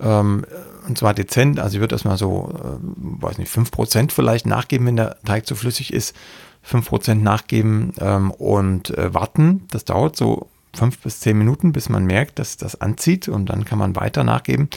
Ähm, 0.00 0.44
und 0.88 0.98
zwar 0.98 1.14
dezent. 1.14 1.60
Also 1.60 1.76
ich 1.76 1.80
würde 1.80 1.94
erstmal 1.94 2.18
so, 2.18 2.52
äh, 2.52 2.78
weiß 3.22 3.38
nicht, 3.38 3.52
5% 3.52 4.10
vielleicht 4.10 4.46
nachgeben, 4.46 4.86
wenn 4.86 4.96
der 4.96 5.16
Teig 5.24 5.46
zu 5.46 5.54
flüssig 5.54 5.92
ist. 5.92 6.16
5% 6.68 7.14
nachgeben 7.14 7.92
ähm, 8.00 8.30
und 8.32 8.96
äh, 8.96 9.14
warten. 9.14 9.66
Das 9.70 9.84
dauert 9.84 10.16
so 10.16 10.48
5 10.74 10.98
bis 10.98 11.20
10 11.20 11.36
Minuten, 11.38 11.72
bis 11.72 11.88
man 11.88 12.04
merkt, 12.04 12.38
dass 12.38 12.56
das 12.56 12.80
anzieht 12.80 13.28
und 13.28 13.46
dann 13.46 13.64
kann 13.64 13.78
man 13.78 13.96
weiter 13.96 14.24
nachgeben. 14.24 14.68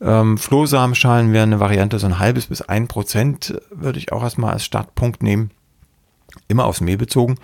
Ähm, 0.00 0.38
Flohsamenschalen 0.38 1.32
wäre 1.32 1.44
eine 1.44 1.60
Variante, 1.60 1.98
so 1.98 2.06
ein 2.06 2.18
halbes 2.18 2.46
bis 2.46 2.62
ein 2.62 2.88
Prozent 2.88 3.58
würde 3.70 3.98
ich 3.98 4.12
auch 4.12 4.22
erstmal 4.22 4.52
als 4.52 4.64
Startpunkt 4.64 5.22
nehmen. 5.22 5.50
Immer 6.48 6.64
aufs 6.64 6.80
Mehl 6.80 6.96
bezogen 6.96 7.36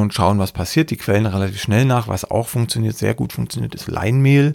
und 0.00 0.14
schauen, 0.14 0.38
was 0.38 0.52
passiert. 0.52 0.90
Die 0.90 0.96
quellen 0.96 1.26
relativ 1.26 1.60
schnell 1.60 1.84
nach. 1.84 2.08
Was 2.08 2.30
auch 2.30 2.48
funktioniert, 2.48 2.96
sehr 2.96 3.14
gut 3.14 3.32
funktioniert, 3.32 3.74
ist 3.74 3.88
Leinmehl. 3.88 4.54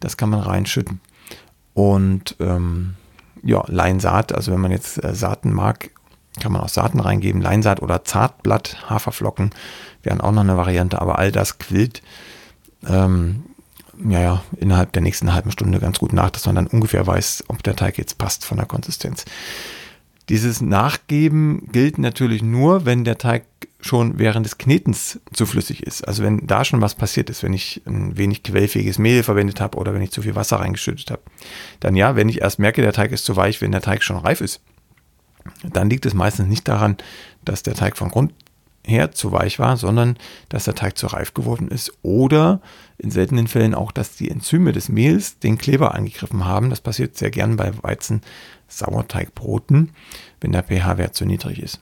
Das 0.00 0.16
kann 0.16 0.30
man 0.30 0.40
reinschütten. 0.40 1.00
Und 1.74 2.36
ähm, 2.40 2.94
ja, 3.42 3.64
Leinsaat, 3.66 4.32
also 4.32 4.52
wenn 4.52 4.60
man 4.60 4.70
jetzt 4.70 5.02
äh, 5.02 5.14
Saaten 5.14 5.52
mag, 5.52 5.90
kann 6.40 6.52
man 6.52 6.62
auch 6.62 6.68
Saaten 6.68 7.00
reingeben. 7.00 7.40
Leinsaat 7.40 7.82
oder 7.82 8.04
Zartblatt, 8.04 8.88
Haferflocken 8.88 9.50
wären 10.02 10.20
auch 10.20 10.32
noch 10.32 10.42
eine 10.42 10.56
Variante, 10.56 11.00
aber 11.00 11.18
all 11.18 11.32
das 11.32 11.58
quillt 11.58 12.02
ähm, 12.88 13.44
ja, 14.08 14.20
ja, 14.20 14.42
innerhalb 14.56 14.92
der 14.92 15.02
nächsten 15.02 15.32
halben 15.32 15.50
Stunde 15.50 15.78
ganz 15.78 15.98
gut 15.98 16.12
nach, 16.12 16.30
dass 16.30 16.46
man 16.46 16.54
dann 16.54 16.66
ungefähr 16.66 17.06
weiß, 17.06 17.44
ob 17.48 17.62
der 17.62 17.76
Teig 17.76 17.98
jetzt 17.98 18.18
passt 18.18 18.44
von 18.44 18.56
der 18.56 18.66
Konsistenz. 18.66 19.24
Dieses 20.28 20.60
Nachgeben 20.60 21.68
gilt 21.72 21.98
natürlich 21.98 22.42
nur, 22.42 22.84
wenn 22.84 23.04
der 23.04 23.18
Teig 23.18 23.44
schon 23.82 24.18
während 24.18 24.46
des 24.46 24.58
Knetens 24.58 25.20
zu 25.32 25.44
flüssig 25.44 25.82
ist. 25.82 26.06
Also 26.06 26.22
wenn 26.22 26.46
da 26.46 26.64
schon 26.64 26.80
was 26.80 26.94
passiert 26.94 27.30
ist, 27.30 27.42
wenn 27.42 27.52
ich 27.52 27.82
ein 27.86 28.16
wenig 28.16 28.42
quellfähiges 28.42 28.98
Mehl 28.98 29.22
verwendet 29.22 29.60
habe 29.60 29.78
oder 29.78 29.92
wenn 29.92 30.02
ich 30.02 30.12
zu 30.12 30.22
viel 30.22 30.34
Wasser 30.34 30.56
reingeschüttet 30.56 31.10
habe, 31.10 31.22
dann 31.80 31.96
ja, 31.96 32.16
wenn 32.16 32.28
ich 32.28 32.40
erst 32.40 32.58
merke, 32.58 32.82
der 32.82 32.92
Teig 32.92 33.12
ist 33.12 33.24
zu 33.24 33.36
weich, 33.36 33.60
wenn 33.60 33.72
der 33.72 33.82
Teig 33.82 34.02
schon 34.02 34.16
reif 34.16 34.40
ist, 34.40 34.60
dann 35.64 35.90
liegt 35.90 36.06
es 36.06 36.14
meistens 36.14 36.48
nicht 36.48 36.68
daran, 36.68 36.96
dass 37.44 37.62
der 37.62 37.74
Teig 37.74 37.96
von 37.96 38.10
Grund 38.10 38.32
her 38.84 39.12
zu 39.12 39.32
weich 39.32 39.58
war, 39.58 39.76
sondern 39.76 40.16
dass 40.48 40.64
der 40.64 40.74
Teig 40.74 40.96
zu 40.98 41.06
reif 41.08 41.34
geworden 41.34 41.68
ist 41.68 41.92
oder 42.02 42.60
in 42.98 43.10
seltenen 43.10 43.48
Fällen 43.48 43.74
auch, 43.74 43.92
dass 43.92 44.16
die 44.16 44.30
Enzyme 44.30 44.72
des 44.72 44.88
Mehls 44.88 45.38
den 45.38 45.58
Kleber 45.58 45.94
angegriffen 45.94 46.44
haben. 46.44 46.70
Das 46.70 46.80
passiert 46.80 47.16
sehr 47.16 47.30
gern 47.30 47.56
bei 47.56 47.70
Weizen-Sauerteigbroten, 47.82 49.90
wenn 50.40 50.52
der 50.52 50.64
pH-Wert 50.64 51.14
zu 51.14 51.24
niedrig 51.24 51.60
ist. 51.60 51.80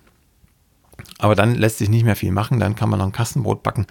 Aber 1.19 1.35
dann 1.35 1.55
lässt 1.55 1.79
sich 1.79 1.89
nicht 1.89 2.05
mehr 2.05 2.17
viel 2.17 2.33
machen, 2.33 2.61
dann 2.61 2.75
kann 2.75 2.91
man 2.91 2.99
noch 2.99 3.07
ein 3.07 3.13
Kastenbrot 3.13 3.63
backen. 3.63 3.87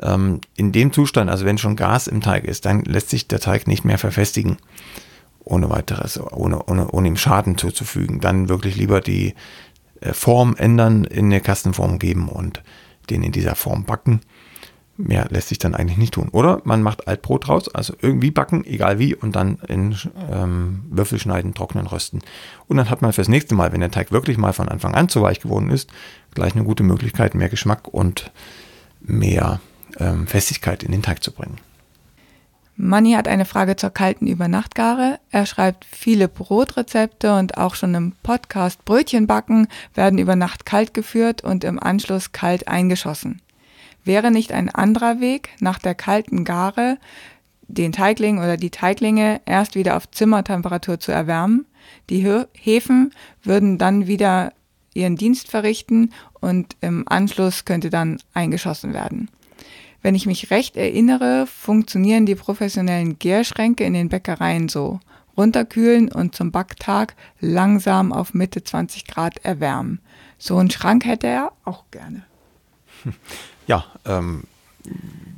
Ähm, 0.00 0.40
in 0.56 0.72
dem 0.72 0.92
Zustand, 0.92 1.30
also 1.30 1.44
wenn 1.44 1.58
schon 1.58 1.76
Gas 1.76 2.06
im 2.06 2.20
Teig 2.20 2.44
ist, 2.44 2.64
dann 2.64 2.82
lässt 2.82 3.10
sich 3.10 3.28
der 3.28 3.40
Teig 3.40 3.66
nicht 3.66 3.84
mehr 3.84 3.98
verfestigen, 3.98 4.56
ohne 5.44 5.70
weiteres, 5.70 6.20
ohne, 6.20 6.64
ohne, 6.64 6.90
ohne 6.90 7.08
ihm 7.08 7.16
Schaden 7.16 7.58
zuzufügen. 7.58 8.20
Dann 8.20 8.48
wirklich 8.48 8.76
lieber 8.76 9.00
die 9.00 9.34
äh, 10.00 10.12
Form 10.12 10.56
ändern, 10.56 11.04
in 11.04 11.26
eine 11.26 11.40
Kastenform 11.40 11.98
geben 11.98 12.28
und 12.28 12.62
den 13.10 13.22
in 13.22 13.32
dieser 13.32 13.54
Form 13.54 13.84
backen. 13.84 14.20
Mehr 14.96 15.26
lässt 15.30 15.48
sich 15.48 15.58
dann 15.58 15.74
eigentlich 15.74 15.98
nicht 15.98 16.14
tun. 16.14 16.28
Oder 16.30 16.60
man 16.64 16.82
macht 16.82 17.08
Altbrot 17.08 17.48
raus, 17.48 17.68
also 17.68 17.94
irgendwie 18.00 18.30
backen, 18.30 18.64
egal 18.64 19.00
wie, 19.00 19.14
und 19.14 19.34
dann 19.34 19.58
in 19.66 19.96
ähm, 20.30 20.84
Würfel 20.88 21.18
schneiden, 21.18 21.52
trocknen, 21.52 21.86
rösten. 21.86 22.20
Und 22.68 22.76
dann 22.76 22.90
hat 22.90 23.02
man 23.02 23.12
fürs 23.12 23.28
nächste 23.28 23.56
Mal, 23.56 23.72
wenn 23.72 23.80
der 23.80 23.90
Teig 23.90 24.12
wirklich 24.12 24.38
mal 24.38 24.52
von 24.52 24.68
Anfang 24.68 24.94
an 24.94 25.08
zu 25.08 25.20
weich 25.20 25.40
geworden 25.40 25.70
ist, 25.70 25.90
gleich 26.34 26.54
eine 26.54 26.64
gute 26.64 26.84
Möglichkeit, 26.84 27.34
mehr 27.34 27.48
Geschmack 27.48 27.88
und 27.88 28.30
mehr 29.00 29.60
ähm, 29.98 30.28
Festigkeit 30.28 30.84
in 30.84 30.92
den 30.92 31.02
Teig 31.02 31.24
zu 31.24 31.32
bringen. 31.32 31.58
Manni 32.76 33.12
hat 33.12 33.28
eine 33.28 33.44
Frage 33.44 33.76
zur 33.76 33.90
kalten 33.90 34.26
Übernachtgare. 34.26 35.20
Er 35.30 35.46
schreibt, 35.46 35.84
viele 35.84 36.28
Brotrezepte 36.28 37.36
und 37.36 37.56
auch 37.56 37.76
schon 37.76 37.94
im 37.94 38.12
Podcast 38.22 38.84
Brötchenbacken 38.84 39.68
werden 39.94 40.18
über 40.18 40.34
Nacht 40.34 40.66
kalt 40.66 40.92
geführt 40.92 41.44
und 41.44 41.62
im 41.62 41.80
Anschluss 41.80 42.32
kalt 42.32 42.66
eingeschossen. 42.66 43.40
Wäre 44.04 44.30
nicht 44.30 44.52
ein 44.52 44.68
anderer 44.68 45.20
Weg, 45.20 45.50
nach 45.60 45.78
der 45.78 45.94
kalten 45.94 46.44
Gare 46.44 46.98
den 47.66 47.92
Teigling 47.92 48.38
oder 48.38 48.56
die 48.56 48.70
Teiglinge 48.70 49.40
erst 49.46 49.74
wieder 49.74 49.96
auf 49.96 50.10
Zimmertemperatur 50.10 51.00
zu 51.00 51.12
erwärmen? 51.12 51.66
Die 52.10 52.26
Hefen 52.52 53.12
würden 53.42 53.78
dann 53.78 54.06
wieder 54.06 54.52
ihren 54.92 55.16
Dienst 55.16 55.50
verrichten 55.50 56.12
und 56.40 56.76
im 56.80 57.08
Anschluss 57.08 57.64
könnte 57.64 57.90
dann 57.90 58.18
eingeschossen 58.32 58.92
werden. 58.92 59.30
Wenn 60.02 60.14
ich 60.14 60.26
mich 60.26 60.50
recht 60.50 60.76
erinnere, 60.76 61.46
funktionieren 61.46 62.26
die 62.26 62.34
professionellen 62.34 63.18
Gärschränke 63.18 63.84
in 63.84 63.94
den 63.94 64.10
Bäckereien 64.10 64.68
so. 64.68 65.00
Runterkühlen 65.36 66.12
und 66.12 66.34
zum 66.34 66.52
Backtag 66.52 67.16
langsam 67.40 68.12
auf 68.12 68.34
Mitte 68.34 68.62
20 68.62 69.06
Grad 69.06 69.38
erwärmen. 69.38 70.00
So 70.38 70.58
einen 70.58 70.70
Schrank 70.70 71.06
hätte 71.06 71.26
er 71.26 71.52
auch 71.64 71.84
gerne. 71.90 72.22
ja, 73.66 73.84
ähm, 74.04 74.44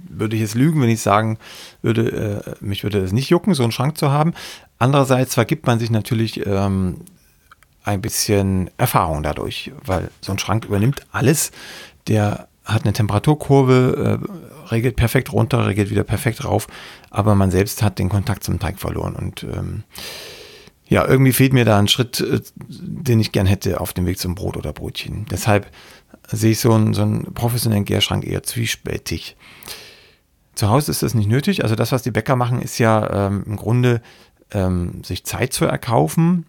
würde 0.08 0.36
ich 0.36 0.42
jetzt 0.42 0.54
lügen, 0.54 0.80
wenn 0.80 0.88
ich 0.88 1.00
sagen 1.00 1.38
würde, 1.82 2.44
äh, 2.60 2.64
mich 2.64 2.82
würde 2.82 2.98
es 2.98 3.12
nicht 3.12 3.30
jucken, 3.30 3.54
so 3.54 3.62
einen 3.62 3.72
Schrank 3.72 3.98
zu 3.98 4.10
haben. 4.10 4.34
Andererseits 4.78 5.34
vergibt 5.34 5.66
man 5.66 5.78
sich 5.78 5.90
natürlich 5.90 6.46
ähm, 6.46 7.02
ein 7.84 8.00
bisschen 8.00 8.70
Erfahrung 8.78 9.22
dadurch, 9.22 9.72
weil 9.84 10.10
so 10.20 10.32
ein 10.32 10.38
Schrank 10.38 10.64
übernimmt 10.64 11.02
alles. 11.12 11.52
Der 12.08 12.48
hat 12.64 12.82
eine 12.82 12.92
Temperaturkurve, 12.92 14.20
äh, 14.22 14.70
regelt 14.72 14.96
perfekt 14.96 15.32
runter, 15.32 15.66
regelt 15.66 15.90
wieder 15.90 16.02
perfekt 16.02 16.44
rauf, 16.44 16.66
aber 17.10 17.34
man 17.34 17.50
selbst 17.50 17.82
hat 17.82 17.98
den 17.98 18.08
Kontakt 18.08 18.42
zum 18.42 18.58
Teig 18.58 18.80
verloren 18.80 19.14
und 19.14 19.44
ähm, 19.44 19.84
ja, 20.88 21.06
irgendwie 21.06 21.32
fehlt 21.32 21.52
mir 21.52 21.64
da 21.64 21.78
ein 21.78 21.88
Schritt, 21.88 22.20
äh, 22.20 22.40
den 22.68 23.20
ich 23.20 23.32
gern 23.32 23.46
hätte 23.46 23.80
auf 23.80 23.92
dem 23.92 24.06
Weg 24.06 24.18
zum 24.18 24.34
Brot 24.34 24.56
oder 24.56 24.72
Brötchen. 24.72 25.26
Deshalb 25.30 25.66
sehe 26.28 26.52
ich 26.52 26.60
so 26.60 26.72
einen, 26.72 26.94
so 26.94 27.02
einen 27.02 27.34
professionellen 27.34 27.84
Gärschrank 27.84 28.26
eher 28.26 28.42
zwiespältig. 28.42 29.36
Zu 30.54 30.70
Hause 30.70 30.90
ist 30.90 31.02
das 31.02 31.14
nicht 31.14 31.28
nötig. 31.28 31.62
Also 31.62 31.74
das, 31.74 31.92
was 31.92 32.02
die 32.02 32.10
Bäcker 32.10 32.36
machen, 32.36 32.62
ist 32.62 32.78
ja 32.78 33.26
ähm, 33.26 33.44
im 33.46 33.56
Grunde 33.56 34.00
ähm, 34.52 35.04
sich 35.04 35.24
Zeit 35.24 35.52
zu 35.52 35.66
erkaufen, 35.66 36.46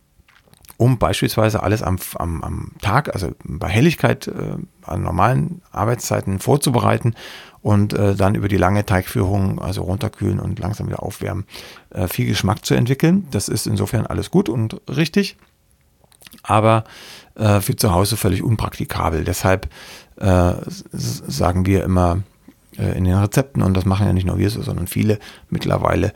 um 0.77 0.97
beispielsweise 0.97 1.63
alles 1.63 1.83
am, 1.83 1.97
am, 2.15 2.43
am 2.43 2.71
Tag, 2.81 3.13
also 3.13 3.31
bei 3.43 3.67
Helligkeit, 3.67 4.27
äh, 4.27 4.57
an 4.83 5.01
normalen 5.01 5.61
Arbeitszeiten 5.71 6.39
vorzubereiten 6.39 7.15
und 7.61 7.93
äh, 7.93 8.15
dann 8.15 8.35
über 8.35 8.47
die 8.47 8.57
lange 8.57 8.85
Teigführung, 8.85 9.59
also 9.59 9.81
runterkühlen 9.81 10.39
und 10.39 10.59
langsam 10.59 10.87
wieder 10.87 11.03
aufwärmen, 11.03 11.45
äh, 11.89 12.07
viel 12.07 12.27
Geschmack 12.27 12.63
zu 12.63 12.75
entwickeln. 12.75 13.27
Das 13.31 13.49
ist 13.49 13.67
insofern 13.67 14.05
alles 14.05 14.31
gut 14.31 14.47
und 14.47 14.79
richtig. 14.87 15.37
Aber 16.43 16.83
äh, 17.37 17.61
für 17.61 17.75
zu 17.75 17.93
Hause 17.93 18.17
völlig 18.17 18.43
unpraktikabel. 18.43 19.23
Deshalb 19.23 19.69
äh, 20.17 20.53
sagen 20.91 21.65
wir 21.65 21.83
immer 21.83 22.23
äh, 22.77 22.97
in 22.97 23.03
den 23.03 23.15
Rezepten, 23.15 23.61
und 23.61 23.75
das 23.75 23.85
machen 23.85 24.07
ja 24.07 24.13
nicht 24.13 24.27
nur 24.27 24.37
wir 24.37 24.49
so, 24.49 24.61
sondern 24.61 24.87
viele 24.87 25.19
mittlerweile, 25.49 26.13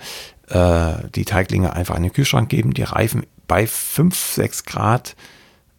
äh, 0.49 1.07
die 1.15 1.25
Teiglinge 1.25 1.73
einfach 1.73 1.95
in 1.95 2.03
den 2.03 2.13
Kühlschrank 2.13 2.49
geben, 2.49 2.73
die 2.73 2.83
reifen 2.83 3.25
bei 3.47 3.67
5, 3.67 4.15
6 4.15 4.65
Grad 4.65 5.15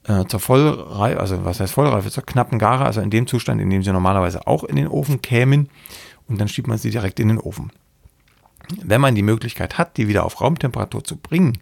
äh, 0.07 0.25
zur 0.27 0.41
Vollreife, 0.41 1.21
also 1.21 1.45
was 1.45 1.61
heißt 1.61 1.75
Vollreife, 1.75 2.11
zur 2.11 2.25
knappen 2.25 2.59
Gare, 2.59 2.85
also 2.85 3.01
in 3.01 3.11
dem 3.11 3.27
Zustand, 3.27 3.61
in 3.61 3.71
dem 3.71 3.83
sie 3.83 3.93
normalerweise 3.93 4.47
auch 4.47 4.65
in 4.65 4.77
den 4.77 4.89
Ofen 4.89 5.23
kämen, 5.23 5.69
und 6.29 6.41
dann 6.41 6.49
schiebt 6.49 6.69
man 6.69 6.79
sie 6.79 6.91
direkt 6.91 7.21
in 7.21 7.29
den 7.29 7.39
Ofen. 7.39 7.73
Wenn 8.83 9.01
man 9.01 9.15
die 9.15 9.23
Möglichkeit 9.23 9.77
hat, 9.77 9.97
die 9.97 10.09
wieder 10.09 10.25
auf 10.25 10.41
Raumtemperatur 10.41 11.05
zu 11.05 11.17
bringen, 11.17 11.59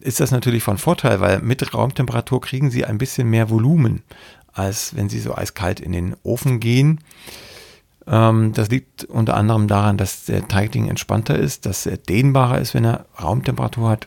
ist 0.00 0.20
das 0.20 0.30
natürlich 0.30 0.62
von 0.62 0.78
Vorteil, 0.78 1.20
weil 1.20 1.40
mit 1.40 1.74
Raumtemperatur 1.74 2.40
kriegen 2.40 2.70
sie 2.70 2.84
ein 2.84 2.98
bisschen 2.98 3.28
mehr 3.28 3.50
Volumen, 3.50 4.02
als 4.52 4.96
wenn 4.96 5.08
sie 5.08 5.20
so 5.20 5.34
eiskalt 5.34 5.80
in 5.80 5.92
den 5.92 6.16
Ofen 6.22 6.60
gehen. 6.60 7.00
Ähm, 8.06 8.52
das 8.52 8.68
liegt 8.70 9.04
unter 9.04 9.36
anderem 9.36 9.68
daran, 9.68 9.96
dass 9.96 10.24
der 10.24 10.48
Teigling 10.48 10.88
entspannter 10.88 11.38
ist, 11.38 11.66
dass 11.66 11.86
er 11.86 11.96
dehnbarer 11.96 12.58
ist, 12.58 12.74
wenn 12.74 12.84
er 12.84 13.06
Raumtemperatur 13.22 13.88
hat. 13.88 14.06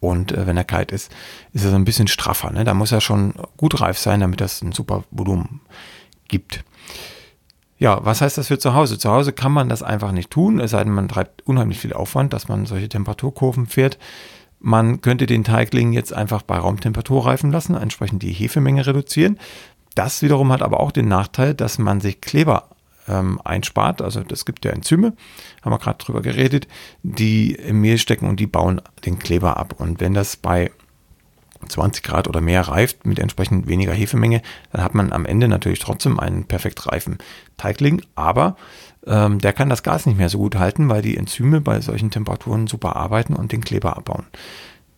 Und 0.00 0.32
äh, 0.32 0.46
wenn 0.46 0.56
er 0.56 0.64
kalt 0.64 0.92
ist, 0.92 1.12
ist 1.52 1.64
er 1.64 1.70
so 1.70 1.76
ein 1.76 1.84
bisschen 1.84 2.08
straffer. 2.08 2.50
Ne? 2.50 2.64
Da 2.64 2.74
muss 2.74 2.90
er 2.90 3.00
schon 3.00 3.34
gut 3.56 3.80
reif 3.80 3.98
sein, 3.98 4.20
damit 4.20 4.40
das 4.40 4.62
ein 4.62 4.72
super 4.72 5.04
Volumen 5.10 5.60
gibt. 6.28 6.64
Ja, 7.78 8.04
was 8.04 8.20
heißt 8.20 8.36
das 8.36 8.48
für 8.48 8.58
zu 8.58 8.74
Hause? 8.74 8.98
Zu 8.98 9.10
Hause 9.10 9.32
kann 9.32 9.52
man 9.52 9.68
das 9.68 9.82
einfach 9.82 10.12
nicht 10.12 10.30
tun, 10.30 10.60
es 10.60 10.72
sei 10.72 10.84
denn, 10.84 10.92
man 10.92 11.08
treibt 11.08 11.46
unheimlich 11.46 11.78
viel 11.78 11.94
Aufwand, 11.94 12.32
dass 12.34 12.46
man 12.46 12.66
solche 12.66 12.90
Temperaturkurven 12.90 13.66
fährt. 13.66 13.98
Man 14.60 15.00
könnte 15.00 15.26
den 15.26 15.42
Teigling 15.42 15.92
jetzt 15.92 16.12
einfach 16.12 16.42
bei 16.42 16.58
Raumtemperatur 16.58 17.26
reifen 17.26 17.50
lassen, 17.50 17.74
entsprechend 17.74 18.22
die 18.22 18.32
Hefemenge 18.32 18.86
reduzieren. 18.86 19.38
Das 19.94 20.22
wiederum 20.22 20.52
hat 20.52 20.62
aber 20.62 20.80
auch 20.80 20.92
den 20.92 21.08
Nachteil, 21.08 21.54
dass 21.54 21.78
man 21.78 22.00
sich 22.00 22.20
Kleber 22.20 22.68
ähm, 23.08 23.40
einspart. 23.42 24.02
Also 24.02 24.22
das 24.22 24.44
gibt 24.44 24.64
ja 24.64 24.70
Enzyme, 24.72 25.14
haben 25.62 25.72
wir 25.72 25.78
gerade 25.78 25.98
drüber 25.98 26.22
geredet, 26.22 26.68
die 27.02 27.52
im 27.54 27.80
Mehl 27.80 27.98
stecken 27.98 28.28
und 28.28 28.38
die 28.38 28.46
bauen 28.46 28.80
den 29.04 29.18
Kleber 29.18 29.56
ab. 29.56 29.74
Und 29.78 30.00
wenn 30.00 30.14
das 30.14 30.36
bei 30.36 30.70
20 31.68 32.02
Grad 32.02 32.28
oder 32.28 32.40
mehr 32.40 32.62
reift 32.62 33.04
mit 33.04 33.18
entsprechend 33.18 33.66
weniger 33.66 33.92
Hefemenge, 33.92 34.42
dann 34.72 34.82
hat 34.82 34.94
man 34.94 35.12
am 35.12 35.26
Ende 35.26 35.48
natürlich 35.48 35.78
trotzdem 35.78 36.18
einen 36.18 36.44
perfekt 36.44 36.86
reifen 36.86 37.18
Teigling, 37.56 38.02
aber 38.14 38.56
ähm, 39.06 39.38
der 39.38 39.52
kann 39.52 39.68
das 39.68 39.82
Gas 39.82 40.06
nicht 40.06 40.18
mehr 40.18 40.28
so 40.28 40.38
gut 40.38 40.56
halten, 40.56 40.88
weil 40.88 41.02
die 41.02 41.16
Enzyme 41.16 41.60
bei 41.60 41.80
solchen 41.80 42.10
Temperaturen 42.10 42.66
super 42.66 42.96
arbeiten 42.96 43.34
und 43.34 43.52
den 43.52 43.62
Kleber 43.62 43.96
abbauen. 43.96 44.26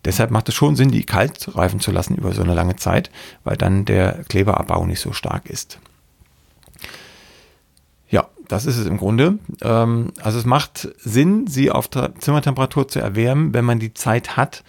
Deshalb 0.05 0.31
macht 0.31 0.49
es 0.49 0.55
schon 0.55 0.75
Sinn, 0.75 0.91
die 0.91 1.05
kalt 1.05 1.55
reifen 1.55 1.79
zu 1.79 1.91
lassen 1.91 2.15
über 2.15 2.33
so 2.33 2.43
eine 2.43 2.53
lange 2.53 2.75
Zeit, 2.75 3.09
weil 3.43 3.55
dann 3.55 3.85
der 3.85 4.23
Kleberabbau 4.27 4.85
nicht 4.85 4.99
so 4.99 5.13
stark 5.13 5.49
ist. 5.49 5.79
Ja, 8.09 8.27
das 8.47 8.65
ist 8.65 8.77
es 8.77 8.85
im 8.85 8.97
Grunde. 8.97 9.39
Ähm, 9.61 10.11
also 10.21 10.37
es 10.37 10.45
macht 10.45 10.89
Sinn, 10.99 11.47
sie 11.47 11.71
auf 11.71 11.89
Zimmertemperatur 11.89 12.87
zu 12.87 12.99
erwärmen, 12.99 13.53
wenn 13.53 13.65
man 13.65 13.79
die 13.79 13.93
Zeit 13.93 14.35
hat, 14.35 14.63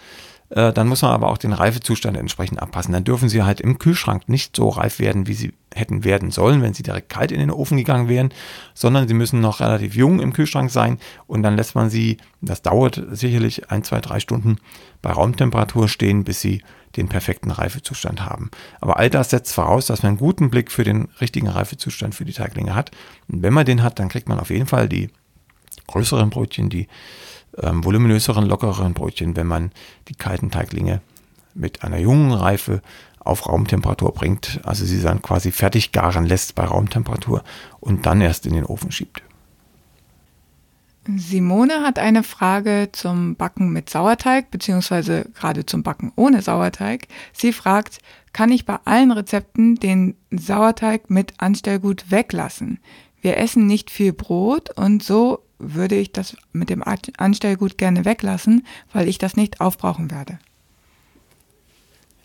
äh, 0.49 0.71
dann 0.71 0.87
muss 0.87 1.01
man 1.01 1.11
aber 1.11 1.29
auch 1.29 1.37
den 1.37 1.53
Reifezustand 1.53 2.17
entsprechend 2.17 2.61
abpassen. 2.61 2.93
Dann 2.93 3.03
dürfen 3.03 3.29
sie 3.29 3.43
halt 3.43 3.61
im 3.61 3.79
Kühlschrank 3.79 4.29
nicht 4.29 4.55
so 4.55 4.69
reif 4.69 4.99
werden, 4.99 5.27
wie 5.27 5.33
sie 5.33 5.53
hätten 5.73 6.03
werden 6.03 6.31
sollen, 6.31 6.61
wenn 6.61 6.73
sie 6.73 6.83
direkt 6.83 7.09
kalt 7.09 7.31
in 7.31 7.39
den 7.39 7.51
Ofen 7.51 7.77
gegangen 7.77 8.07
wären, 8.07 8.29
sondern 8.73 9.07
sie 9.07 9.13
müssen 9.13 9.41
noch 9.41 9.59
relativ 9.59 9.95
jung 9.95 10.19
im 10.19 10.33
Kühlschrank 10.33 10.71
sein 10.71 10.99
und 11.27 11.43
dann 11.43 11.55
lässt 11.55 11.75
man 11.75 11.89
sie, 11.89 12.17
das 12.41 12.61
dauert 12.61 13.01
sicherlich 13.11 13.71
ein, 13.71 13.83
zwei, 13.83 13.99
drei 13.99 14.19
Stunden 14.19 14.57
bei 15.01 15.11
Raumtemperatur 15.11 15.89
stehen, 15.89 16.23
bis 16.23 16.41
sie 16.41 16.61
den 16.95 17.09
perfekten 17.09 17.51
Reifezustand 17.51 18.23
haben. 18.23 18.49
Aber 18.79 18.97
all 18.97 19.09
das 19.09 19.31
setzt 19.31 19.53
voraus, 19.53 19.87
dass 19.87 20.03
man 20.03 20.11
einen 20.11 20.17
guten 20.17 20.49
Blick 20.49 20.71
für 20.71 20.83
den 20.83 21.09
richtigen 21.19 21.47
Reifezustand 21.47 22.15
für 22.15 22.23
die 22.23 22.33
Teiglinge 22.33 22.73
hat. 22.73 22.91
Und 23.27 23.43
wenn 23.43 23.53
man 23.53 23.65
den 23.65 23.83
hat, 23.83 23.99
dann 23.99 24.07
kriegt 24.07 24.29
man 24.29 24.39
auf 24.39 24.49
jeden 24.49 24.67
Fall 24.67 24.87
die 24.87 25.09
größeren 25.87 26.29
Brötchen, 26.29 26.69
die 26.69 26.87
ähm, 27.61 27.83
voluminöseren, 27.83 28.45
lockereren 28.45 28.93
Brötchen, 28.93 29.35
wenn 29.35 29.47
man 29.47 29.71
die 30.07 30.15
kalten 30.15 30.51
Teiglinge 30.51 31.01
mit 31.53 31.83
einer 31.83 31.97
jungen 31.97 32.31
Reife 32.31 32.81
auf 33.19 33.47
Raumtemperatur 33.47 34.13
bringt. 34.13 34.59
Also 34.63 34.85
sie 34.85 35.01
dann 35.01 35.21
quasi 35.21 35.51
fertig 35.51 35.91
garen 35.91 36.25
lässt 36.25 36.55
bei 36.55 36.65
Raumtemperatur 36.65 37.43
und 37.79 38.05
dann 38.05 38.21
erst 38.21 38.45
in 38.45 38.53
den 38.53 38.65
Ofen 38.65 38.91
schiebt. 38.91 39.21
Simone 41.07 41.81
hat 41.81 41.99
eine 41.99 42.23
Frage 42.23 42.89
zum 42.91 43.35
Backen 43.35 43.69
mit 43.71 43.89
Sauerteig, 43.89 44.49
beziehungsweise 44.49 45.29
gerade 45.35 45.65
zum 45.65 45.83
Backen 45.83 46.11
ohne 46.15 46.41
Sauerteig. 46.41 47.07
Sie 47.31 47.53
fragt, 47.53 47.99
kann 48.33 48.51
ich 48.51 48.65
bei 48.65 48.79
allen 48.85 49.11
Rezepten 49.11 49.75
den 49.75 50.15
Sauerteig 50.31 51.11
mit 51.11 51.33
Anstellgut 51.37 52.09
weglassen? 52.09 52.79
Wir 53.21 53.37
essen 53.37 53.67
nicht 53.67 53.91
viel 53.91 54.13
Brot 54.13 54.71
und 54.77 55.03
so 55.03 55.44
würde 55.59 55.95
ich 55.95 56.11
das 56.11 56.35
mit 56.51 56.69
dem 56.69 56.83
Anstellgut 56.83 57.77
gerne 57.77 58.05
weglassen, 58.05 58.65
weil 58.93 59.07
ich 59.07 59.17
das 59.17 59.35
nicht 59.35 59.61
aufbrauchen 59.61 60.11
werde. 60.11 60.39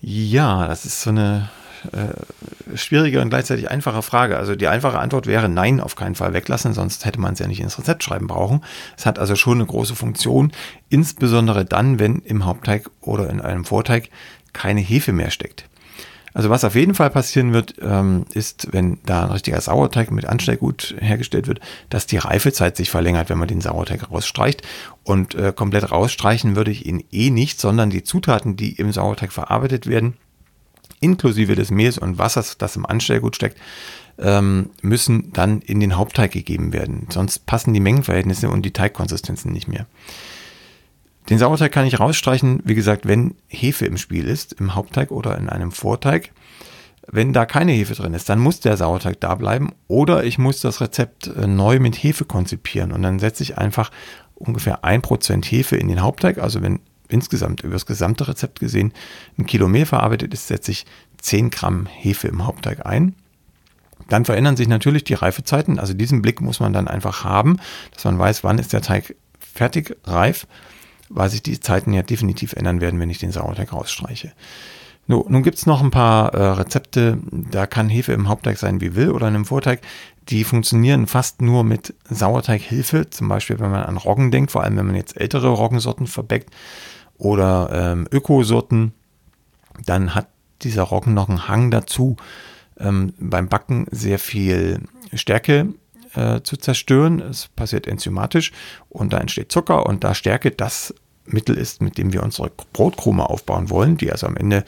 Ja, 0.00 0.66
das 0.66 0.84
ist 0.86 1.02
so 1.02 1.10
eine 1.10 1.50
äh, 1.92 2.76
schwierige 2.76 3.20
und 3.20 3.30
gleichzeitig 3.30 3.70
einfache 3.70 4.02
Frage. 4.02 4.36
Also 4.36 4.54
die 4.54 4.68
einfache 4.68 4.98
Antwort 4.98 5.26
wäre 5.26 5.48
nein, 5.48 5.80
auf 5.80 5.96
keinen 5.96 6.14
Fall 6.14 6.32
weglassen, 6.32 6.74
sonst 6.74 7.04
hätte 7.04 7.20
man 7.20 7.34
es 7.34 7.38
ja 7.38 7.46
nicht 7.46 7.60
ins 7.60 7.78
Rezept 7.78 8.04
schreiben 8.04 8.26
brauchen. 8.26 8.62
Es 8.96 9.06
hat 9.06 9.18
also 9.18 9.36
schon 9.36 9.58
eine 9.58 9.66
große 9.66 9.94
Funktion, 9.94 10.52
insbesondere 10.88 11.64
dann, 11.64 11.98
wenn 11.98 12.20
im 12.20 12.44
Hauptteig 12.44 12.90
oder 13.00 13.30
in 13.30 13.40
einem 13.40 13.64
Vorteig 13.64 14.10
keine 14.52 14.80
Hefe 14.80 15.12
mehr 15.12 15.30
steckt. 15.30 15.69
Also 16.32 16.50
was 16.50 16.64
auf 16.64 16.74
jeden 16.74 16.94
Fall 16.94 17.10
passieren 17.10 17.52
wird, 17.52 17.74
ähm, 17.80 18.24
ist, 18.32 18.68
wenn 18.72 18.98
da 19.04 19.24
ein 19.24 19.32
richtiger 19.32 19.60
Sauerteig 19.60 20.10
mit 20.10 20.26
Anstellgut 20.26 20.94
hergestellt 21.00 21.48
wird, 21.48 21.60
dass 21.88 22.06
die 22.06 22.18
Reifezeit 22.18 22.76
sich 22.76 22.90
verlängert, 22.90 23.30
wenn 23.30 23.38
man 23.38 23.48
den 23.48 23.60
Sauerteig 23.60 24.10
rausstreicht. 24.10 24.62
Und 25.02 25.34
äh, 25.34 25.52
komplett 25.54 25.90
rausstreichen 25.90 26.56
würde 26.56 26.70
ich 26.70 26.86
ihn 26.86 27.02
eh 27.10 27.30
nicht, 27.30 27.60
sondern 27.60 27.90
die 27.90 28.04
Zutaten, 28.04 28.56
die 28.56 28.72
im 28.72 28.92
Sauerteig 28.92 29.32
verarbeitet 29.32 29.86
werden, 29.86 30.16
inklusive 31.00 31.56
des 31.56 31.70
Mehls 31.70 31.98
und 31.98 32.18
Wassers, 32.18 32.58
das 32.58 32.76
im 32.76 32.86
Anstellgut 32.86 33.36
steckt, 33.36 33.58
ähm, 34.18 34.70
müssen 34.82 35.32
dann 35.32 35.60
in 35.62 35.80
den 35.80 35.96
Hauptteig 35.96 36.30
gegeben 36.30 36.72
werden. 36.72 37.06
Sonst 37.10 37.46
passen 37.46 37.72
die 37.74 37.80
Mengenverhältnisse 37.80 38.50
und 38.50 38.62
die 38.62 38.72
Teigkonsistenzen 38.72 39.52
nicht 39.52 39.66
mehr. 39.66 39.86
Den 41.28 41.38
Sauerteig 41.38 41.70
kann 41.72 41.86
ich 41.86 42.00
rausstreichen, 42.00 42.60
wie 42.64 42.74
gesagt, 42.74 43.06
wenn 43.06 43.34
Hefe 43.46 43.86
im 43.86 43.96
Spiel 43.96 44.26
ist, 44.26 44.54
im 44.54 44.74
Hauptteig 44.74 45.10
oder 45.10 45.36
in 45.38 45.48
einem 45.48 45.70
Vorteig. 45.70 46.32
Wenn 47.06 47.32
da 47.32 47.44
keine 47.44 47.72
Hefe 47.72 47.94
drin 47.94 48.14
ist, 48.14 48.28
dann 48.28 48.38
muss 48.38 48.60
der 48.60 48.76
Sauerteig 48.76 49.20
da 49.20 49.34
bleiben 49.34 49.70
oder 49.88 50.24
ich 50.24 50.38
muss 50.38 50.60
das 50.60 50.80
Rezept 50.80 51.26
äh, 51.28 51.46
neu 51.46 51.80
mit 51.80 51.96
Hefe 51.96 52.24
konzipieren 52.24 52.92
und 52.92 53.02
dann 53.02 53.18
setze 53.18 53.42
ich 53.42 53.58
einfach 53.58 53.90
ungefähr 54.34 54.84
1% 54.84 55.44
Hefe 55.44 55.76
in 55.76 55.88
den 55.88 56.02
Hauptteig. 56.02 56.38
Also 56.38 56.62
wenn 56.62 56.80
insgesamt 57.08 57.62
über 57.62 57.74
das 57.74 57.86
gesamte 57.86 58.28
Rezept 58.28 58.60
gesehen 58.60 58.92
ein 59.38 59.46
Kilo 59.46 59.68
Mehl 59.68 59.86
verarbeitet 59.86 60.32
ist, 60.32 60.48
setze 60.48 60.70
ich 60.70 60.86
10 61.18 61.50
Gramm 61.50 61.86
Hefe 61.86 62.28
im 62.28 62.46
Hauptteig 62.46 62.86
ein. 62.86 63.14
Dann 64.08 64.24
verändern 64.24 64.56
sich 64.56 64.68
natürlich 64.68 65.04
die 65.04 65.14
Reifezeiten. 65.14 65.78
Also 65.78 65.94
diesen 65.94 66.22
Blick 66.22 66.40
muss 66.40 66.60
man 66.60 66.72
dann 66.72 66.88
einfach 66.88 67.24
haben, 67.24 67.58
dass 67.94 68.04
man 68.04 68.18
weiß, 68.18 68.42
wann 68.44 68.58
ist 68.58 68.72
der 68.72 68.82
Teig 68.82 69.14
fertig 69.38 69.96
reif, 70.04 70.46
weil 71.10 71.28
sich 71.28 71.42
die 71.42 71.60
Zeiten 71.60 71.92
ja 71.92 72.02
definitiv 72.02 72.54
ändern 72.54 72.80
werden, 72.80 72.98
wenn 72.98 73.10
ich 73.10 73.18
den 73.18 73.32
Sauerteig 73.32 73.72
rausstreiche. 73.72 74.32
Nun 75.06 75.42
gibt 75.42 75.58
es 75.58 75.66
noch 75.66 75.82
ein 75.82 75.90
paar 75.90 76.34
äh, 76.34 76.42
Rezepte, 76.50 77.18
da 77.32 77.66
kann 77.66 77.88
Hefe 77.88 78.12
im 78.12 78.28
Hauptteig 78.28 78.58
sein 78.58 78.80
wie 78.80 78.94
will 78.94 79.10
oder 79.10 79.26
in 79.26 79.34
einem 79.34 79.44
Vorteig. 79.44 79.80
Die 80.28 80.44
funktionieren 80.44 81.08
fast 81.08 81.42
nur 81.42 81.64
mit 81.64 81.94
Sauerteighilfe, 82.08 83.10
zum 83.10 83.28
Beispiel 83.28 83.58
wenn 83.58 83.72
man 83.72 83.82
an 83.82 83.96
Roggen 83.96 84.30
denkt, 84.30 84.52
vor 84.52 84.62
allem 84.62 84.76
wenn 84.76 84.86
man 84.86 84.94
jetzt 84.94 85.20
ältere 85.20 85.48
Roggensorten 85.48 86.06
verbeckt 86.06 86.54
oder 87.18 87.70
ähm, 87.72 88.06
Ökosorten, 88.12 88.92
dann 89.84 90.14
hat 90.14 90.28
dieser 90.62 90.82
Roggen 90.82 91.12
noch 91.12 91.28
einen 91.28 91.48
Hang 91.48 91.72
dazu, 91.72 92.16
ähm, 92.78 93.12
beim 93.18 93.48
Backen 93.48 93.86
sehr 93.90 94.20
viel 94.20 94.80
Stärke 95.12 95.74
äh, 96.14 96.40
zu 96.42 96.56
zerstören. 96.56 97.20
Es 97.20 97.48
passiert 97.48 97.86
enzymatisch 97.86 98.52
und 98.88 99.12
da 99.12 99.18
entsteht 99.18 99.50
Zucker 99.50 99.86
und 99.86 100.04
da 100.04 100.14
Stärke 100.14 100.50
das 100.50 100.94
Mittel 101.26 101.56
ist, 101.56 101.82
mit 101.82 101.98
dem 101.98 102.12
wir 102.12 102.22
unsere 102.22 102.50
Brotkrume 102.72 103.28
aufbauen 103.28 103.70
wollen, 103.70 103.96
die 103.96 104.10
also 104.10 104.26
am 104.26 104.36
Ende 104.36 104.64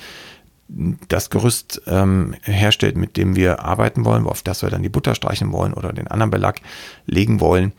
das 1.09 1.31
Gerüst 1.31 1.83
ähm, 1.87 2.35
herstellt, 2.43 2.97
mit 2.97 3.17
dem 3.17 3.37
wir 3.37 3.61
arbeiten 3.61 4.05
wollen, 4.05 4.27
auf 4.27 4.43
das 4.43 4.63
wir 4.63 4.71
dann 4.71 4.83
die 4.83 4.89
Butter 4.89 5.15
streichen 5.15 5.53
wollen 5.53 5.75
oder 5.75 5.93
den 5.93 6.09
anderen 6.09 6.31
Belag 6.31 6.61
legen 7.07 7.41
wollen, 7.41 7.73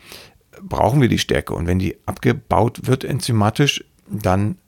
brauchen 0.62 1.00
wir 1.00 1.08
die 1.08 1.18
Stärke. 1.18 1.54
Und 1.54 1.66
wenn 1.66 1.78
die 1.78 1.96
abgebaut 2.06 2.86
wird 2.86 3.04
enzymatisch, 3.04 3.84
dann 4.08 4.58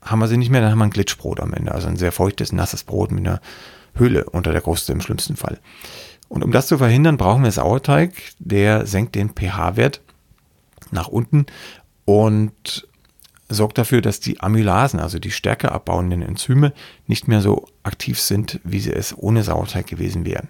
haben 0.00 0.18
wir 0.18 0.28
sie 0.28 0.36
nicht 0.36 0.50
mehr, 0.50 0.60
dann 0.60 0.70
haben 0.70 0.78
wir 0.78 0.84
ein 0.84 0.90
Glitchbrot 0.90 1.40
am 1.40 1.52
Ende. 1.52 1.72
Also 1.72 1.88
ein 1.88 1.96
sehr 1.96 2.12
feuchtes, 2.12 2.52
nasses 2.52 2.84
Brot 2.84 3.10
mit 3.10 3.26
einer 3.26 3.40
Höhle 3.94 4.24
unter 4.24 4.52
der 4.52 4.60
Kruste 4.60 4.92
im 4.92 5.00
schlimmsten 5.00 5.36
Fall. 5.36 5.58
Und 6.28 6.42
um 6.42 6.52
das 6.52 6.66
zu 6.66 6.78
verhindern, 6.78 7.16
brauchen 7.16 7.44
wir 7.44 7.52
Sauerteig, 7.52 8.12
der 8.38 8.86
senkt 8.86 9.14
den 9.14 9.30
pH-Wert 9.30 10.00
nach 10.90 11.08
unten 11.08 11.46
und 12.04 12.88
sorgt 13.48 13.78
dafür, 13.78 14.00
dass 14.00 14.20
die 14.20 14.40
Amylasen, 14.40 15.00
also 15.00 15.18
die 15.18 15.30
stärker 15.30 15.72
abbauenden 15.72 16.22
Enzyme, 16.22 16.72
nicht 17.06 17.28
mehr 17.28 17.40
so 17.40 17.66
aktiv 17.82 18.20
sind, 18.20 18.60
wie 18.64 18.80
sie 18.80 18.92
es 18.92 19.16
ohne 19.16 19.42
Sauerteig 19.42 19.86
gewesen 19.86 20.24
wären. 20.24 20.48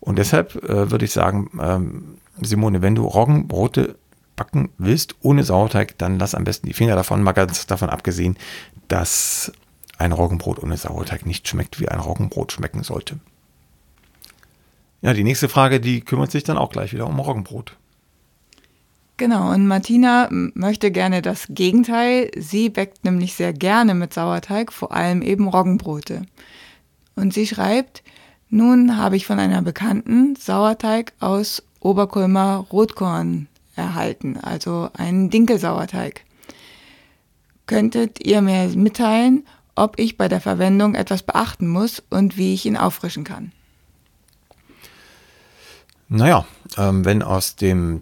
Und 0.00 0.18
deshalb 0.18 0.56
äh, 0.64 0.90
würde 0.90 1.06
ich 1.06 1.12
sagen, 1.12 1.50
ähm, 1.60 2.18
Simone, 2.40 2.82
wenn 2.82 2.94
du 2.94 3.06
Roggenbrote 3.06 3.96
backen 4.36 4.70
willst 4.78 5.14
ohne 5.20 5.44
Sauerteig, 5.44 5.96
dann 5.98 6.18
lass 6.18 6.34
am 6.34 6.44
besten 6.44 6.66
die 6.66 6.74
Finger 6.74 6.96
davon, 6.96 7.22
mal 7.22 7.32
ganz 7.32 7.66
davon 7.66 7.88
abgesehen, 7.88 8.36
dass 8.88 9.52
ein 9.96 10.12
Roggenbrot 10.12 10.62
ohne 10.62 10.76
Sauerteig 10.76 11.24
nicht 11.24 11.48
schmeckt, 11.48 11.80
wie 11.80 11.88
ein 11.88 12.00
Roggenbrot 12.00 12.52
schmecken 12.52 12.82
sollte. 12.82 13.18
Ja, 15.02 15.12
die 15.12 15.24
nächste 15.24 15.48
Frage, 15.48 15.80
die 15.80 16.00
kümmert 16.00 16.30
sich 16.30 16.44
dann 16.44 16.58
auch 16.58 16.70
gleich 16.70 16.92
wieder 16.92 17.06
um 17.06 17.18
Roggenbrot. 17.18 17.76
Genau, 19.16 19.52
und 19.52 19.68
Martina 19.68 20.28
möchte 20.30 20.90
gerne 20.90 21.22
das 21.22 21.46
Gegenteil. 21.48 22.32
Sie 22.36 22.68
backt 22.68 23.04
nämlich 23.04 23.34
sehr 23.34 23.52
gerne 23.52 23.94
mit 23.94 24.12
Sauerteig, 24.12 24.72
vor 24.72 24.92
allem 24.92 25.22
eben 25.22 25.46
Roggenbrote. 25.46 26.22
Und 27.14 27.32
sie 27.32 27.46
schreibt, 27.46 28.02
nun 28.50 28.96
habe 28.96 29.16
ich 29.16 29.26
von 29.26 29.38
einer 29.38 29.62
Bekannten 29.62 30.34
Sauerteig 30.34 31.12
aus 31.20 31.62
Oberkulmer 31.78 32.66
Rotkorn 32.72 33.46
erhalten, 33.76 34.36
also 34.36 34.90
einen 34.94 35.30
Dinkelsauerteig. 35.30 36.22
Könntet 37.66 38.24
ihr 38.24 38.42
mir 38.42 38.68
mitteilen, 38.74 39.46
ob 39.76 39.98
ich 39.98 40.16
bei 40.16 40.28
der 40.28 40.40
Verwendung 40.40 40.94
etwas 40.94 41.22
beachten 41.22 41.68
muss 41.68 42.02
und 42.10 42.36
wie 42.36 42.54
ich 42.54 42.66
ihn 42.66 42.76
auffrischen 42.76 43.24
kann? 43.24 43.52
Naja, 46.08 46.46
ähm, 46.76 47.04
wenn 47.04 47.22
aus 47.22 47.56
dem 47.56 48.00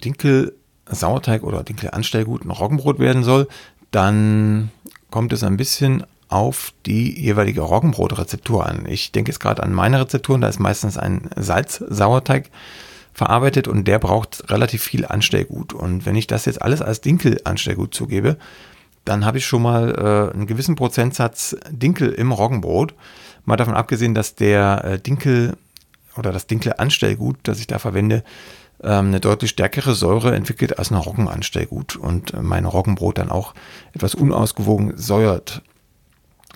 Dinkel-Sauerteig 0.92 1.42
oder 1.42 1.62
Dinkel-Anstellgut 1.62 2.44
ein 2.44 2.50
Roggenbrot 2.50 2.98
werden 2.98 3.24
soll, 3.24 3.48
dann 3.90 4.70
kommt 5.11 5.33
es 5.33 5.42
ein 5.42 5.57
bisschen 5.57 6.05
auf 6.28 6.72
die 6.87 7.20
jeweilige 7.20 7.61
Roggenbrotrezeptur 7.61 8.66
an. 8.66 8.87
Ich 8.88 9.12
denke 9.12 9.31
jetzt 9.31 9.40
gerade 9.40 9.62
an 9.62 9.72
meine 9.72 10.00
Rezepturen, 10.00 10.40
da 10.40 10.48
ist 10.48 10.61
meistens 10.61 10.96
ein 10.96 11.28
Salz-Sauerteig 11.37 12.50
verarbeitet 13.12 13.68
und 13.68 13.87
der 13.87 13.98
braucht 13.98 14.50
relativ 14.50 14.83
viel 14.83 15.05
Anstellgut. 15.05 15.74
Und 15.74 16.07
wenn 16.07 16.16
ich 16.16 16.26
das 16.26 16.46
jetzt 16.46 16.62
alles 16.62 16.81
als 16.81 17.02
Dinkel-Anstellgut 17.02 17.92
zugebe, 17.92 18.38
dann 19.05 19.26
habe 19.26 19.38
ich 19.38 19.46
schon 19.46 19.62
mal 19.62 19.90
äh, 19.90 20.35
einen 20.35 20.46
gewissen 20.46 20.76
Prozentsatz 20.76 21.57
Dinkel 21.68 22.11
im 22.12 22.33
Roggenbrot. 22.33 22.94
Mal 23.44 23.57
davon 23.57 23.74
abgesehen, 23.74 24.14
dass 24.14 24.35
der 24.35 24.85
äh, 24.85 24.98
Dinkel 24.98 25.57
oder 26.16 26.33
das 26.33 26.46
Dinkel-Anstellgut, 26.46 27.37
das 27.42 27.59
ich 27.59 27.66
da 27.66 27.78
verwende, 27.78 28.22
ähm, 28.83 29.07
eine 29.07 29.21
deutlich 29.21 29.51
stärkere 29.51 29.95
Säure 29.95 30.35
entwickelt 30.35 30.79
als 30.79 30.90
ein 30.90 30.97
Roggenanstellgut 30.97 31.97
und 31.97 32.40
mein 32.42 32.64
Roggenbrot 32.64 33.18
dann 33.18 33.31
auch 33.31 33.55
etwas 33.92 34.14
unausgewogen 34.14 34.97
säuert. 34.97 35.62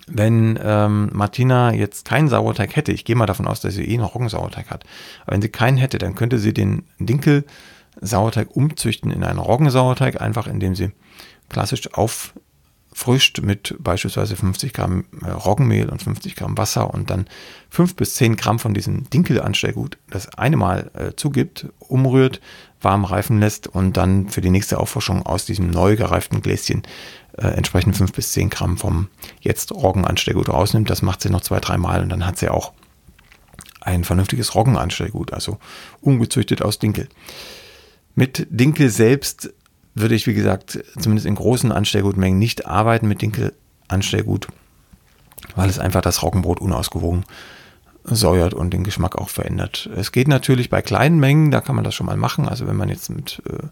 Wenn 0.07 0.57
ähm, 0.63 1.09
Martina 1.11 1.73
jetzt 1.73 2.05
keinen 2.05 2.29
Sauerteig 2.29 2.75
hätte, 2.75 2.93
ich 2.93 3.03
gehe 3.03 3.15
mal 3.15 3.25
davon 3.25 3.47
aus, 3.47 3.59
dass 3.59 3.73
sie 3.73 3.83
eh 3.83 3.95
einen 3.95 4.03
Roggensauerteig 4.03 4.69
hat, 4.69 4.85
aber 5.23 5.33
wenn 5.33 5.41
sie 5.41 5.49
keinen 5.49 5.77
hätte, 5.77 5.97
dann 5.97 6.15
könnte 6.15 6.39
sie 6.39 6.53
den 6.53 6.83
Dinkel-Sauerteig 6.99 8.55
umzüchten 8.55 9.11
in 9.11 9.25
einen 9.25 9.39
Roggensauerteig, 9.39 10.21
einfach 10.21 10.47
indem 10.47 10.75
sie 10.75 10.91
klassisch 11.49 11.89
auffrischt 12.97 13.41
mit 13.41 13.75
beispielsweise 13.79 14.35
50 14.35 14.73
Gramm 14.73 15.05
äh, 15.23 15.29
Roggenmehl 15.29 15.89
und 15.89 16.01
50 16.01 16.35
Gramm 16.35 16.57
Wasser 16.57 16.93
und 16.93 17.09
dann 17.09 17.27
5 17.69 17.95
bis 17.95 18.15
10 18.15 18.37
Gramm 18.37 18.59
von 18.59 18.73
diesem 18.73 19.09
Dinkelanstellgut 19.09 19.97
das 20.09 20.29
eine 20.37 20.57
Mal 20.57 20.91
äh, 20.93 21.15
zugibt, 21.15 21.67
umrührt, 21.79 22.41
warm 22.81 23.05
reifen 23.05 23.39
lässt 23.39 23.67
und 23.67 23.97
dann 23.97 24.29
für 24.29 24.41
die 24.41 24.49
nächste 24.49 24.79
Auffrischung 24.79 25.25
aus 25.25 25.45
diesem 25.45 25.69
neu 25.69 25.95
gereiften 25.95 26.41
Gläschen 26.41 26.83
äh, 27.37 27.47
entsprechend 27.47 27.95
5 27.95 28.13
bis 28.13 28.31
10 28.31 28.49
Gramm 28.49 28.77
vom 28.77 29.09
jetzt 29.41 29.71
Roggenanstellgut 29.71 30.49
rausnimmt. 30.49 30.89
Das 30.89 31.01
macht 31.03 31.21
sie 31.21 31.29
noch 31.29 31.41
zwei, 31.41 31.59
drei 31.59 31.77
Mal 31.77 32.01
und 32.01 32.09
dann 32.09 32.25
hat 32.25 32.39
sie 32.39 32.49
auch 32.49 32.73
ein 33.81 34.03
vernünftiges 34.03 34.55
Roggenanstellgut, 34.55 35.33
also 35.33 35.59
ungezüchtet 36.01 36.61
aus 36.61 36.79
Dinkel. 36.79 37.07
Mit 38.15 38.47
Dinkel 38.49 38.89
selbst 38.89 39.53
würde 39.99 40.15
ich, 40.15 40.27
wie 40.27 40.33
gesagt, 40.33 40.79
zumindest 40.99 41.25
in 41.25 41.35
großen 41.35 41.71
Anstellgutmengen 41.71 42.39
nicht 42.39 42.65
arbeiten 42.65 43.07
mit 43.07 43.21
Dinkel-Anstellgut, 43.21 44.47
weil 45.55 45.69
es 45.69 45.79
einfach 45.79 46.01
das 46.01 46.23
Roggenbrot 46.23 46.59
unausgewogen 46.59 47.25
säuert 48.03 48.53
und 48.53 48.73
den 48.73 48.83
Geschmack 48.83 49.17
auch 49.17 49.29
verändert. 49.29 49.89
Es 49.95 50.11
geht 50.11 50.27
natürlich 50.27 50.69
bei 50.69 50.81
kleinen 50.81 51.19
Mengen, 51.19 51.51
da 51.51 51.61
kann 51.61 51.75
man 51.75 51.83
das 51.83 51.93
schon 51.93 52.05
mal 52.05 52.17
machen. 52.17 52.47
Also 52.47 52.67
wenn 52.67 52.77
man 52.77 52.89
jetzt 52.89 53.09
mit 53.09 53.41
äh, 53.49 53.67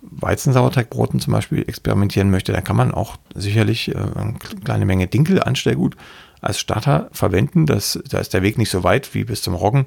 Weizensauerteigbroten 0.00 1.20
zum 1.20 1.32
Beispiel 1.32 1.64
experimentieren 1.66 2.30
möchte, 2.30 2.52
dann 2.52 2.62
kann 2.62 2.76
man 2.76 2.92
auch 2.92 3.16
sicherlich 3.34 3.88
äh, 3.88 3.96
eine 3.96 4.34
kleine 4.64 4.86
Menge 4.86 5.08
Dinkel-Anstellgut 5.08 5.96
als 6.40 6.60
Starter 6.60 7.08
verwenden. 7.12 7.66
Das, 7.66 7.98
da 8.08 8.18
ist 8.18 8.34
der 8.34 8.42
Weg 8.42 8.58
nicht 8.58 8.70
so 8.70 8.84
weit 8.84 9.12
wie 9.14 9.24
bis 9.24 9.42
zum 9.42 9.54
Roggen. 9.54 9.86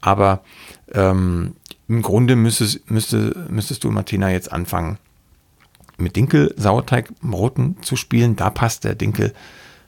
Aber 0.00 0.42
ähm, 0.92 1.56
im 1.88 2.02
Grunde 2.02 2.36
müsstest, 2.36 2.90
müsste, 2.90 3.46
müsstest 3.48 3.82
du, 3.84 3.90
Martina, 3.90 4.30
jetzt 4.30 4.52
anfangen, 4.52 4.98
mit 5.96 6.16
Dinkel-Sauerteigbroten 6.16 7.82
zu 7.82 7.96
spielen. 7.96 8.36
Da 8.36 8.50
passt 8.50 8.84
der 8.84 8.94
Dinkel 8.94 9.32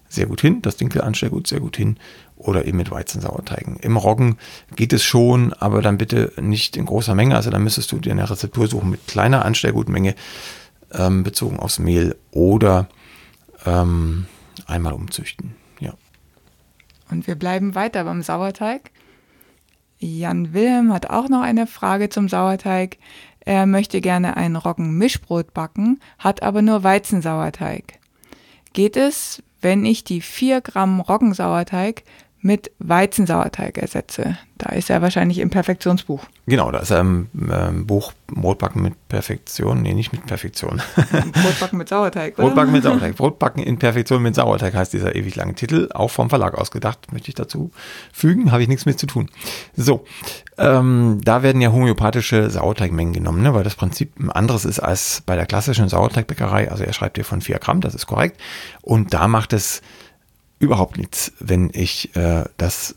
sehr 0.09 0.27
gut 0.27 0.41
hin, 0.41 0.63
das 0.63 0.77
Dinkel-Anstellgut 0.77 1.47
sehr 1.47 1.61
gut 1.61 1.77
hin 1.77 1.99
oder 2.37 2.65
eben 2.65 2.79
mit 2.79 2.91
Weizensauerteigen. 2.91 3.77
Im 3.77 3.97
Roggen 3.97 4.39
geht 4.75 4.93
es 4.93 5.05
schon, 5.05 5.53
aber 5.53 5.83
dann 5.83 5.99
bitte 5.99 6.33
nicht 6.41 6.77
in 6.77 6.87
großer 6.87 7.15
Menge. 7.15 7.37
Also 7.37 7.51
dann 7.51 7.63
müsstest 7.63 7.93
du 7.93 7.99
dir 7.99 8.13
eine 8.13 8.29
Rezeptur 8.29 8.69
suchen 8.69 8.91
mit 8.91 9.07
kleiner 9.07 9.45
Anstellgutmenge 9.45 10.15
ähm, 10.93 11.25
bezogen 11.25 11.59
aufs 11.59 11.79
Mehl 11.79 12.17
oder 12.31 12.89
ähm, 13.67 14.27
einmal 14.67 14.93
umzüchten. 14.93 15.55
Ja. 15.81 15.93
Und 17.11 17.27
wir 17.27 17.35
bleiben 17.35 17.75
weiter 17.75 18.05
beim 18.05 18.23
Sauerteig. 18.23 18.91
Jan 19.99 20.55
Wilhelm 20.55 20.93
hat 20.93 21.11
auch 21.11 21.29
noch 21.29 21.43
eine 21.43 21.67
Frage 21.67 22.09
zum 22.09 22.29
Sauerteig. 22.29 22.99
Er 23.49 23.65
möchte 23.65 24.03
gerne 24.03 24.37
ein 24.37 24.57
Roggenmischbrot 24.57 25.55
backen, 25.55 26.01
hat 26.19 26.43
aber 26.43 26.61
nur 26.61 26.85
Weizensauerteig. 26.85 27.99
Geht 28.75 28.95
es, 28.95 29.43
wenn 29.63 29.87
ich 29.87 30.05
die 30.05 30.21
4 30.21 30.61
Gramm 30.61 31.01
Roggensauerteig 31.01 32.03
mit 32.41 32.71
Weizensauerteig 32.79 33.79
ersetze. 33.79 34.39
Da 34.59 34.71
ist 34.71 34.91
er 34.91 35.03
wahrscheinlich 35.03 35.39
im 35.39 35.51
Perfektionsbuch. 35.51 36.25
Genau, 36.47 36.71
da 36.73 36.81
ist 36.81 36.91
er 36.91 37.01
im 37.01 37.29
ähm, 37.51 37.87
Buch 37.87 38.13
Brotbacken 38.27 38.83
mit 38.83 38.95
Perfektion. 39.09 39.83
Nee, 39.83 39.95
nicht 39.95 40.13
mit 40.13 40.27
Perfektion. 40.27 40.83
Brotbacken 40.97 41.79
mit 41.79 41.89
Sauerteig. 41.89 42.39
Oder? 42.39 42.49
Brotbacken 42.49 42.73
mit 42.73 42.83
Sauerteig. 42.83 43.17
Brotbacken 43.17 43.63
in 43.63 43.79
Perfektion 43.79 44.23
mit 44.23 44.35
Sauerteig 44.35 44.75
heißt 44.75 44.93
dieser 44.93 45.15
ewig 45.15 45.37
lange 45.37 45.55
Titel. 45.55 45.89
Auch 45.95 46.11
vom 46.11 46.29
Verlag 46.29 46.55
ausgedacht, 46.55 47.13
möchte 47.13 47.29
ich 47.29 47.37
dazu 47.37 47.71
fügen. 48.13 48.51
Habe 48.51 48.63
ich 48.63 48.69
nichts 48.69 48.85
mit 48.85 48.99
zu 48.99 49.07
tun. 49.07 49.31
So, 49.77 50.05
ähm, 50.59 51.21
da 51.23 51.45
werden 51.45 51.61
ja 51.61 51.71
homöopathische 51.71 52.51
Sauerteigmengen 52.51 53.15
genommen, 53.15 53.43
ne, 53.43 53.55
weil 53.55 53.65
das 53.65 53.77
Prinzip 53.77 54.19
ein 54.19 54.31
anderes 54.31 54.65
ist 54.65 54.81
als 54.81 55.23
bei 55.25 55.37
der 55.37 55.47
klassischen 55.47 55.89
Sauerteigbäckerei. 55.89 56.71
Also 56.71 56.83
er 56.83 56.93
schreibt 56.93 57.17
hier 57.17 57.25
von 57.25 57.41
4 57.41 57.59
Gramm, 57.61 57.81
das 57.81 57.95
ist 57.95 58.07
korrekt. 58.07 58.41
Und 58.83 59.15
da 59.15 59.29
macht 59.29 59.53
es 59.53 59.83
überhaupt 60.59 60.99
nichts, 60.99 61.33
wenn 61.39 61.71
ich 61.73 62.15
äh, 62.17 62.45
das 62.57 62.95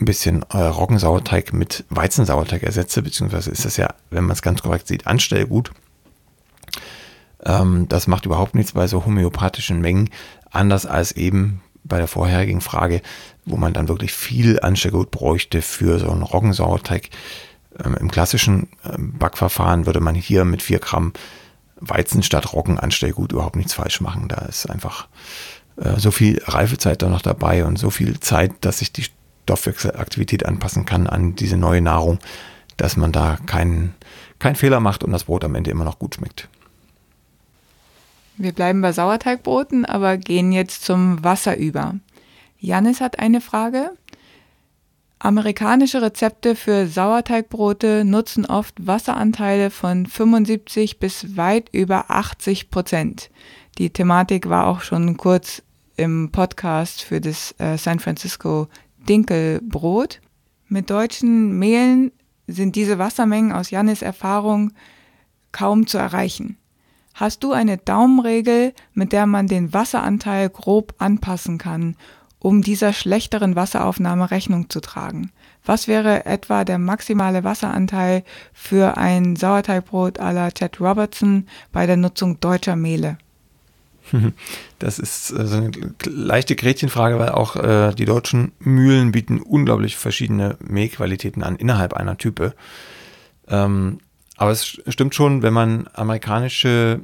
ein 0.00 0.04
bisschen 0.06 0.44
äh, 0.50 0.58
Roggensauerteig 0.58 1.52
mit 1.52 1.84
Weizensauerteig 1.88 2.62
ersetze, 2.62 3.02
beziehungsweise 3.02 3.50
ist 3.50 3.64
das 3.64 3.76
ja, 3.76 3.94
wenn 4.10 4.24
man 4.24 4.32
es 4.32 4.42
ganz 4.42 4.62
korrekt 4.62 4.88
sieht, 4.88 5.06
Anstellgut. 5.06 5.70
Ähm, 7.44 7.88
das 7.88 8.06
macht 8.06 8.26
überhaupt 8.26 8.54
nichts 8.54 8.72
bei 8.72 8.86
so 8.86 9.04
homöopathischen 9.04 9.80
Mengen, 9.80 10.10
anders 10.50 10.86
als 10.86 11.12
eben 11.12 11.62
bei 11.84 11.98
der 11.98 12.08
vorherigen 12.08 12.60
Frage, 12.60 13.02
wo 13.44 13.56
man 13.56 13.72
dann 13.72 13.88
wirklich 13.88 14.12
viel 14.12 14.58
Anstellgut 14.60 15.10
bräuchte 15.10 15.62
für 15.62 15.98
so 15.98 16.10
einen 16.10 16.22
Roggensauerteig. 16.22 17.10
Ähm, 17.84 17.96
Im 18.00 18.10
klassischen 18.10 18.68
äh, 18.84 18.96
Backverfahren 18.98 19.86
würde 19.86 20.00
man 20.00 20.14
hier 20.14 20.44
mit 20.44 20.62
4 20.62 20.78
Gramm 20.78 21.12
Weizen 21.76 22.22
statt 22.22 22.52
Roggenanstellgut 22.52 23.32
überhaupt 23.32 23.56
nichts 23.56 23.74
falsch 23.74 24.00
machen. 24.00 24.28
Da 24.28 24.46
ist 24.46 24.70
einfach 24.70 25.08
äh, 25.76 25.98
so 25.98 26.10
viel 26.10 26.40
Reifezeit 26.44 27.02
da 27.02 27.08
noch 27.08 27.22
dabei 27.22 27.64
und 27.64 27.78
so 27.78 27.90
viel 27.90 28.20
Zeit, 28.20 28.52
dass 28.60 28.78
sich 28.78 28.92
die 28.92 29.06
Stoffwechselaktivität 29.44 30.46
anpassen 30.46 30.86
kann 30.86 31.06
an 31.06 31.34
diese 31.34 31.56
neue 31.56 31.80
Nahrung, 31.80 32.18
dass 32.76 32.96
man 32.96 33.12
da 33.12 33.38
keinen 33.46 33.94
kein 34.38 34.56
Fehler 34.56 34.80
macht 34.80 35.04
und 35.04 35.12
das 35.12 35.24
Brot 35.24 35.44
am 35.44 35.54
Ende 35.54 35.70
immer 35.70 35.84
noch 35.84 35.98
gut 35.98 36.16
schmeckt. 36.16 36.48
Wir 38.36 38.52
bleiben 38.52 38.80
bei 38.80 38.92
Sauerteigbroten, 38.92 39.84
aber 39.84 40.16
gehen 40.16 40.50
jetzt 40.50 40.84
zum 40.84 41.22
Wasser 41.22 41.56
über. 41.56 41.94
Janis 42.58 43.00
hat 43.00 43.18
eine 43.20 43.40
Frage. 43.40 43.92
Amerikanische 45.20 46.02
Rezepte 46.02 46.56
für 46.56 46.86
Sauerteigbrote 46.86 48.04
nutzen 48.04 48.44
oft 48.44 48.74
Wasseranteile 48.84 49.70
von 49.70 50.06
75 50.06 50.98
bis 50.98 51.36
weit 51.36 51.68
über 51.72 52.10
80 52.10 52.70
Prozent. 52.70 53.30
Die 53.78 53.90
Thematik 53.90 54.48
war 54.48 54.68
auch 54.68 54.82
schon 54.82 55.16
kurz 55.16 55.60
im 55.96 56.30
Podcast 56.30 57.02
für 57.02 57.20
das 57.20 57.56
äh, 57.58 57.76
San 57.76 57.98
Francisco 57.98 58.68
Dinkelbrot. 59.08 60.20
Mit 60.68 60.90
deutschen 60.90 61.58
Mehlen 61.58 62.12
sind 62.46 62.76
diese 62.76 62.98
Wassermengen 63.00 63.50
aus 63.50 63.70
Jannis 63.70 64.00
Erfahrung 64.00 64.72
kaum 65.50 65.88
zu 65.88 65.98
erreichen. 65.98 66.56
Hast 67.14 67.42
du 67.42 67.50
eine 67.52 67.76
Daumenregel, 67.76 68.74
mit 68.92 69.12
der 69.12 69.26
man 69.26 69.48
den 69.48 69.72
Wasseranteil 69.72 70.50
grob 70.50 70.94
anpassen 70.98 71.58
kann, 71.58 71.96
um 72.38 72.62
dieser 72.62 72.92
schlechteren 72.92 73.56
Wasseraufnahme 73.56 74.30
Rechnung 74.30 74.70
zu 74.70 74.80
tragen? 74.80 75.32
Was 75.64 75.88
wäre 75.88 76.26
etwa 76.26 76.64
der 76.64 76.78
maximale 76.78 77.42
Wasseranteil 77.42 78.22
für 78.52 78.96
ein 78.96 79.34
Sauerteigbrot 79.34 80.20
à 80.20 80.32
la 80.32 80.52
Chad 80.52 80.80
Robertson 80.80 81.46
bei 81.72 81.86
der 81.86 81.96
Nutzung 81.96 82.38
deutscher 82.38 82.76
Mehle? 82.76 83.18
Das 84.78 84.98
ist 84.98 85.30
äh, 85.30 85.46
so 85.46 85.56
eine 85.56 85.70
leichte 86.04 86.56
Gretchenfrage, 86.56 87.18
weil 87.18 87.30
auch 87.30 87.56
äh, 87.56 87.94
die 87.94 88.04
deutschen 88.04 88.52
Mühlen 88.58 89.12
bieten 89.12 89.40
unglaublich 89.40 89.96
verschiedene 89.96 90.56
Mehlqualitäten 90.60 91.42
an 91.42 91.56
innerhalb 91.56 91.94
einer 91.94 92.18
Type. 92.18 92.54
Ähm, 93.48 93.98
aber 94.36 94.50
es 94.50 94.80
stimmt 94.88 95.14
schon, 95.14 95.42
wenn 95.42 95.52
man 95.52 95.88
amerikanische 95.94 97.00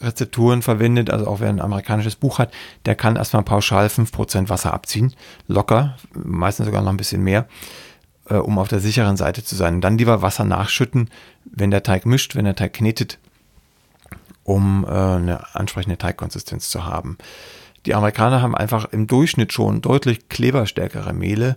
Rezepturen 0.00 0.62
verwendet, 0.62 1.10
also 1.10 1.26
auch 1.26 1.40
wer 1.40 1.48
ein 1.48 1.60
amerikanisches 1.60 2.16
Buch 2.16 2.38
hat, 2.38 2.52
der 2.86 2.94
kann 2.94 3.16
erstmal 3.16 3.42
pauschal 3.42 3.86
5% 3.86 4.48
Wasser 4.48 4.72
abziehen, 4.72 5.14
locker, 5.46 5.96
meistens 6.12 6.66
sogar 6.66 6.82
noch 6.82 6.90
ein 6.90 6.96
bisschen 6.96 7.22
mehr, 7.22 7.46
äh, 8.28 8.34
um 8.34 8.58
auf 8.58 8.68
der 8.68 8.80
sicheren 8.80 9.16
Seite 9.16 9.44
zu 9.44 9.54
sein. 9.54 9.76
Und 9.76 9.80
dann 9.82 9.98
lieber 9.98 10.22
Wasser 10.22 10.44
nachschütten, 10.44 11.10
wenn 11.44 11.70
der 11.70 11.82
Teig 11.82 12.06
mischt, 12.06 12.34
wenn 12.34 12.44
der 12.44 12.56
Teig 12.56 12.72
knetet, 12.72 13.18
um 14.44 14.84
äh, 14.84 14.88
eine 14.88 15.54
ansprechende 15.54 15.98
Teigkonsistenz 15.98 16.70
zu 16.70 16.84
haben. 16.84 17.18
Die 17.86 17.94
Amerikaner 17.94 18.42
haben 18.42 18.54
einfach 18.54 18.86
im 18.92 19.06
Durchschnitt 19.06 19.52
schon 19.52 19.80
deutlich 19.80 20.28
kleberstärkere 20.28 21.12
Mehle. 21.12 21.56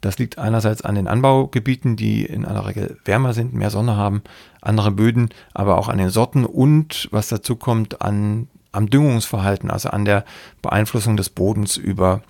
Das 0.00 0.18
liegt 0.18 0.38
einerseits 0.38 0.82
an 0.82 0.94
den 0.94 1.08
Anbaugebieten, 1.08 1.96
die 1.96 2.24
in 2.24 2.44
aller 2.44 2.66
Regel 2.66 2.98
wärmer 3.04 3.32
sind, 3.34 3.52
mehr 3.52 3.70
Sonne 3.70 3.96
haben, 3.96 4.22
andere 4.62 4.92
Böden, 4.92 5.30
aber 5.54 5.76
auch 5.76 5.88
an 5.88 5.98
den 5.98 6.10
Sorten 6.10 6.44
und 6.44 7.08
was 7.10 7.28
dazu 7.28 7.56
kommt 7.56 8.00
an, 8.00 8.48
am 8.70 8.88
Düngungsverhalten, 8.88 9.70
also 9.70 9.90
an 9.90 10.04
der 10.04 10.24
Beeinflussung 10.62 11.16
des 11.16 11.30
Bodens 11.30 11.76
über 11.76 12.22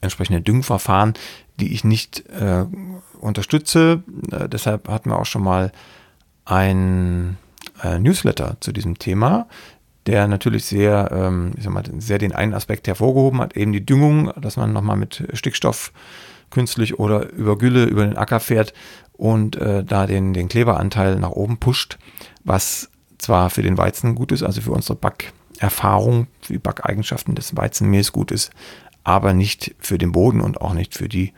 entsprechende 0.00 0.40
Düngverfahren, 0.40 1.14
die 1.58 1.72
ich 1.72 1.82
nicht 1.82 2.28
äh, 2.28 2.64
unterstütze. 3.20 4.04
Äh, 4.30 4.48
deshalb 4.48 4.88
hatten 4.88 5.10
wir 5.10 5.18
auch 5.18 5.26
schon 5.26 5.42
mal 5.42 5.72
ein 6.44 7.38
äh, 7.82 7.98
Newsletter 7.98 8.56
zu 8.60 8.72
diesem 8.72 8.98
Thema, 8.98 9.46
der 10.06 10.26
natürlich 10.26 10.64
sehr, 10.64 11.10
ähm, 11.12 11.52
ich 11.56 11.64
sag 11.64 11.72
mal, 11.72 11.84
sehr 11.98 12.18
den 12.18 12.32
einen 12.32 12.54
Aspekt 12.54 12.88
hervorgehoben 12.88 13.40
hat, 13.40 13.56
eben 13.56 13.72
die 13.72 13.84
Düngung, 13.84 14.32
dass 14.40 14.56
man 14.56 14.72
nochmal 14.72 14.96
mit 14.96 15.28
Stickstoff 15.34 15.92
künstlich 16.50 16.98
oder 16.98 17.30
über 17.30 17.58
Gülle 17.58 17.84
über 17.84 18.06
den 18.06 18.16
Acker 18.16 18.40
fährt 18.40 18.72
und 19.12 19.56
äh, 19.56 19.84
da 19.84 20.06
den, 20.06 20.32
den 20.32 20.48
Kleberanteil 20.48 21.16
nach 21.16 21.32
oben 21.32 21.58
pusht, 21.58 21.98
was 22.44 22.90
zwar 23.18 23.50
für 23.50 23.62
den 23.62 23.76
Weizen 23.76 24.14
gut 24.14 24.32
ist, 24.32 24.42
also 24.42 24.60
für 24.60 24.70
unsere 24.70 24.96
Backerfahrung, 24.96 26.28
für 26.40 26.54
die 26.54 26.58
Backeigenschaften 26.58 27.34
des 27.34 27.56
Weizenmehls 27.56 28.12
gut 28.12 28.30
ist, 28.30 28.50
aber 29.04 29.34
nicht 29.34 29.74
für 29.78 29.98
den 29.98 30.12
Boden 30.12 30.40
und 30.40 30.60
auch 30.60 30.72
nicht 30.72 30.94
für 30.94 31.08
die 31.08 31.32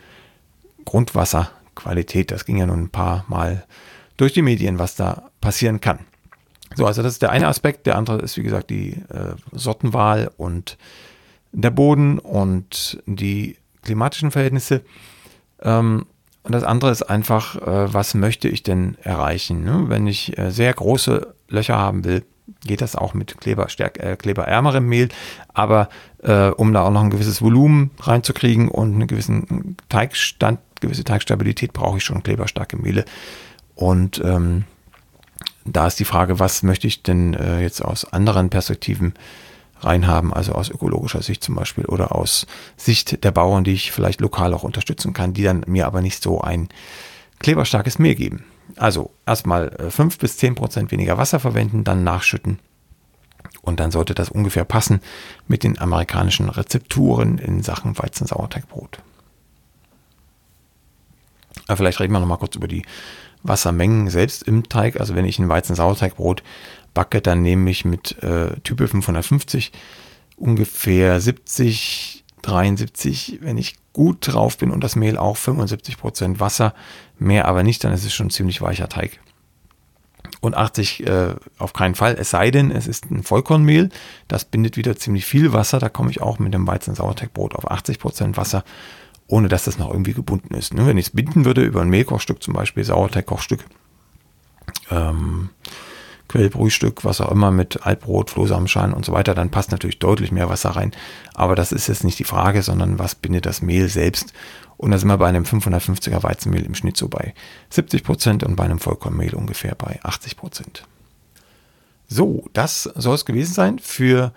Grundwasserqualität. 0.85 2.31
Das 2.31 2.45
ging 2.45 2.59
ja 2.59 2.67
nun 2.67 2.85
ein 2.85 2.91
paar 2.91 3.25
Mal 3.29 3.65
durch 4.17 4.33
die 4.33 4.43
Medien, 4.43 4.79
was 4.79 4.95
da 4.95 5.31
passieren 5.41 5.81
kann. 5.81 6.01
So, 6.77 6.87
also 6.87 7.03
das 7.03 7.15
ist 7.15 7.23
der 7.23 7.31
eine 7.31 7.49
Aspekt. 7.49 7.87
Der 7.87 7.97
andere 7.97 8.19
ist, 8.19 8.37
wie 8.37 8.43
gesagt, 8.43 8.71
die 8.71 8.93
äh, 8.93 9.35
Sortenwahl 9.53 10.31
und 10.37 10.79
der 11.53 11.71
Boden 11.71 12.19
und 12.19 13.03
die 13.07 13.57
klimatischen 13.83 14.31
Verhältnisse. 14.31 14.83
Ähm, 15.63 16.07
und 16.43 16.53
das 16.53 16.65
andere 16.65 16.91
ist 16.91 17.03
einfach, 17.03 17.57
äh, 17.57 17.93
was 17.93 18.15
möchte 18.15 18.49
ich 18.49 18.63
denn 18.63 18.97
erreichen? 19.03 19.65
Ne? 19.65 19.85
Wenn 19.89 20.07
ich 20.07 20.39
äh, 20.39 20.51
sehr 20.51 20.73
große 20.73 21.35
Löcher 21.49 21.77
haben 21.77 22.05
will, 22.05 22.25
geht 22.67 22.81
das 22.81 22.97
auch 22.97 23.15
mit 23.15 23.39
Kleberstärk 23.41 23.99
äh, 24.03 24.17
kleberärmerem 24.17 24.87
Mehl. 24.87 25.09
Aber 25.53 25.89
äh, 26.23 26.49
um 26.49 26.73
da 26.73 26.83
auch 26.83 26.91
noch 26.91 27.03
ein 27.03 27.11
gewisses 27.11 27.43
Volumen 27.43 27.91
reinzukriegen 28.01 28.69
und 28.69 28.95
einen 28.95 29.07
gewissen 29.07 29.77
Teigstand, 29.89 30.61
gewisse 30.81 31.05
Teigstabilität, 31.05 31.73
brauche 31.73 31.99
ich 31.99 32.05
schon 32.05 32.23
kleberstarke 32.23 32.77
Mehle. 32.77 33.05
Und 33.75 34.21
ähm, 34.25 34.65
da 35.65 35.87
ist 35.87 36.01
die 36.01 36.05
Frage, 36.05 36.39
was 36.39 36.63
möchte 36.63 36.87
ich 36.87 37.03
denn 37.03 37.35
äh, 37.35 37.61
jetzt 37.61 37.85
aus 37.85 38.11
anderen 38.13 38.51
Perspektiven 38.51 39.15
reinhaben, 39.81 40.33
also 40.33 40.53
aus 40.53 40.71
ökologischer 40.71 41.23
Sicht 41.23 41.43
zum 41.43 41.55
Beispiel 41.55 41.87
oder 41.87 42.15
aus 42.15 42.47
Sicht 42.77 43.25
der 43.25 43.31
Bauern, 43.31 43.65
die 43.65 43.73
ich 43.73 43.93
vielleicht 43.93 44.21
lokal 44.21 44.53
auch 44.53 44.63
unterstützen 44.63 45.13
kann, 45.13 45.33
die 45.33 45.43
dann 45.43 45.65
mir 45.67 45.87
aber 45.87 46.03
nicht 46.03 46.23
so 46.23 46.41
ein 46.41 46.69
kleberstarkes 47.39 47.99
Mehl 47.99 48.15
geben. 48.15 48.45
Also 48.77 49.11
erstmal 49.27 49.75
5 49.91 50.19
bis 50.19 50.37
10 50.37 50.55
Prozent 50.55 50.91
weniger 50.91 51.19
Wasser 51.19 51.41
verwenden, 51.41 51.85
dann 51.85 52.05
nachschütten 52.05 52.59
und 53.63 53.81
dann 53.81 53.91
sollte 53.91 54.15
das 54.15 54.29
ungefähr 54.29 54.65
passen 54.65 55.01
mit 55.47 55.65
den 55.65 55.79
amerikanischen 55.79 56.49
Rezepturen 56.49 57.39
in 57.39 57.63
Sachen 57.63 57.99
Weizensauerteigbrot. 57.99 59.01
Aber 61.67 61.77
vielleicht 61.77 62.01
reden 62.01 62.13
wir 62.13 62.21
noch 62.21 62.27
mal 62.27 62.37
kurz 62.37 62.57
über 62.57 62.69
die 62.69 62.85
Wassermengen 63.43 64.11
selbst 64.11 64.43
im 64.43 64.69
Teig. 64.69 65.01
Also 65.01 65.15
wenn 65.15 65.25
ich 65.25 65.39
ein 65.39 65.49
Weizensauerteigbrot 65.49 66.43
backe, 66.95 67.21
dann 67.21 67.43
nehme 67.43 67.71
ich 67.71 67.85
mit 67.85 68.23
äh, 68.23 68.59
Type 68.61 68.87
550 68.87 69.73
ungefähr 70.37 71.21
70, 71.21 72.25
73, 72.43 73.39
wenn 73.43 73.59
ich 73.59 73.77
gut 73.93 74.19
drauf 74.21 74.57
bin 74.59 74.71
und 74.71 74.83
das 74.83 74.97
Mehl 74.97 75.19
auch 75.19 75.37
75 75.37 75.99
Prozent 75.99 76.41
Wasser, 76.41 76.75
mehr 77.19 77.47
aber 77.47 77.63
nicht, 77.63 77.85
dann 77.85 77.93
ist 77.93 78.05
es 78.05 78.15
schon 78.15 78.29
ein 78.29 78.31
ziemlich 78.31 78.63
weicher 78.63 78.89
Teig. 78.89 79.21
Und 80.41 80.57
80 80.57 81.07
äh, 81.07 81.35
auf 81.59 81.75
keinen 81.75 81.95
Fall, 81.95 82.17
es 82.19 82.31
sei 82.31 82.51
denn, 82.51 82.71
es 82.71 82.87
ist 82.87 83.11
ein 83.11 83.23
Vollkornmehl, 83.23 83.91
das 84.27 84.47
bindet 84.47 84.77
wieder 84.79 84.97
ziemlich 84.97 85.27
viel 85.27 85.53
Wasser, 85.53 85.79
da 85.79 85.91
komme 85.91 86.11
ich 86.11 86.23
auch 86.23 86.39
mit 86.39 86.55
dem 86.55 86.67
Weizen-Sauerteigbrot 86.67 87.55
auf 87.55 87.71
80 87.71 87.99
Prozent 87.99 88.37
Wasser, 88.39 88.65
ohne 89.31 89.49
dass 89.49 89.65
das 89.65 89.79
noch 89.79 89.91
irgendwie 89.91 90.13
gebunden 90.13 90.55
ist. 90.55 90.75
Ne? 90.75 90.87
Wenn 90.87 90.99
ich 90.99 91.07
es 91.07 91.11
binden 91.13 91.45
würde 91.45 91.63
über 91.63 91.81
ein 91.81 91.89
Mehlkochstück, 91.89 92.43
zum 92.43 92.55
Beispiel 92.55 92.83
Sauerteigkochstück, 92.85 93.65
ähm, 94.91 95.51
Quellbrühstück, 96.29 97.05
was 97.05 97.21
auch 97.21 97.31
immer 97.31 97.51
mit 97.51 97.87
Altbrot, 97.87 98.31
Flohsamenschalen 98.31 98.93
und 98.93 99.05
so 99.05 99.13
weiter, 99.13 99.35
dann 99.35 99.51
passt 99.51 99.71
natürlich 99.71 99.99
deutlich 99.99 100.33
mehr 100.33 100.49
Wasser 100.49 100.71
rein. 100.71 100.93
Aber 101.35 101.55
das 101.55 101.73
ist 101.73 101.89
jetzt 101.89 102.05
nicht 102.05 102.19
die 102.19 102.25
Frage, 102.25 102.63
sondern 102.63 102.99
was 102.99 103.15
bindet 103.15 103.47
das 103.47 103.63
Mehl 103.63 103.89
selbst? 103.89 104.33
Und 104.77 104.91
da 104.91 104.99
sind 104.99 105.09
wir 105.09 105.19
bei 105.19 105.29
einem 105.29 105.45
550er 105.45 106.23
Weizenmehl 106.23 106.65
im 106.65 106.75
Schnitt 106.75 106.97
so 106.97 107.09
bei 107.09 107.35
70 107.71 108.03
Prozent 108.03 108.45
und 108.45 108.57
bei 108.57 108.65
einem 108.65 108.79
Vollkornmehl 108.79 109.35
ungefähr 109.35 109.75
bei 109.75 110.01
80 110.03 110.37
Prozent. 110.37 110.87
So, 112.09 112.49
das 112.53 112.83
soll 112.83 113.15
es 113.15 113.25
gewesen 113.25 113.55
sein 113.55 113.79
für 113.79 114.33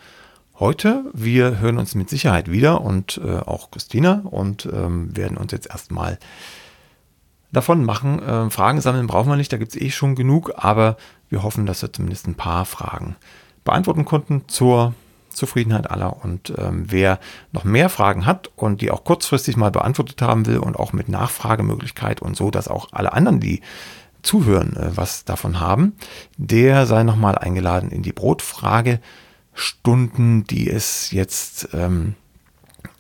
heute. 0.64 1.04
Wir 1.12 1.60
hören 1.60 1.78
uns 1.78 1.94
mit 1.94 2.10
Sicherheit 2.10 2.50
wieder 2.50 2.80
und 2.80 3.20
äh, 3.22 3.40
auch 3.40 3.70
Christina 3.70 4.22
und 4.24 4.66
ähm, 4.66 5.14
werden 5.14 5.36
uns 5.36 5.52
jetzt 5.52 5.70
erstmal 5.70 6.18
davon 7.52 7.84
machen. 7.84 8.24
Äh, 8.24 8.50
Fragen 8.50 8.80
sammeln 8.80 9.06
brauchen 9.06 9.30
wir 9.30 9.36
nicht, 9.36 9.52
da 9.52 9.58
gibt 9.58 9.76
es 9.76 9.82
eh 9.82 9.90
schon 9.90 10.16
genug, 10.16 10.54
aber 10.56 10.96
wir 11.28 11.44
hoffen, 11.44 11.66
dass 11.66 11.82
wir 11.82 11.92
zumindest 11.92 12.28
ein 12.28 12.36
paar 12.36 12.64
Fragen 12.64 13.18
beantworten 13.66 14.06
konnten 14.06 14.44
zur 14.48 14.94
Zufriedenheit 15.32 15.92
aller. 15.92 16.24
Und 16.24 16.54
ähm, 16.58 16.86
wer 16.88 17.20
noch 17.52 17.66
mehr 17.66 17.90
Fragen 17.90 18.26
hat 18.26 18.50
und 18.56 18.80
die 18.80 18.90
auch 18.90 19.04
kurzfristig 19.04 19.58
mal 19.58 19.72
beantwortet 19.72 20.22
haben 20.22 20.46
will 20.46 20.60
und 20.60 20.78
auch 20.78 20.94
mit 20.94 21.10
Nachfragemöglichkeit 21.10 22.22
und 22.22 22.38
so, 22.38 22.52
dass 22.52 22.70
auch 22.70 22.88
alle 22.94 23.12
anderen, 23.12 23.42
die 23.42 23.60
zuhören, 24.22 24.78
äh, 24.78 24.96
was 24.96 25.26
davon 25.26 25.60
haben, 25.60 25.98
der 26.38 26.86
sei 26.86 27.04
nochmal 27.04 27.38
eingeladen 27.38 27.92
in 27.92 28.02
die 28.02 28.14
Brotfragestunden, 29.54 30.46
die 30.46 30.70
es 30.70 31.12
jetzt 31.12 31.70
ähm, 31.74 32.16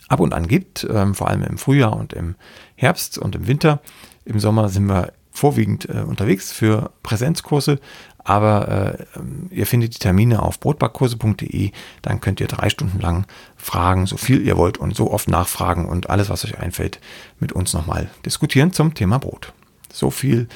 ab 0.08 0.20
und 0.20 0.34
an 0.34 0.48
gibt, 0.48 0.88
ähm, 0.90 1.16
vor 1.16 1.28
allem 1.28 1.44
im 1.44 1.58
Frühjahr 1.58 1.96
und 1.96 2.14
im 2.14 2.36
Herbst 2.76 3.18
und 3.18 3.36
im 3.36 3.48
Winter. 3.48 3.82
Im 4.26 4.40
Sommer 4.40 4.70
sind 4.70 4.86
wir 4.86 5.14
vorwiegend 5.32 5.90
äh, 5.90 6.04
unterwegs 6.06 6.52
für 6.52 6.92
Präsenzkurse, 7.02 7.80
aber 8.20 8.98
äh, 9.10 9.56
ihr 9.56 9.66
findet 9.66 9.96
die 9.96 10.00
Termine 10.00 10.44
auf 10.44 10.60
brotbackkurse.de, 10.60 11.72
dann 12.04 12.22
könnt 12.22 12.40
ihr 12.40 12.48
drei 12.48 12.70
Stunden 12.70 13.00
lang 13.00 13.26
fragen, 13.58 14.06
so 14.06 14.16
viel 14.18 14.46
ihr 14.46 14.56
wollt 14.58 14.78
und 14.78 14.96
so 14.96 15.12
oft 15.12 15.28
nachfragen 15.28 15.86
und 15.88 16.10
alles, 16.10 16.30
was 16.30 16.46
euch 16.46 16.60
einfällt, 16.60 17.00
mit 17.40 17.52
uns 17.52 17.74
nochmal 17.74 18.10
diskutieren 18.26 18.72
zum 18.72 18.94
Thema 18.94 19.18
Brot. 19.18 19.54
So 19.92 20.12
viel 20.12 20.48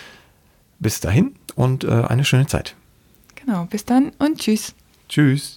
bis 0.79 0.99
dahin 0.99 1.35
und 1.55 1.83
äh, 1.83 2.03
eine 2.03 2.23
schöne 2.23 2.45
Zeit. 2.45 2.75
Genau, 3.35 3.65
bis 3.65 3.83
dann 3.83 4.11
und 4.19 4.39
tschüss. 4.39 4.75
Tschüss. 5.09 5.56